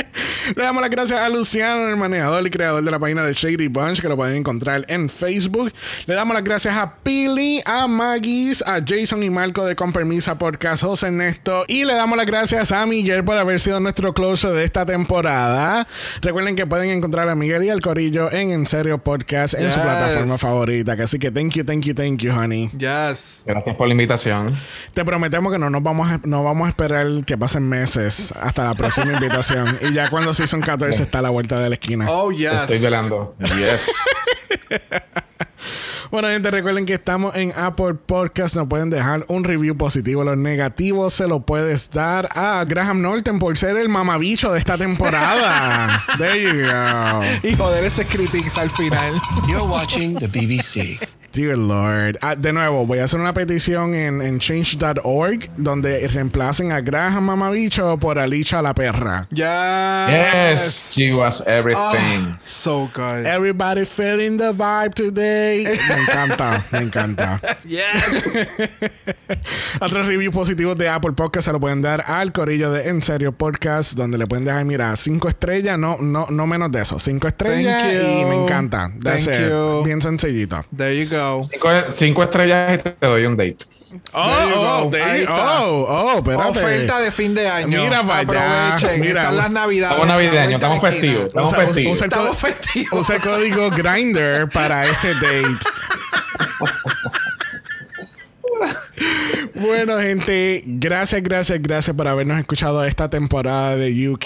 Le 0.56 0.62
damos 0.62 0.80
las 0.80 0.90
gracias 0.90 1.20
a 1.20 1.28
Luciano, 1.28 1.88
el 1.88 1.96
manejador 1.96 2.46
y 2.46 2.50
creador 2.50 2.82
de 2.82 2.90
la 2.90 2.98
página 2.98 3.24
de 3.24 3.32
Shady 3.32 3.68
Bunch, 3.68 4.00
que 4.00 4.08
lo 4.08 4.16
pueden 4.16 4.36
encontrar 4.36 4.84
en 4.88 5.08
Facebook. 5.08 5.72
Le 6.06 6.14
damos 6.14 6.34
las 6.34 6.44
gracias 6.44 6.76
a 6.76 6.94
Pili, 6.96 7.62
a 7.64 7.86
Maggis, 7.86 8.62
a 8.66 8.80
Jason 8.84 9.22
y 9.22 9.30
Marco 9.30 9.64
de 9.64 9.76
Con 9.76 9.92
Permisa 9.92 10.38
Podcast, 10.38 10.82
José 10.82 11.08
Ernesto. 11.08 11.64
Y 11.68 11.84
le 11.84 11.94
damos 11.94 12.16
las 12.16 12.26
gracias 12.26 12.72
a 12.72 12.86
Miguel 12.86 13.24
por 13.24 13.36
haber 13.36 13.60
sido 13.60 13.80
nuestro 13.80 14.14
closer 14.14 14.52
de 14.52 14.64
esta 14.64 14.86
temporada. 14.86 15.86
Recuerden 16.22 16.56
que 16.56 16.66
pueden 16.66 16.90
encontrar 16.90 17.28
a 17.28 17.34
Miguel 17.34 17.64
y 17.64 17.70
al 17.70 17.80
Corillo 17.80 18.32
en 18.32 18.50
En 18.50 18.66
Serio 18.66 18.98
Podcast 18.98 19.54
en 19.54 19.70
su 19.70 19.80
plataforma 19.80 20.38
favorita. 20.38 20.92
Así 20.92 21.18
que 21.18 21.30
thank 21.30 21.52
you, 21.52 21.64
thank 21.64 21.84
you, 21.84 21.94
thank 21.94 22.18
you, 22.20 22.32
honey. 22.32 22.70
Yes. 22.76 23.42
Gracias 23.44 23.76
por 23.76 23.86
la 23.86 23.92
invitación. 23.92 24.58
Te 24.94 25.04
prometemos 25.04 25.52
que 25.52 25.58
no 25.58 25.70
nos 25.70 25.82
vamos 25.82 26.10
a, 26.10 26.20
no 26.24 26.44
vamos 26.44 26.66
a 26.66 26.70
esperar 26.70 27.06
que 27.24 27.36
pasen 27.36 27.68
meses 27.68 28.32
hasta 28.40 28.64
la 28.64 28.74
próxima 28.74 29.12
invitación. 29.12 29.78
Y 29.82 29.92
ya 29.92 30.10
cuando 30.10 30.29
Season 30.32 30.60
14 30.60 31.02
está 31.02 31.18
a 31.18 31.22
la 31.22 31.30
vuelta 31.30 31.58
de 31.60 31.68
la 31.68 31.74
esquina. 31.74 32.06
Oh, 32.08 32.30
yes. 32.30 32.52
Estoy 32.52 32.78
velando. 32.78 33.36
Yes. 33.38 33.90
Bueno, 36.10 36.26
gente, 36.26 36.50
recuerden 36.50 36.86
que 36.86 36.94
estamos 36.94 37.36
en 37.36 37.52
Apple 37.56 37.94
Podcast. 37.94 38.56
Nos 38.56 38.66
pueden 38.66 38.90
dejar 38.90 39.24
un 39.28 39.44
review 39.44 39.76
positivo. 39.76 40.24
Los 40.24 40.36
negativos 40.36 41.12
se 41.12 41.28
lo 41.28 41.46
puedes 41.46 41.90
dar 41.90 42.28
a 42.34 42.64
Graham 42.66 43.00
Norton 43.00 43.38
por 43.38 43.56
ser 43.56 43.76
el 43.76 43.88
mamabicho 43.88 44.50
de 44.52 44.58
esta 44.58 44.76
temporada. 44.76 46.04
There 46.18 46.42
you 46.42 46.62
go. 46.62 47.48
Y 47.48 47.54
joder 47.54 47.84
ese 47.84 48.04
critics 48.06 48.58
al 48.58 48.70
final. 48.70 49.12
You're 49.48 49.62
watching 49.62 50.16
the 50.16 50.26
BBC. 50.26 50.98
Dear 51.32 51.56
Lord. 51.56 52.18
Ah, 52.22 52.34
de 52.34 52.52
nuevo, 52.52 52.84
voy 52.84 52.98
a 52.98 53.04
hacer 53.04 53.20
una 53.20 53.32
petición 53.32 53.94
en, 53.94 54.20
en 54.20 54.40
change.org 54.40 55.48
donde 55.56 56.08
reemplacen 56.08 56.72
a 56.72 56.80
Graham 56.80 57.24
Mamabicho 57.24 57.96
por 57.98 58.18
Alicia 58.18 58.60
la 58.60 58.74
perra. 58.74 59.28
Yes. 59.30 60.92
She 60.96 61.12
was 61.14 61.40
everything. 61.46 62.32
Oh, 62.32 62.36
so 62.40 62.90
good. 62.92 63.26
Everybody 63.26 63.84
feeling 63.84 64.38
the 64.38 64.52
vibe 64.52 64.94
today. 64.94 65.64
Me 65.88 66.02
encanta, 66.02 66.64
me 66.72 66.78
encanta. 66.80 67.40
Yes. 67.64 67.84
Otros 69.80 70.06
reviews 70.06 70.34
positivos 70.34 70.76
de 70.76 70.88
Apple 70.88 71.12
Podcast 71.12 71.46
se 71.46 71.52
lo 71.52 71.60
pueden 71.60 71.80
dar 71.82 72.02
al 72.06 72.32
corillo 72.32 72.72
de 72.72 72.88
En 72.88 73.02
Serio 73.02 73.30
Podcast, 73.32 73.92
donde 73.92 74.18
le 74.18 74.26
pueden 74.26 74.44
dejar, 74.44 74.64
mira, 74.64 74.96
cinco 74.96 75.28
estrellas, 75.28 75.78
no, 75.78 75.98
no, 76.00 76.26
no 76.30 76.46
menos 76.48 76.72
de 76.72 76.80
eso, 76.80 76.98
cinco 76.98 77.28
estrellas 77.28 77.82
Thank 77.82 77.92
y 77.92 78.22
you. 78.22 78.28
me 78.28 78.44
encanta. 78.44 78.90
That's 79.00 79.26
Thank 79.26 79.40
it. 79.40 79.48
you. 79.50 79.82
Bien 79.84 80.00
sencillito. 80.02 80.64
There 80.76 80.96
you 80.96 81.08
go. 81.08 81.19
Cinco, 81.50 81.68
cinco 81.94 82.22
estrellas 82.22 82.74
y 82.74 82.78
te 82.78 83.06
doy 83.06 83.24
un 83.26 83.36
date. 83.36 83.56
Oh, 84.12 84.20
oh, 84.22 84.90
Ahí 85.02 85.22
está. 85.22 85.62
oh, 85.66 85.84
oh, 85.88 86.18
espérate. 86.18 86.48
Oferta 86.50 87.00
de 87.00 87.10
fin 87.10 87.34
de 87.34 87.48
año. 87.48 87.82
Mira 87.82 88.04
para 88.04 88.18
allá. 88.20 88.68
Aprovechen. 88.74 89.00
Mira. 89.00 89.22
Están 89.22 89.36
las 89.36 89.50
navidades. 89.50 89.96
Estamos 89.96 90.08
navideños, 90.08 90.52
estamos 90.54 90.80
festivos. 90.80 91.26
Estamos 91.26 91.48
Usa- 91.50 91.58
usa- 91.58 91.66
festivos. 91.66 91.92
usa 91.96 92.04
el 92.06 92.12
Estamos 92.12 92.38
festivos. 92.38 93.00
Usa 93.00 93.16
el 93.16 93.22
código 93.22 93.70
Grinder 93.70 94.48
para 94.48 94.84
ese 94.86 95.14
date. 95.14 95.44
Bueno, 99.60 99.98
gente, 100.00 100.62
gracias, 100.64 101.22
gracias, 101.22 101.60
gracias 101.60 101.94
por 101.94 102.08
habernos 102.08 102.38
escuchado 102.38 102.82
esta 102.82 103.10
temporada 103.10 103.76
de 103.76 104.08
UK. 104.08 104.24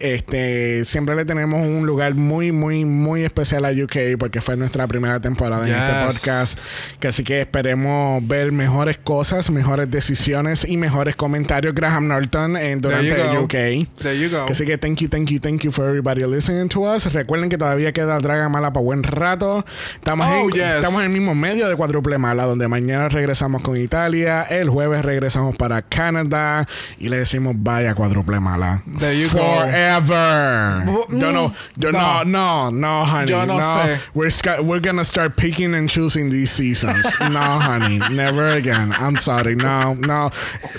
Este, 0.00 0.86
siempre 0.86 1.14
le 1.14 1.26
tenemos 1.26 1.60
un 1.60 1.84
lugar 1.84 2.14
muy, 2.14 2.50
muy, 2.50 2.86
muy 2.86 3.24
especial 3.24 3.66
a 3.66 3.70
UK 3.72 4.16
porque 4.18 4.40
fue 4.40 4.56
nuestra 4.56 4.86
primera 4.86 5.20
temporada 5.20 5.66
en 5.68 5.74
este 5.74 5.84
Yes. 5.84 6.14
podcast. 6.14 6.58
Que 6.98 7.08
así 7.08 7.24
que 7.24 7.40
esperemos 7.42 8.26
ver 8.26 8.52
mejores 8.52 8.96
cosas, 8.96 9.50
mejores 9.50 9.90
decisiones 9.90 10.64
y 10.66 10.78
mejores 10.78 11.14
comentarios. 11.14 11.74
Graham 11.74 12.08
Norton 12.08 12.56
en, 12.56 12.80
durante 12.80 13.10
There 13.14 13.22
you 13.34 13.38
go. 13.40 13.44
UK. 13.44 13.98
There 13.98 14.18
you 14.18 14.30
go. 14.30 14.46
Así 14.48 14.64
que 14.64 14.78
thank 14.78 14.96
you, 15.00 15.08
thank 15.10 15.28
you, 15.28 15.40
thank 15.40 15.60
you 15.62 15.72
for 15.72 15.86
everybody 15.86 16.24
listening 16.24 16.70
to 16.70 16.84
us. 16.90 17.12
Recuerden 17.12 17.50
que 17.50 17.58
todavía 17.58 17.92
queda 17.92 18.18
Draga 18.18 18.48
Mala 18.48 18.72
para 18.72 18.82
buen 18.82 19.02
rato. 19.02 19.62
Estamos, 19.96 20.26
Oh, 20.26 20.48
en, 20.48 20.52
yes. 20.52 20.62
estamos 20.76 21.00
en 21.00 21.06
el 21.08 21.12
mismo 21.12 21.34
medio 21.34 21.68
de 21.68 21.76
Cuádruple 21.76 22.16
Mala, 22.16 22.44
donde 22.46 22.66
mañana 22.66 23.10
regresamos 23.10 23.60
con 23.62 23.76
Italia, 23.76 24.46
el 24.60 24.68
jueves 24.70 25.02
regresamos 25.04 25.56
para 25.56 25.82
Canadá 25.82 26.66
y 26.98 27.08
le 27.08 27.18
decimos 27.18 27.54
vaya 27.58 27.94
Cuádruple 27.94 28.40
Mala. 28.40 28.82
There 28.98 29.18
you 29.18 29.28
go. 29.30 29.38
Forever. 29.38 30.84
Bu- 30.86 31.06
Yo 31.20 31.32
no, 31.32 31.48
mm, 31.48 31.54
yo 31.76 31.92
no, 31.92 32.24
no, 32.24 32.70
no, 32.70 33.04
honey. 33.04 33.30
Yo 33.30 33.46
no 33.46 33.58
sé. 33.60 34.00
We're, 34.14 34.30
we're 34.62 34.80
gonna 34.80 35.04
start 35.04 35.36
picking 35.36 35.74
and 35.74 35.88
choosing 35.88 36.30
these 36.30 36.50
seasons. 36.50 37.04
no, 37.20 37.40
honey, 37.40 37.98
never 38.10 38.48
again. 38.48 38.92
I'm 38.92 39.16
sorry. 39.16 39.54
No, 39.56 39.94
no. 39.94 40.30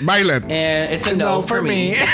Violet. 0.02 0.50
And 0.50 0.92
it's 0.92 1.06
a 1.06 1.16
No 1.16 1.42
for 1.42 1.62
me. 1.62 1.96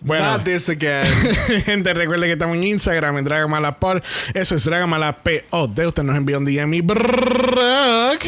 Bueno. 0.00 0.24
Not 0.24 0.44
this 0.44 0.68
again. 0.68 1.04
Gente, 1.64 1.92
recuerde 1.92 2.26
que 2.26 2.32
estamos 2.32 2.56
en 2.56 2.62
Instagram 2.62 3.18
en 3.18 3.24
Dragamala 3.24 3.78
por 3.78 4.02
Eso 4.34 4.54
es 4.54 4.64
Dragamala 4.64 5.12
POD. 5.22 5.86
Usted 5.88 6.02
nos 6.04 6.16
envió 6.16 6.38
un 6.38 6.44
DM 6.44 6.74
y 6.74 6.80
Brock. 6.80 8.24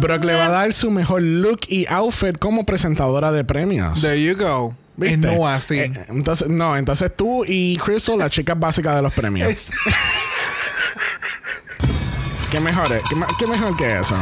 Brock 0.00 0.24
le 0.24 0.32
va 0.34 0.46
a 0.46 0.50
dar 0.50 0.72
su 0.72 0.90
mejor 0.90 1.22
look 1.22 1.60
y 1.68 1.86
outfit 1.88 2.38
como 2.38 2.64
presentadora 2.66 3.30
de 3.32 3.44
premios. 3.44 4.00
There 4.00 4.22
you 4.22 4.36
go. 4.36 4.74
¿Viste? 4.96 5.16
No 5.16 5.46
así. 5.48 5.78
Eh, 5.80 5.92
entonces, 6.08 6.48
no, 6.48 6.76
entonces 6.76 7.10
tú 7.16 7.44
y 7.46 7.76
Crystal, 7.78 8.18
las 8.18 8.30
chicas 8.30 8.58
básicas 8.58 8.94
de 8.96 9.02
los 9.02 9.12
premios. 9.12 9.68
¿Qué 12.50 12.60
mejor 12.60 12.92
es? 12.92 13.02
¿Qué, 13.38 13.46
mejor 13.46 13.76
que 13.76 13.98
eso? 13.98 14.16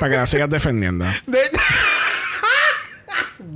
Para 0.00 0.12
que 0.12 0.16
la 0.18 0.26
sigas 0.26 0.48
defendiendo. 0.48 1.04
de- 1.26 1.50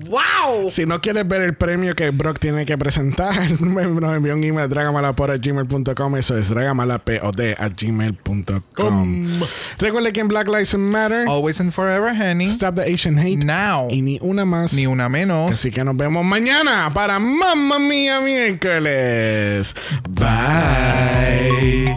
¡Wow! 0.09 0.70
Si 0.70 0.86
no 0.86 1.00
quieres 1.00 1.26
ver 1.28 1.42
el 1.42 1.54
premio 1.54 1.94
que 1.94 2.11
Brock 2.11 2.38
tiene 2.38 2.64
que 2.66 2.76
presentar, 2.78 3.34
me- 3.61 3.86
nos 4.00 4.16
envía 4.16 4.34
un 4.34 4.42
email 4.44 4.64
a 4.64 4.68
dragamalapod.gmail.com. 4.68 6.16
Eso 6.16 6.36
es 6.36 6.48
dragamalapod 6.50 7.40
a 7.59 7.68
gmail.com. 7.68 9.40
Recuerde 9.78 10.12
que 10.12 10.20
en 10.20 10.28
Black 10.28 10.48
Lives 10.48 10.74
Matter, 10.76 11.26
Always 11.28 11.61
and 11.61 11.72
forever, 11.72 12.11
honey. 12.14 12.46
Stop 12.46 12.76
the 12.76 12.92
Asian 12.92 13.18
Hate 13.18 13.44
Now. 13.44 13.88
y 13.90 14.02
ni 14.02 14.18
una 14.22 14.44
más. 14.44 14.72
Ni 14.74 14.86
una 14.86 15.09
menos. 15.09 15.50
Así 15.50 15.70
que 15.70 15.84
nos 15.84 15.96
vemos 15.96 16.24
mañana 16.24 16.92
para 16.94 17.18
Mamma 17.18 17.78
Mía 17.78 18.20
miércoles. 18.20 19.74
Bye. 20.09 21.96